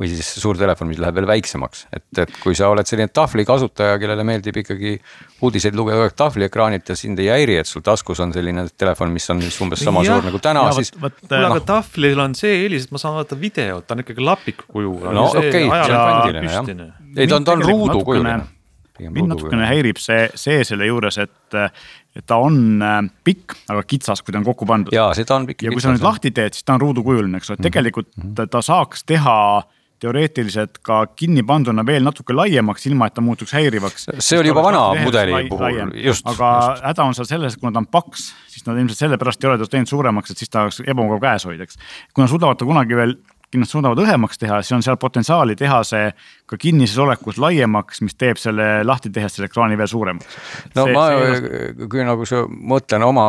või 0.00 0.08
siis 0.08 0.30
suur 0.40 0.56
telefon, 0.58 0.88
mis 0.88 1.00
läheb 1.02 1.18
veel 1.18 1.28
väiksemaks, 1.28 1.84
et, 1.92 2.06
et 2.22 2.32
kui 2.40 2.56
sa 2.56 2.70
oled 2.72 2.88
selline 2.88 3.12
tahvlikasutaja, 3.12 3.98
kellele 4.00 4.24
meeldib 4.26 4.62
ikkagi 4.62 4.94
uudiseid 5.44 5.76
lugeda 5.76 6.08
tahvliekraanilt 6.16 6.94
ja 6.94 6.96
sind 6.96 7.20
ei 7.20 7.28
häiri, 7.34 7.58
et 7.60 7.68
sul 7.68 7.84
taskus 7.84 8.22
on 8.24 8.32
selline 8.32 8.64
telefon, 8.80 9.12
mis 9.12 9.28
on 9.34 9.44
siis 9.44 9.60
umbes 9.64 9.84
sama 9.84 10.06
ja, 10.06 10.16
suur 10.16 10.30
nagu 10.30 10.40
täna, 10.42 10.64
siis. 10.78 10.94
kuule, 10.96 11.12
aga 11.28 11.60
no. 11.60 11.62
tahvlil 11.68 12.24
on 12.24 12.38
see 12.38 12.56
eelis, 12.62 12.88
et 12.88 12.96
ma 12.96 13.04
saan 13.04 13.18
vaadata 13.18 13.40
videot, 13.44 13.84
ta 13.86 13.98
on 13.98 14.04
ikkagi 14.06 14.28
lapikukujuga. 14.32 15.12
no 15.12 15.28
okei 15.34 15.68
okay,, 15.68 15.84
see 15.84 15.96
on 16.00 16.04
kandiline 16.08 16.58
jah. 16.58 16.92
ei, 17.12 17.28
ta 17.28 17.42
on, 17.42 17.44
ta 17.44 17.58
on 17.58 17.68
ruudukujuline 17.68 18.42
mind 19.02 19.32
natukene 19.34 19.66
häirib 19.66 19.98
see, 19.98 20.28
see 20.38 20.64
selle 20.66 20.86
juures, 20.86 21.18
et, 21.18 21.56
et 22.14 22.26
ta 22.26 22.38
on 22.42 22.82
äh, 22.82 23.00
pikk, 23.26 23.56
aga 23.72 23.82
kitsas, 23.88 24.22
kui 24.22 24.34
ta 24.34 24.38
on 24.38 24.46
kokku 24.46 24.68
pandud. 24.70 24.94
ja 24.94 25.08
seda 25.16 25.38
on 25.40 25.48
pikk. 25.50 25.66
ja 25.66 25.74
kui 25.74 25.82
sa 25.82 25.94
nüüd 25.94 26.04
lahti 26.04 26.30
teed, 26.34 26.54
siis 26.54 26.66
ta 26.66 26.76
on 26.76 26.84
ruudukujuline, 26.84 27.40
eks 27.40 27.50
ole, 27.50 27.58
et 27.58 27.66
tegelikult 27.70 28.10
mm 28.14 28.22
-hmm. 28.22 28.36
ta, 28.38 28.46
ta 28.46 28.62
saaks 28.62 29.04
teha 29.04 29.38
teoreetiliselt 30.04 30.78
ka 30.84 31.04
kinni 31.16 31.42
panduna 31.46 31.84
veel 31.86 32.04
natuke 32.04 32.34
laiemaks, 32.36 32.86
ilma 32.90 33.08
et 33.08 33.14
ta 33.14 33.22
muutuks 33.24 33.54
häirivaks. 33.56 34.08
see 34.18 34.38
oli 34.38 34.50
juba 34.52 34.62
vana 34.62 34.82
mudeli 35.00 35.46
puhul, 35.48 35.94
just. 35.94 36.26
aga 36.26 36.50
just. 36.70 36.84
häda 36.84 37.04
on 37.04 37.14
seal 37.14 37.28
selles, 37.30 37.54
et 37.54 37.60
kuna 37.60 37.72
ta 37.72 37.82
on 37.82 37.86
paks, 37.86 38.32
siis 38.52 38.66
nad 38.66 38.78
ilmselt 38.78 38.98
sellepärast 38.98 39.44
ei 39.44 39.50
ole 39.50 39.58
ta 39.58 39.70
teinud 39.70 39.90
suuremaks, 39.90 40.34
et 40.34 40.42
siis 40.42 40.50
ta 40.50 40.66
oleks 40.66 40.82
ebamugav 40.84 41.22
käes 41.24 41.46
hoida, 41.48 41.64
eks. 41.64 41.80
kuna 42.14 42.28
suudavad 42.30 42.60
ta 42.60 42.68
kunagi 42.68 42.98
veel 42.98 43.16
kindlasti 43.54 43.76
suudavad 43.76 44.02
õhemaks 44.02 44.40
teha, 44.40 44.60
siis 44.62 44.74
on 44.74 44.82
seal 44.82 44.98
potentsiaali 45.00 45.54
teha 45.58 45.80
see 45.86 46.08
ka 46.44 46.58
kinnises 46.60 46.98
olekus 47.00 47.38
laiemaks, 47.40 48.02
mis 48.04 48.16
teeb 48.20 48.36
selle 48.36 48.82
lahti 48.84 49.08
tehes 49.12 49.32
selle 49.32 49.48
ekraani 49.48 49.78
veel 49.80 49.88
suuremaks. 49.88 50.34
no 50.76 50.84
see, 50.84 50.92
ma, 50.92 51.04
see... 51.40 51.86
kui 51.88 52.04
nagu 52.04 52.26
mõtlen 52.74 53.04
oma, 53.06 53.24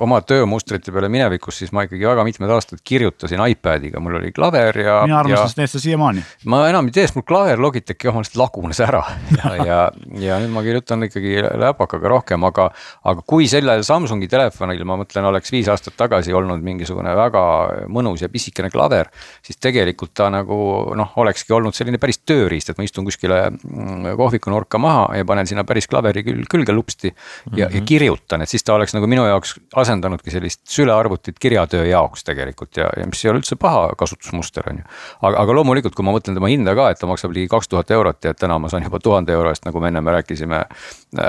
oma 0.00 0.22
töömustrite 0.24 0.94
peale 0.94 1.10
minevikus, 1.12 1.58
siis 1.60 1.74
ma 1.76 1.84
ikkagi 1.84 2.08
väga 2.08 2.24
mitmed 2.24 2.54
aastad 2.56 2.80
kirjutasin 2.80 3.42
iPad'iga, 3.44 4.00
mul 4.00 4.16
oli 4.22 4.32
klaver 4.36 4.80
ja. 4.80 4.94
mina 5.04 5.18
armastan 5.20 5.66
ja... 5.66 5.72
seda 5.72 5.84
siiamaani. 5.84 6.24
ma 6.48 6.62
enam 6.70 6.88
ei 6.88 6.96
tee, 6.96 7.04
sest 7.04 7.18
mul 7.18 7.26
klaver 7.28 7.60
Logitechi 7.60 8.08
oma 8.08 8.24
lihtsalt 8.24 8.40
lagunes 8.40 8.80
ära 8.86 9.02
ja, 9.36 9.52
ja, 9.68 9.78
ja 10.24 10.40
nüüd 10.40 10.56
ma 10.56 10.64
kirjutan 10.64 11.04
ikkagi 11.10 11.36
läpakaga 11.44 12.14
rohkem, 12.14 12.48
aga, 12.48 12.70
aga 13.04 13.26
kui 13.28 13.50
sellel 13.52 13.84
Samsungi 13.84 14.30
telefonil, 14.32 14.80
ma 14.88 14.96
mõtlen, 15.02 15.28
oleks 15.28 15.52
viis 15.52 15.68
aastat 15.68 15.98
tagasi 16.00 16.32
olnud 16.32 16.64
mingisugune 16.64 17.12
väga 17.20 17.44
mõnus 17.92 18.24
ja 18.24 18.32
pisikene 18.32 18.72
klaver, 18.72 19.12
siis 19.44 19.60
tegelikult 19.60 20.16
ta 20.16 20.32
nagu 20.32 20.56
noh, 20.96 21.12
olekski 21.20 21.52
olnud 21.52 21.76
selline 21.76 22.00
päris 22.00 22.24
töö 22.24 22.45
tööriist, 22.46 22.70
et 22.70 22.78
ma 22.78 22.86
istun 22.86 23.06
kuskile 23.06 23.40
mm, 23.50 24.14
kohviku 24.18 24.52
nurka 24.52 24.80
maha 24.82 25.08
ja 25.18 25.26
panen 25.28 25.48
sinna 25.48 25.64
päris 25.68 25.88
klaveri 25.90 26.22
küll 26.26 26.46
külge 26.50 26.74
lupsti 26.74 27.10
ja 27.10 27.12
mm, 27.12 27.52
-hmm. 27.52 27.60
ja 27.60 27.68
mhm. 27.68 27.84
kirjutan, 27.84 28.42
et 28.42 28.48
siis 28.48 28.64
ta 28.64 28.74
oleks 28.74 28.94
nagu 28.94 29.06
minu 29.06 29.26
jaoks 29.26 29.56
asendanudki 29.74 30.30
sellist 30.30 30.62
sülearvutit 30.70 31.38
kirjatöö 31.38 31.86
jaoks 31.86 32.24
tegelikult 32.24 32.76
ja, 32.76 32.90
ja 32.96 33.06
mis 33.06 33.24
ei 33.24 33.30
ole 33.30 33.42
üldse 33.42 33.56
paha 33.56 33.88
kasutusmuster, 33.98 34.70
on 34.70 34.82
ju. 34.82 34.84
aga, 35.22 35.38
aga 35.42 35.58
loomulikult, 35.60 35.94
kui 35.94 36.04
ma 36.04 36.14
mõtlen 36.16 36.38
tema 36.38 36.50
hinda 36.52 36.74
ka, 36.74 36.90
et 36.90 37.00
ta 37.00 37.06
maksab 37.06 37.34
ligi 37.34 37.48
kaks 37.48 37.68
tuhat 37.68 37.90
eurot 37.90 38.24
ja 38.24 38.34
täna 38.34 38.58
ma 38.58 38.68
saan 38.68 38.86
juba 38.86 39.00
tuhande 39.02 39.32
euro 39.32 39.50
eest, 39.50 39.64
nagu 39.64 39.80
me 39.80 39.88
ennem 39.88 40.06
rääkisime, 40.06 40.64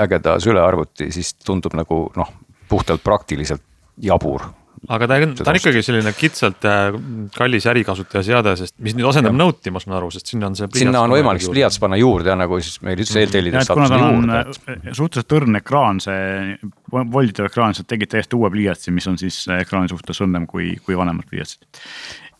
ägeda 0.02 0.38
sülearvuti, 0.40 1.12
siis 1.12 1.34
tundub 1.34 1.74
nagu 1.74 2.06
noh, 2.16 2.32
puhtalt 2.68 3.04
praktiliselt 3.04 3.62
jabur 4.02 4.42
aga 4.86 5.08
ta 5.10 5.18
on, 5.22 5.32
ta 5.38 5.50
on 5.52 5.58
ikkagi 5.58 5.82
selline 5.84 6.12
kitsalt 6.16 6.66
äh, 6.68 6.98
kallis 7.34 7.66
ärikasutaja 7.70 8.22
seade, 8.26 8.54
sest 8.60 8.74
mis 8.84 8.94
nüüd 8.98 9.08
asendab 9.10 9.34
Note'i, 9.36 9.72
ma 9.74 9.82
saan 9.82 9.96
aru, 9.98 10.10
sest 10.14 10.30
sinna 10.32 10.50
on 10.50 10.58
see. 10.58 10.68
sinna 10.78 11.02
on 11.06 11.14
võimalik 11.16 11.42
siis 11.42 11.52
pliiats 11.52 11.80
panna 11.82 11.98
juurde 12.00 12.32
ja 12.32 12.36
nagu 12.38 12.60
siis 12.62 12.78
meil 12.86 13.00
üldse 13.00 13.22
eeltellides 13.24 13.68
saab 13.68 13.82
sinna 13.84 14.00
juurde. 14.04 14.38
Äh, 14.76 14.92
suhteliselt 14.92 15.36
õrn 15.40 15.60
ekraan, 15.60 16.00
see 16.04 16.58
volditav 16.92 17.50
ekraan, 17.50 17.76
sa 17.76 17.86
tegid 17.88 18.14
täiesti 18.14 18.38
uue 18.38 18.52
pliiatsi, 18.54 18.94
mis 18.94 19.08
on 19.10 19.18
siis 19.20 19.42
ekraani 19.58 19.90
suhtes 19.92 20.22
õrnem 20.24 20.46
kui, 20.50 20.74
kui 20.84 20.98
vanemad 20.98 21.28
pliiatsid. 21.30 21.84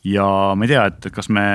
ja 0.09 0.29
ma 0.55 0.67
ei 0.67 0.75
tea, 0.77 0.89
et 0.93 1.13
kas 1.15 1.33
me 1.35 1.49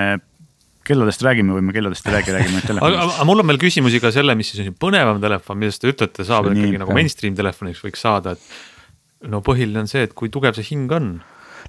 kelladest 0.87 1.23
räägime 1.23 1.55
või 1.55 1.63
me 1.63 1.73
kelladest 1.75 2.07
ei 2.07 2.17
räägi, 2.17 2.35
räägime 2.35 2.61
telefonist. 2.67 3.15
aga 3.15 3.27
mul 3.27 3.43
on 3.43 3.51
veel 3.53 3.61
küsimusi 3.61 4.01
ka 4.03 4.11
selle, 4.15 4.35
mis 4.39 4.51
siis 4.51 4.67
on 4.67 4.77
põnevam 4.79 5.21
telefon, 5.23 5.59
millest 5.61 5.83
te 5.83 5.91
ütlete, 5.93 6.27
saab 6.27 6.51
ikkagi 6.51 6.81
nagu 6.81 6.95
mainstream 6.95 7.37
telefoniks 7.39 7.83
võiks 7.85 8.03
saada, 8.03 8.35
et 8.35 8.72
no 9.29 9.43
põhiline 9.45 9.83
on 9.83 9.89
see, 9.89 10.03
et 10.07 10.13
kui 10.17 10.31
tugev 10.33 10.57
see 10.57 10.67
hing 10.73 10.91
on 10.93 11.15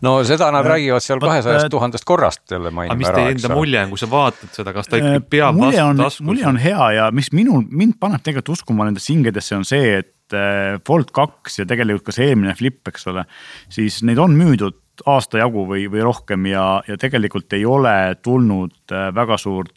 no 0.02 0.14
seda 0.26 0.50
nad 0.54 0.66
ja, 0.66 0.74
räägivad 0.74 1.04
seal 1.04 1.20
kahesajast 1.22 1.70
tuhandest 1.72 2.06
korrast 2.08 2.50
jälle 2.50 2.70
mainime 2.74 2.94
ära. 2.94 2.98
mis 2.98 3.12
teie 3.14 3.34
enda 3.34 3.54
mulje 3.54 3.82
on, 3.82 3.92
kui 3.92 4.02
sa 4.02 4.10
vaatad 4.10 4.56
seda, 4.56 4.74
kas 4.76 4.90
ta 4.90 5.00
ikkagi 5.00 5.20
äh, 5.20 5.26
peab 5.36 5.58
mulje 5.58 5.86
taskus? 6.00 6.24
mulje 6.26 6.48
on 6.50 6.60
hea 6.60 6.90
ja 6.98 7.10
mis 7.14 7.30
minul, 7.36 7.64
mind 7.70 7.98
paneb 8.02 8.24
tegelikult 8.24 8.58
uskuma 8.58 8.88
nendesse 8.88 9.12
hingedesse, 9.12 9.58
on 9.58 9.66
see, 9.68 10.00
et 10.02 10.36
äh, 10.36 10.80
Bolt 10.86 11.14
kaks 11.14 11.60
ja 11.62 11.68
tegelikult 11.70 12.08
ka 12.10 12.16
see 12.16 12.32
eelmine 12.32 12.56
Flip, 12.58 12.80
eks 12.90 13.06
ole, 13.12 13.26
siis 13.72 14.02
neid 14.06 14.22
on 14.22 14.34
müüdud 14.38 14.80
aasta 15.10 15.40
jagu 15.40 15.64
või, 15.68 15.86
või 15.90 16.04
rohkem 16.06 16.46
ja, 16.46 16.64
ja 16.88 16.96
tegelikult 17.00 17.52
ei 17.56 17.64
ole 17.66 18.14
tulnud 18.22 18.92
äh, 18.92 19.08
väga 19.14 19.38
suurt 19.40 19.72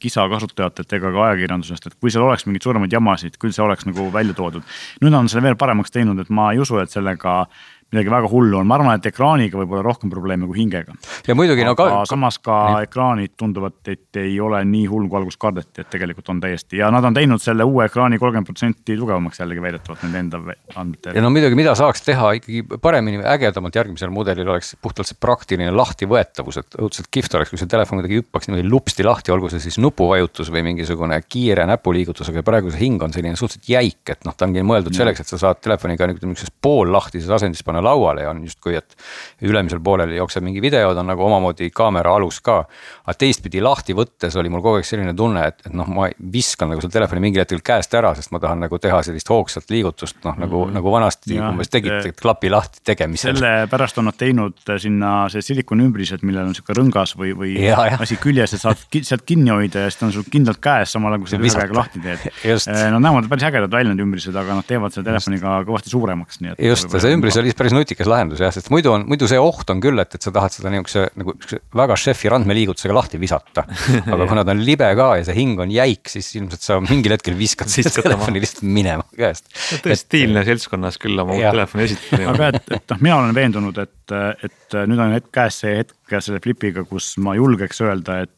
kisa 0.00 0.24
kasutajatelt 0.30 0.92
ega 0.96 1.10
ka 1.12 1.24
ajakirjandusest, 1.26 1.86
et 1.86 1.98
kui 2.00 2.10
seal 2.10 2.24
oleks 2.24 2.46
mingeid 2.46 2.64
suuremaid 2.64 2.94
jamasid, 2.94 3.36
küll 3.40 3.52
see 3.54 3.64
oleks 3.64 3.84
nagu 3.86 4.06
välja 4.14 4.34
toodud. 4.34 4.64
nüüd 5.04 5.16
on 5.16 5.28
selle 5.28 5.44
veel 5.44 5.58
paremaks 5.60 5.92
teinud, 5.92 6.18
et 6.22 6.30
ma 6.32 6.52
ei 6.54 6.62
usu, 6.62 6.78
et 6.80 6.90
sellega 6.90 7.42
midagi 7.90 8.12
väga 8.12 8.28
hullu 8.30 8.60
on, 8.60 8.68
ma 8.70 8.76
arvan, 8.78 8.98
et 9.00 9.06
ekraaniga 9.10 9.58
võib 9.58 9.74
olla 9.74 9.82
rohkem 9.82 10.10
probleeme 10.12 10.46
kui 10.46 10.60
hingega. 10.60 10.94
ja 11.26 11.34
muidugi 11.34 11.64
aga 11.64 11.70
no 11.70 11.76
ka. 11.78 12.04
samas 12.08 12.38
ka 12.38 12.58
nii. 12.76 12.86
ekraanid 12.86 13.34
tunduvad, 13.38 13.80
et 13.90 14.20
ei 14.20 14.36
ole 14.40 14.62
nii 14.64 14.86
hull, 14.90 15.08
kui 15.10 15.18
alguses 15.18 15.40
kardeti, 15.40 15.82
et 15.82 15.90
tegelikult 15.90 16.30
on 16.30 16.42
täiesti 16.42 16.78
ja 16.80 16.90
nad 16.94 17.04
on 17.06 17.16
teinud 17.16 17.42
selle 17.42 17.66
uue 17.66 17.88
ekraani 17.88 18.20
kolmkümmend 18.22 18.46
protsenti 18.46 18.96
tugevamaks 18.98 19.42
jällegi 19.42 19.64
väidetavalt 19.64 20.04
nende 20.06 20.22
enda 20.24 20.40
andmete. 20.76 21.16
ja 21.16 21.24
no 21.24 21.32
muidugi, 21.34 21.58
mida 21.58 21.74
saaks 21.78 22.04
teha 22.06 22.32
ikkagi 22.38 22.78
paremini, 22.82 23.24
ägedamalt 23.34 23.80
järgmisel 23.80 24.14
mudelil 24.14 24.48
oleks 24.54 24.76
puhtalt 24.82 25.10
see 25.10 25.18
praktiline 25.20 25.72
lahtivõetavus, 25.74 26.60
et 26.62 26.78
õudselt 26.78 27.10
kihvt 27.10 27.34
oleks, 27.38 27.50
kui 27.50 27.60
see 27.60 27.70
telefon 27.70 27.98
kuidagi 27.98 28.20
hüppaks 28.22 28.50
niimoodi 28.50 28.70
lupsti 28.70 29.06
lahti, 29.06 29.34
olgu 29.34 29.50
see 29.50 29.62
siis 29.66 29.80
nupuvajutus 29.82 30.52
või 30.54 30.62
mingisugune 30.70 31.18
kiire 31.26 31.66
näpuliigutus, 31.70 32.30
aga 32.30 32.46
praegu 32.46 32.70
see 32.70 32.84
hing 32.84 33.02
on 33.02 33.14
selline 33.14 33.34
suhteliselt 33.34 33.72
jäik, 33.72 34.02
et 34.14 34.24
noh, 34.28 34.36
ta 34.36 34.46
ongi 34.46 34.62
mõeldud 34.66 34.94
selleks, 34.94 35.24
et 35.24 35.30
sa 35.34 35.40
saad 35.40 35.60
telefoniga 35.64 36.06
niisuguses 36.10 36.52
poollahtises 36.62 37.30
asendis 37.34 37.64
panna 37.66 37.79
panna 37.80 37.90
lauale 37.90 38.22
ja 38.22 38.30
on 38.30 38.42
justkui, 38.44 38.76
et 38.76 38.96
ülemisel 39.42 39.80
poolel 39.80 40.12
jookseb 40.16 40.44
mingi 40.44 40.60
video, 40.62 40.92
ta 40.94 41.02
on 41.02 41.10
nagu 41.10 41.24
omamoodi 41.24 41.70
kaamera 41.74 42.14
alus 42.14 42.40
ka. 42.40 42.64
aga 43.06 43.16
teistpidi 43.18 43.60
lahti 43.60 43.94
võttes 43.96 44.36
oli 44.38 44.50
mul 44.52 44.62
kogu 44.62 44.80
aeg 44.80 44.86
selline 44.86 45.14
tunne, 45.16 45.46
et, 45.48 45.60
et 45.66 45.74
noh, 45.74 45.88
ma 45.88 46.08
viskan 46.32 46.70
nagu 46.70 46.82
selle 46.82 46.92
telefoni 46.92 47.20
mingil 47.24 47.42
hetkel 47.42 47.62
käest 47.64 47.94
ära, 47.94 48.12
sest 48.14 48.32
ma 48.34 48.40
tahan 48.42 48.66
nagu 48.66 48.78
teha 48.78 49.02
sellist 49.06 49.28
hoogsat 49.30 49.70
liigutust, 49.72 50.20
noh 50.24 50.38
nagu 50.40 50.64
mm., 50.66 50.76
nagu 50.78 50.92
vanasti 50.92 51.38
umbes 51.40 51.72
tegite 51.72 52.12
klapi 52.16 52.50
lahti 52.52 52.84
tegemisel. 52.84 53.36
sellepärast 53.36 54.00
on 54.00 54.10
nad 54.10 54.18
teinud 54.20 54.74
sinna 54.80 55.14
see 55.32 55.44
silikonümbrised, 55.44 56.24
millel 56.26 56.50
on 56.50 56.56
sihuke 56.56 56.76
rõngas 56.76 57.16
või, 57.18 57.32
või 57.36 57.56
ja, 57.58 57.78
ja. 57.90 58.00
asi 58.02 58.18
küljes, 58.20 58.54
et 58.56 58.62
saad 58.62 58.80
sealt 59.00 59.26
kinni 59.28 59.52
hoida 59.52 59.86
ja 59.86 59.90
siis 59.90 60.00
ta 60.00 60.08
on 60.08 60.14
sul 60.14 60.26
kindlalt 60.30 60.60
käes, 60.62 60.94
samal 60.94 61.14
ajal 61.14 61.24
kui 61.24 61.32
sa 61.32 61.40
ühe 61.40 61.54
käega 61.54 61.78
lahti 61.80 62.02
teed. 62.04 62.28
Nad 62.90 63.02
näevad 63.02 63.28
päris 63.30 63.46
ägedad 63.46 63.72
välja, 63.72 63.92
need 63.92 64.02
ümbrised, 64.02 64.34
aga 64.36 64.54
nad 64.58 64.66
teevad 64.66 64.92
selle 64.94 65.06
telefoniga 65.06 65.60
kõvasti 65.66 65.92
suuremaks, 65.92 66.40
nii 66.42 66.52
et. 66.52 66.62
just, 66.70 66.90
see 66.90 67.14
ümbris 67.14 67.36
oli 67.40 67.52
päris 67.56 67.69
nutikas 67.76 68.08
lahendus 68.10 68.42
jah, 68.42 68.52
sest 68.54 68.70
muidu 68.72 68.92
on, 68.94 69.04
muidu 69.10 69.28
see 69.30 69.40
oht 69.40 69.70
on 69.72 69.82
küll, 69.82 69.98
et, 70.02 70.14
et 70.16 70.26
sa 70.26 70.32
tahad 70.34 70.54
seda 70.54 70.72
niisuguse 70.72 71.06
nagu 71.20 71.34
väga 71.80 71.98
šefi 72.00 72.32
randmeliigutusega 72.32 72.96
lahti 72.96 73.20
visata. 73.22 73.66
aga 74.14 74.28
kuna 74.30 74.44
ta 74.46 74.54
on 74.56 74.64
libe 74.66 74.90
ka 74.98 75.10
ja 75.20 75.26
see 75.28 75.38
hing 75.38 75.60
on 75.62 75.72
jäik, 75.74 76.10
siis 76.12 76.32
ilmselt 76.40 76.66
sa 76.66 76.80
mingil 76.84 77.16
hetkel 77.16 77.38
viskad 77.38 77.70
selle 77.74 77.94
telefoni 77.96 78.42
lihtsalt 78.42 78.66
minema 78.66 79.06
käest. 79.16 79.48
tõesti 79.84 80.06
stiilne 80.06 80.44
seltskonnas 80.48 80.98
küll 81.02 81.20
oma 81.20 81.36
uut 81.36 81.46
telefoni 81.46 81.88
esitada. 81.88 82.34
aga 82.34 82.50
et, 82.54 82.74
et 82.80 82.94
noh, 82.94 83.04
mina 83.08 83.20
olen 83.22 83.36
veendunud, 83.36 83.80
et, 83.84 84.18
et 84.48 84.80
nüüd 84.90 85.00
on 85.00 85.16
hetk 85.16 85.32
käes 85.34 85.62
see 85.64 85.78
hetk 85.82 86.20
selle 86.20 86.40
Flipiga, 86.42 86.84
kus 86.88 87.14
ma 87.22 87.36
julgeks 87.38 87.82
öelda, 87.84 88.22
et 88.26 88.36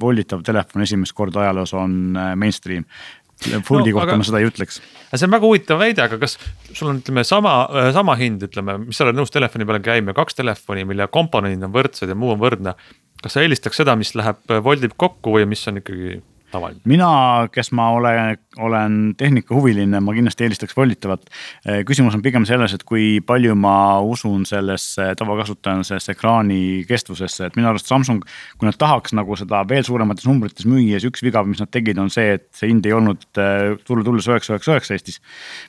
volditav 0.00 0.42
telefon 0.46 0.82
esimest 0.82 1.14
korda 1.16 1.44
ajaloos 1.44 1.74
on 1.74 2.16
äh, 2.16 2.34
mainstream. 2.36 2.84
Foldi 3.36 3.92
no, 3.92 3.98
kohta 3.98 4.08
aga, 4.08 4.16
ma 4.16 4.24
seda 4.24 4.40
ei 4.40 4.48
ütleks. 4.48 4.78
see 5.12 5.26
on 5.26 5.34
väga 5.34 5.44
huvitav 5.44 5.80
väide, 5.80 6.04
aga 6.06 6.16
kas 6.22 6.38
sul 6.72 6.88
on, 6.88 7.00
ütleme 7.02 7.24
sama, 7.28 7.56
äh, 7.68 7.90
sama 7.94 8.16
hind, 8.16 8.46
ütleme, 8.48 8.78
mis 8.86 8.96
sa 8.96 9.04
oled 9.04 9.18
nõus 9.18 9.32
telefoni 9.32 9.68
peale 9.68 9.82
käima, 9.84 10.14
kaks 10.16 10.38
telefoni, 10.38 10.86
mille 10.88 11.08
komponendid 11.12 11.66
on 11.66 11.74
võrdsed 11.74 12.08
ja 12.08 12.16
muu 12.16 12.32
on 12.32 12.40
võrdne. 12.40 12.76
kas 13.22 13.36
sa 13.36 13.44
eelistaks 13.44 13.82
seda, 13.82 13.96
mis 13.96 14.14
läheb, 14.16 14.40
äh, 14.50 14.62
voldib 14.64 14.96
kokku 14.96 15.36
või 15.36 15.46
mis 15.52 15.66
on 15.68 15.82
ikkagi 15.82 16.20
tavaline? 16.56 16.80
mina, 16.88 17.10
kes 17.52 17.70
ma 17.76 17.88
olen, 17.96 18.38
olen 18.58 18.98
tehnikahuviline, 19.18 20.00
ma 20.00 20.14
kindlasti 20.16 20.46
eelistaks 20.46 20.76
volditavat. 20.76 21.28
Eh, 21.66 21.82
küsimus 21.88 22.16
on 22.16 22.24
pigem 22.24 22.46
selles, 22.48 22.74
et 22.76 22.84
kui 22.86 23.20
palju 23.26 23.56
ma 23.58 23.76
usun 24.04 24.46
sellesse 24.48 25.12
tavakasutajana 25.18 25.86
sellesse 25.86 26.16
ekraani 26.16 26.60
kestvusesse, 26.88 27.50
et 27.50 27.58
minu 27.58 27.70
arust 27.70 27.90
Samsung, 27.90 28.24
kui 28.58 28.68
nad 28.68 28.78
tahaks 28.80 29.14
nagu 29.16 29.36
seda 29.38 29.62
veel 29.68 29.84
suuremates 29.86 30.26
numbrites 30.28 30.66
müüa, 30.68 31.00
siis 31.00 31.10
üks 31.10 31.24
viga, 31.26 31.44
mis 31.46 31.62
nad 31.62 31.70
tegid, 31.72 32.00
on 32.02 32.10
see, 32.12 32.36
et 32.38 32.48
see 32.56 32.70
hind 32.70 32.86
ei 32.88 32.96
olnud 32.96 33.26
eh, 33.42 33.76
turule 33.86 34.06
tulles 34.06 34.28
üheksa, 34.30 34.56
üheksa, 34.56 34.76
üheksa 34.76 34.96
Eestis. 34.96 35.20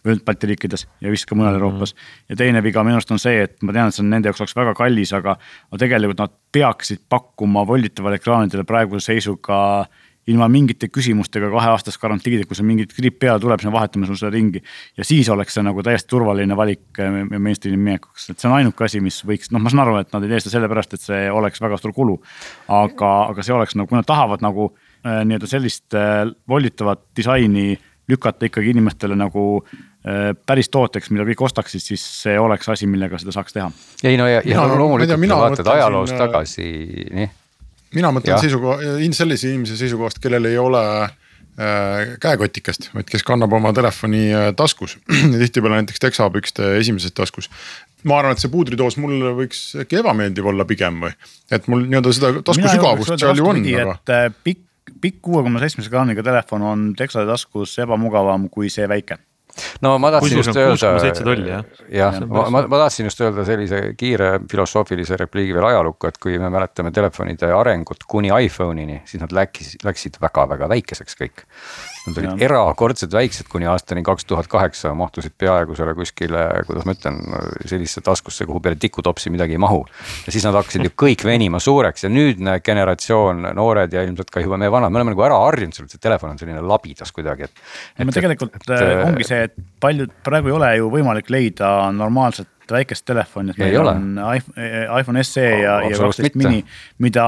või 0.06 0.20
Balti 0.26 0.50
riikides 0.50 0.88
ja 1.04 1.12
vist 1.14 1.28
ka 1.28 1.36
mujal 1.36 1.54
mm 1.54 1.60
-hmm. 1.60 1.66
Euroopas. 1.68 1.96
ja 2.30 2.36
teine 2.36 2.64
viga 2.64 2.84
minu 2.84 2.98
arust 2.98 3.12
on 3.12 3.20
see, 3.20 3.42
et 3.44 3.62
ma 3.64 3.74
tean, 3.74 3.88
et 3.88 3.96
see 3.96 4.04
on 4.04 4.10
nende 4.10 4.28
jaoks 4.30 4.42
oleks 4.42 4.56
väga 4.56 4.74
kallis, 4.74 5.14
aga, 5.14 5.38
aga 5.72 5.80
tegelikult 5.84 6.20
nad 6.20 6.34
peaksid 6.52 7.06
pakkuma 7.10 7.68
volditavatele 7.68 8.22
ekraanidele 8.22 8.64
praeguse 8.64 9.12
seisuga 9.12 9.88
ilma 10.32 10.48
mingite 10.52 10.90
küsimustega 10.92 11.50
kaheaastast 11.52 12.00
garantiid, 12.02 12.42
et 12.42 12.50
kui 12.50 12.58
sul 12.58 12.68
mingi 12.68 12.88
gripp 12.90 13.20
peale 13.22 13.40
tuleb, 13.42 13.62
siis 13.62 13.70
me 13.70 13.76
vahetame 13.78 14.10
sul 14.10 14.20
seda 14.20 14.32
ringi. 14.34 14.62
ja 14.98 15.06
siis 15.08 15.30
oleks 15.34 15.56
see 15.56 15.64
nagu 15.66 15.84
täiesti 15.84 16.12
turvaline 16.12 16.58
valik 16.58 17.00
äh, 17.04 17.22
mainstream'i 17.32 17.80
minekuks, 17.80 18.30
et 18.32 18.40
see 18.40 18.50
on 18.50 18.58
ainuke 18.58 18.88
asi, 18.88 19.02
mis 19.04 19.22
võiks, 19.28 19.52
noh, 19.56 19.64
ma 19.64 19.72
saan 19.72 19.86
aru, 19.86 19.98
et 20.02 20.12
nad 20.16 20.26
ei 20.26 20.34
tee 20.34 20.44
seda 20.44 20.58
sellepärast, 20.58 20.98
et 20.98 21.06
see 21.06 21.24
oleks 21.32 21.64
väga 21.64 21.80
suur 21.82 21.96
kulu. 21.96 22.18
aga, 22.68 23.14
aga 23.32 23.46
see 23.46 23.56
oleks 23.56 23.78
nagu, 23.80 23.90
kui 23.90 24.00
nad 24.00 24.08
tahavad 24.08 24.44
nagu 24.44 24.72
äh, 24.74 25.24
nii-öelda 25.24 25.52
sellist 25.52 25.96
äh, 25.96 26.26
volitavat 26.50 27.08
disaini 27.16 27.78
lükata 28.08 28.48
ikkagi 28.48 28.72
inimestele 28.72 29.18
nagu 29.20 29.64
päris 30.48 30.70
tooteks, 30.72 31.10
mida 31.12 31.26
kõik 31.28 31.42
ostaksid, 31.50 31.84
siis 31.84 32.04
see 32.22 32.38
oleks 32.40 32.70
asi, 32.72 32.88
millega 32.88 33.20
seda 33.20 33.34
saaks 33.36 33.58
teha. 33.58 33.66
ei 34.08 34.16
no 34.16 34.30
ja, 34.32 34.40
ja 34.48 34.64
loomulikult, 34.64 35.20
kui 35.20 35.28
vaatad 35.34 35.68
ajaloos 35.74 36.14
siin, 36.14 36.22
tagasi, 36.22 36.70
nii 37.18 37.28
mina 37.96 38.12
mõtlen 38.16 38.42
seisukoha, 38.42 38.98
sellise 39.16 39.52
inimese 39.52 39.78
seisukohast, 39.80 40.20
kellel 40.24 40.48
ei 40.50 40.58
ole 40.60 40.84
äh, 41.04 42.16
käekotikest, 42.24 42.90
vaid 42.96 43.10
kes 43.10 43.26
kannab 43.28 43.54
oma 43.58 43.74
telefoni 43.76 44.28
äh, 44.34 44.50
taskus 44.58 44.98
ja 45.32 45.38
tihtipeale 45.38 45.82
näiteks 45.82 46.04
teksapükste 46.04 46.74
esimeses 46.82 47.16
taskus. 47.18 47.50
ma 48.08 48.20
arvan, 48.20 48.36
et 48.36 48.44
see 48.44 48.52
puudridoos 48.54 49.00
mulle 49.02 49.34
võiks 49.38 49.70
äkki 49.84 50.02
ebameeldiv 50.02 50.52
olla 50.54 50.68
pigem 50.70 51.02
või, 51.06 51.14
et 51.52 51.68
mul 51.72 51.88
nii-öelda 51.88 52.14
seda 52.16 52.34
tasku 52.42 52.70
sügavust 52.70 53.16
seal 53.18 53.40
ju 53.40 53.48
on, 53.54 53.64
aga. 53.64 53.98
et 54.02 54.16
äh, 54.16 54.28
pikk, 54.44 54.94
pikk 55.02 55.24
kuue 55.30 55.46
koma 55.46 55.64
seitsmese 55.64 55.92
ekraaniga 55.92 56.26
telefon 56.26 56.68
on 56.68 56.92
teksade 56.98 57.30
taskus 57.30 57.78
ebamugavam 57.84 58.50
kui 58.54 58.72
see 58.74 58.88
väike 58.90 59.20
no 59.82 59.96
ma 60.02 60.12
tahtsin 60.12 60.42
just 60.42 60.56
öelda. 60.56 60.92
jah. 61.90 62.20
ma, 62.28 62.48
ma, 62.54 62.64
ma 62.68 62.82
tahtsin 62.84 63.10
just 63.10 63.22
öelda 63.22 63.46
sellise 63.48 63.82
kiire 63.98 64.32
filosoofilise 64.52 65.18
repliigi 65.20 65.56
veel 65.56 65.70
ajalukku, 65.72 66.12
et 66.12 66.18
kui 66.22 66.38
me 66.42 66.52
mäletame 66.54 66.92
telefonide 66.96 67.52
arengut 67.54 68.06
kuni 68.08 68.32
iPhone'ini, 68.34 69.02
siis 69.06 69.22
nad 69.24 69.34
läksid, 69.34 69.86
läksid 69.88 70.22
väga-väga 70.22 70.70
väikeseks 70.72 71.20
kõik. 71.22 71.46
Nad 72.08 72.20
olid 72.22 72.30
ja. 72.30 72.48
erakordselt 72.48 73.14
väiksed 73.14 73.50
kuni 73.52 73.68
aastani 73.68 74.04
kaks 74.06 74.26
tuhat 74.26 74.48
kaheksa, 74.52 74.94
mahtusid 74.98 75.36
peaaegu 75.38 75.76
selle 75.78 75.94
kuskile, 75.98 76.46
kuidas 76.68 76.88
ma 76.88 76.96
ütlen, 76.96 77.20
sellisesse 77.66 78.04
taskusse, 78.06 78.48
kuhu 78.48 78.62
peale 78.64 78.80
tikutopsi 78.80 79.32
midagi 79.34 79.58
ei 79.58 79.62
mahu. 79.62 79.84
ja 80.26 80.32
siis 80.32 80.46
nad 80.48 80.56
hakkasid 80.58 80.88
ju 80.88 80.94
kõik 81.04 81.26
venima 81.28 81.60
suureks 81.64 82.08
ja 82.08 82.12
nüüdne 82.12 82.60
generatsioon, 82.64 83.50
noored 83.58 83.94
ja 83.94 84.04
ilmselt 84.08 84.32
ka 84.34 84.44
juba 84.44 84.60
meie 84.62 84.72
vanad, 84.72 84.94
me 84.94 85.02
oleme 85.02 85.16
nagu 85.16 85.26
ära 85.28 85.40
harjunud 85.46 85.76
sellest, 85.76 85.98
et 85.98 86.06
telefon 86.08 86.34
on 86.34 86.42
selline 86.42 86.64
labidas 86.64 87.12
kuidagi, 87.16 87.48
et. 87.48 87.66
no 88.02 88.16
tegelikult 88.16 88.56
et, 88.56 88.70
et, 88.70 89.04
ongi 89.06 89.28
see, 89.28 89.48
et 89.50 89.58
paljud, 89.84 90.14
praegu 90.24 90.52
ei 90.52 90.58
ole 90.60 90.76
ju 90.80 90.92
võimalik 90.94 91.32
leida 91.34 91.74
normaalset 91.96 92.50
väikest 92.72 93.06
telefoni, 93.08 93.54
et 93.54 93.60
meil 93.62 93.78
on 93.82 94.18
iPhone 95.00 95.24
SE 95.24 95.44
ja, 95.44 95.78
ja 95.86 96.00
kaksteist 96.00 96.38
mini, 96.40 96.62
mida 97.04 97.26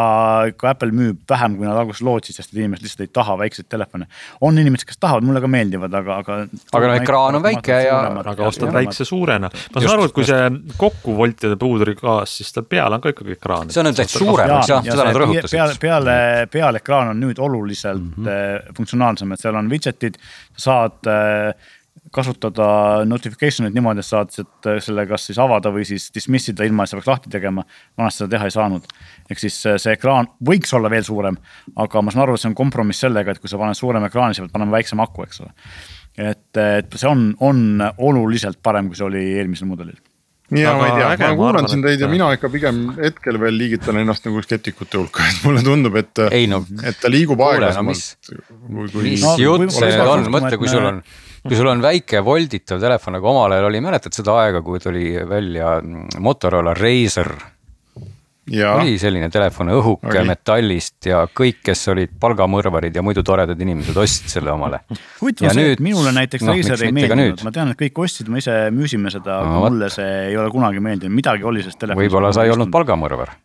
ka 0.59 0.73
Apple 0.73 0.93
müüb 0.95 1.21
vähem, 1.29 1.57
kui 1.59 1.67
nad 1.67 1.79
alguses 1.79 2.03
lootsid, 2.05 2.37
sest 2.37 2.53
et 2.53 2.61
inimesed 2.61 2.85
lihtsalt 2.85 3.05
ei 3.05 3.11
taha 3.19 3.37
väikseid 3.39 3.69
telefone. 3.71 4.07
on 4.41 4.59
inimesed, 4.59 4.87
kes 4.89 4.99
tahavad, 5.01 5.27
mulle 5.27 5.41
ka 5.43 5.51
meeldivad, 5.51 5.95
aga, 6.01 6.19
aga. 6.23 6.37
aga 6.79 6.91
no 6.91 6.97
ekraan 6.99 7.39
on 7.39 7.45
väike 7.45 7.79
ja. 7.85 7.99
aga 8.23 8.47
ostad 8.47 8.73
väikse 8.75 9.07
suurena. 9.07 9.49
ma 9.49 9.83
saan 9.83 9.95
aru, 9.95 10.09
et 10.09 10.15
kui 10.17 10.27
see 10.27 10.51
kokku 10.77 11.15
voltide 11.17 11.59
puudrigaas, 11.59 12.37
siis 12.41 12.53
tal 12.55 12.67
peal 12.69 12.97
on 12.97 13.03
ka 13.03 13.13
ikkagi 13.15 13.37
ekraan. 13.37 13.73
see 13.73 13.83
on 13.83 13.89
nüüd 13.89 13.99
täitsa 13.99 14.23
suuremaks 14.23 14.73
jah, 14.73 14.85
seda 14.85 15.09
nad 15.09 15.21
rõhutasid. 15.23 15.55
peale, 15.55 15.79
peale, 15.81 16.19
pealekraan 16.51 17.13
on 17.15 17.23
nüüd 17.25 17.41
oluliselt 17.41 18.01
mm 18.01 18.25
-hmm. 18.25 18.77
funktsionaalsem, 18.77 19.31
et 19.33 19.43
seal 19.43 19.59
on 19.59 19.69
widget'id, 19.71 20.19
saad 20.57 21.07
äh, 21.07 21.75
kasutada 22.15 22.67
notification 23.05 23.67
eid 23.67 23.75
niimoodi, 23.77 24.01
et 24.01 24.07
saad 24.07 24.33
selle 24.83 25.05
kas 25.09 25.27
siis 25.29 25.39
avada 25.41 25.71
või 25.73 25.85
siis 25.87 26.09
dismiss 26.15 26.51
ida, 26.51 26.65
ilma 26.67 26.85
et 26.85 26.91
sa 26.91 26.97
peaks 26.99 27.09
lahti 27.11 27.31
tegema. 27.33 27.65
vanasti 27.97 28.23
seda 28.23 28.35
teha 28.35 28.49
ei 28.49 28.55
saanud. 28.55 28.89
ehk 29.29 29.39
siis 29.39 29.59
äh, 29.69 29.77
see 29.81 29.95
ekraan 29.97 30.29
võiks 30.45 30.73
olla 30.75 30.89
veel 30.89 31.05
suurem, 31.05 31.37
aga 31.75 32.01
ma 32.01 32.11
saan 32.11 32.25
aru, 32.25 32.35
et 32.35 32.43
see 32.43 32.51
on 32.51 32.57
kompromiss 32.57 33.05
sellega, 33.05 33.31
et 33.31 33.39
kui 33.39 33.51
sa 33.51 33.61
paned 33.61 33.77
suurema 33.77 34.09
ekraani, 34.09 34.35
sa 34.37 34.45
pead 34.45 34.55
panema 34.55 34.77
väiksema 34.77 35.05
aku, 35.09 35.27
eks 35.27 35.41
ole. 35.45 35.53
et, 36.17 36.57
et 36.57 36.95
see 36.95 37.09
on, 37.09 37.33
on 37.39 37.83
oluliselt 37.97 38.61
parem, 38.63 38.89
kui 38.89 38.99
see 38.99 39.07
oli 39.07 39.25
eelmisel 39.37 39.69
mudelil 39.69 39.99
ja 40.57 40.73
ma 40.73 40.87
ei 40.87 40.97
tea, 40.97 41.29
ma 41.29 41.35
kuulan 41.37 41.69
siin 41.69 41.83
teid 41.85 42.01
ja 42.01 42.09
mina 42.09 42.31
ikka 42.33 42.49
pigem 42.49 42.81
hetkel 42.97 43.37
veel 43.41 43.57
liigitan 43.59 43.99
ennast 44.01 44.25
nagu 44.25 44.41
skeptikute 44.41 44.97
hulka, 44.97 45.25
et 45.29 45.43
mulle 45.45 45.63
tundub, 45.65 45.97
et, 45.99 46.25
no, 46.49 46.63
et 46.83 46.97
ta 46.99 47.11
liigub 47.11 47.41
aeglasemalt 47.45 47.93
mis, 47.93 48.93
mis 48.97 49.25
no, 49.25 49.35
jutt 49.37 49.75
see 49.75 49.91
nüüd 49.93 50.13
on, 50.15 50.29
mõtle, 50.33 50.57
kui 50.61 50.71
sul 50.71 50.87
on 50.89 51.03
kui 51.49 51.57
sul 51.57 51.69
on 51.71 51.81
väike 51.81 52.23
volditav 52.25 52.81
telefon, 52.81 53.17
nagu 53.17 53.31
omal 53.31 53.55
ajal 53.55 53.69
oli, 53.71 53.81
mäletad 53.83 54.15
seda 54.15 54.35
aega, 54.43 54.61
kui 54.65 54.81
tuli 54.83 55.15
välja 55.29 55.79
Motorola 56.21 56.75
Razer? 56.77 57.33
oli 58.49 58.95
selline 58.97 59.27
telefon 59.29 59.69
õhuke 59.75 60.09
oli. 60.09 60.29
metallist 60.31 61.05
ja 61.05 61.19
kõik, 61.29 61.59
kes 61.69 61.83
olid 61.93 62.15
palgamõrvarid 62.21 62.95
ja 62.97 63.03
muidu 63.05 63.21
toredad 63.25 63.59
inimesed 63.61 63.97
ostsid 63.97 64.31
selle 64.31 64.49
omale. 64.53 64.79
huvitav 65.19 65.51
on 65.51 65.59
see, 65.59 65.75
et 65.75 65.83
minule 65.85 66.13
näiteks 66.15 66.47
no, 66.47 66.55
Razer 66.57 66.87
ei 66.87 66.95
meeldinud, 66.95 67.43
ma 67.45 67.53
tean, 67.53 67.75
et 67.75 67.81
kõik 67.83 68.01
ostsid, 68.05 68.31
me 68.33 68.41
ise 68.41 68.55
müüsime 68.73 69.13
seda 69.13 69.41
no,, 69.43 69.59
aga 69.59 69.61
mulle 69.67 69.91
see 69.93 70.09
ei 70.31 70.39
ole 70.39 70.49
kunagi 70.53 70.81
meeldinud, 70.81 71.13
midagi 71.13 71.45
oli 71.45 71.61
sellest 71.65 71.81
telefonist. 71.83 72.09
võib-olla 72.09 72.33
sa 72.33 72.47
ei 72.47 72.55
olnud 72.55 72.73
palgamõrvar 72.73 73.35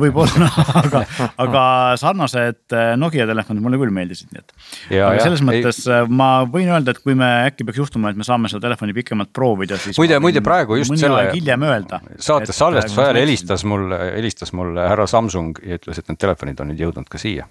võib-olla 0.00 0.48
aga, 0.82 1.02
aga 1.44 1.64
sarnased 2.00 2.74
eh, 2.74 2.92
Nokia 3.00 3.26
telefonid 3.28 3.64
mulle 3.64 3.78
küll 3.80 3.92
meeldisid, 3.94 4.30
nii 4.32 4.42
et. 4.42 4.54
aga 4.98 5.18
selles 5.22 5.42
ja, 5.42 5.48
mõttes 5.48 5.80
ei... 5.84 5.96
Eh, 5.96 6.14
ma 6.20 6.28
võin 6.50 6.70
öelda, 6.72 6.94
et 6.94 7.02
kui 7.04 7.16
me 7.18 7.28
äkki 7.48 7.66
peaks 7.68 7.82
juhtuma, 7.82 8.12
et 8.12 8.20
me 8.20 8.26
saame 8.26 8.50
seda 8.52 8.64
telefoni 8.66 8.96
pikemalt 8.96 9.32
proovida, 9.36 9.78
siis. 9.80 9.98
muide, 10.00 10.18
muide 10.24 10.44
praegu 10.44 10.78
just 10.80 10.94
selle. 11.00 11.26
hiljem 11.34 11.66
öelda. 11.68 12.00
saates 12.16 12.58
salvestuse 12.58 13.04
ajal 13.04 13.20
helistas 13.20 13.66
mulle, 13.68 14.00
helistas 14.16 14.54
mulle 14.56 14.88
härra 14.88 15.06
Samsung 15.10 15.60
ja 15.64 15.78
ütles, 15.80 16.00
et 16.00 16.10
need 16.10 16.22
telefonid 16.22 16.64
on 16.64 16.72
nüüd 16.72 16.82
jõudnud 16.86 17.10
ka 17.10 17.20
siia. 17.20 17.48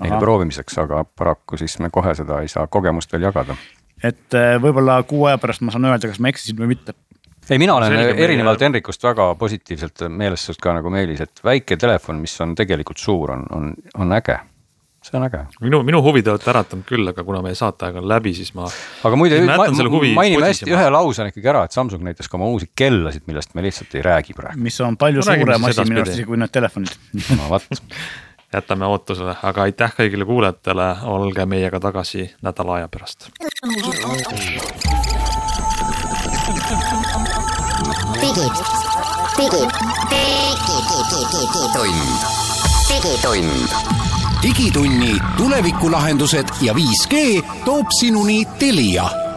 Neile 0.00 0.16
proovimiseks, 0.22 0.78
aga 0.80 1.02
paraku 1.04 1.58
siis 1.60 1.76
me 1.84 1.90
kohe 1.92 2.14
seda 2.16 2.40
ei 2.40 2.48
saa 2.48 2.64
kogemust 2.72 3.12
veel 3.12 3.28
jagada. 3.28 3.56
et 4.02 4.34
võib-olla 4.62 5.02
kuu 5.06 5.26
aja 5.28 5.38
pärast 5.38 5.62
ma 5.62 5.74
saan 5.74 5.84
öelda, 5.90 6.08
kas 6.08 6.18
ma 6.18 6.32
eksisin 6.32 6.56
või 6.58 6.72
mitte 6.72 6.96
ei, 7.50 7.58
mina 7.58 7.74
olen 7.74 7.92
Selge 7.92 8.24
erinevalt 8.24 8.60
meie... 8.60 8.68
Henrikust 8.68 9.04
väga 9.04 9.32
positiivselt 9.40 10.06
meelestatud 10.08 10.62
ka 10.62 10.78
nagu 10.78 10.92
Meelis, 10.94 11.20
et 11.24 11.44
väike 11.44 11.76
telefon, 11.80 12.22
mis 12.22 12.38
on 12.44 12.56
tegelikult 12.58 13.02
suur, 13.02 13.36
on, 13.36 13.46
on, 13.56 13.70
on 13.98 14.18
äge 14.18 14.38
see 15.02 15.18
on 15.18 15.24
äge. 15.26 15.40
minu, 15.60 15.82
minu 15.82 16.02
huvi 16.02 16.22
te 16.22 16.30
olete 16.30 16.50
äratanud 16.52 16.86
küll, 16.86 17.08
aga 17.10 17.24
kuna 17.26 17.42
meie 17.44 17.56
saateaeg 17.58 17.98
on 17.98 18.08
läbi, 18.08 18.34
siis 18.38 18.52
ma. 18.54 18.68
aga 19.04 19.18
muide, 19.18 19.40
ma, 19.48 19.66
mainime 20.14 20.46
hästi 20.46 20.70
ühe 20.70 20.90
lausena 20.94 21.32
ikkagi 21.32 21.50
ära, 21.52 21.64
et 21.66 21.74
Samsung 21.74 22.04
näitas 22.06 22.30
ka 22.30 22.38
oma 22.38 22.50
uusi 22.52 22.70
kellasid, 22.78 23.26
millest 23.26 23.56
me 23.58 23.66
lihtsalt 23.66 23.94
ei 23.98 24.04
räägi 24.06 24.36
praegu. 24.38 24.62
mis 24.62 24.80
on 24.80 24.98
palju 25.00 25.24
no, 25.24 25.26
suurem 25.26 25.70
asi 25.70 25.88
minu 25.88 26.04
arust 26.04 26.14
isegi 26.14 26.30
kui 26.30 26.38
need 26.38 26.54
telefonid 26.54 26.94
no 27.38 27.50
vot 27.50 27.66
jätame 28.54 28.90
ootusele, 28.92 29.34
aga 29.42 29.68
aitäh 29.68 29.94
kõigile 29.98 30.28
kuulajatele, 30.28 30.90
olge 31.10 31.48
meiega 31.50 31.80
tagasi 31.82 32.28
nädala 32.44 32.82
aja 32.82 32.92
pärast 32.92 33.32
digitund, 38.34 39.70
digitund. 42.88 43.68
digitunni 44.42 45.18
tulevikulahendused 45.36 46.48
ja 46.60 46.72
5G 46.72 47.44
toob 47.64 47.86
sinuni 48.00 48.44
Telia 48.58 49.31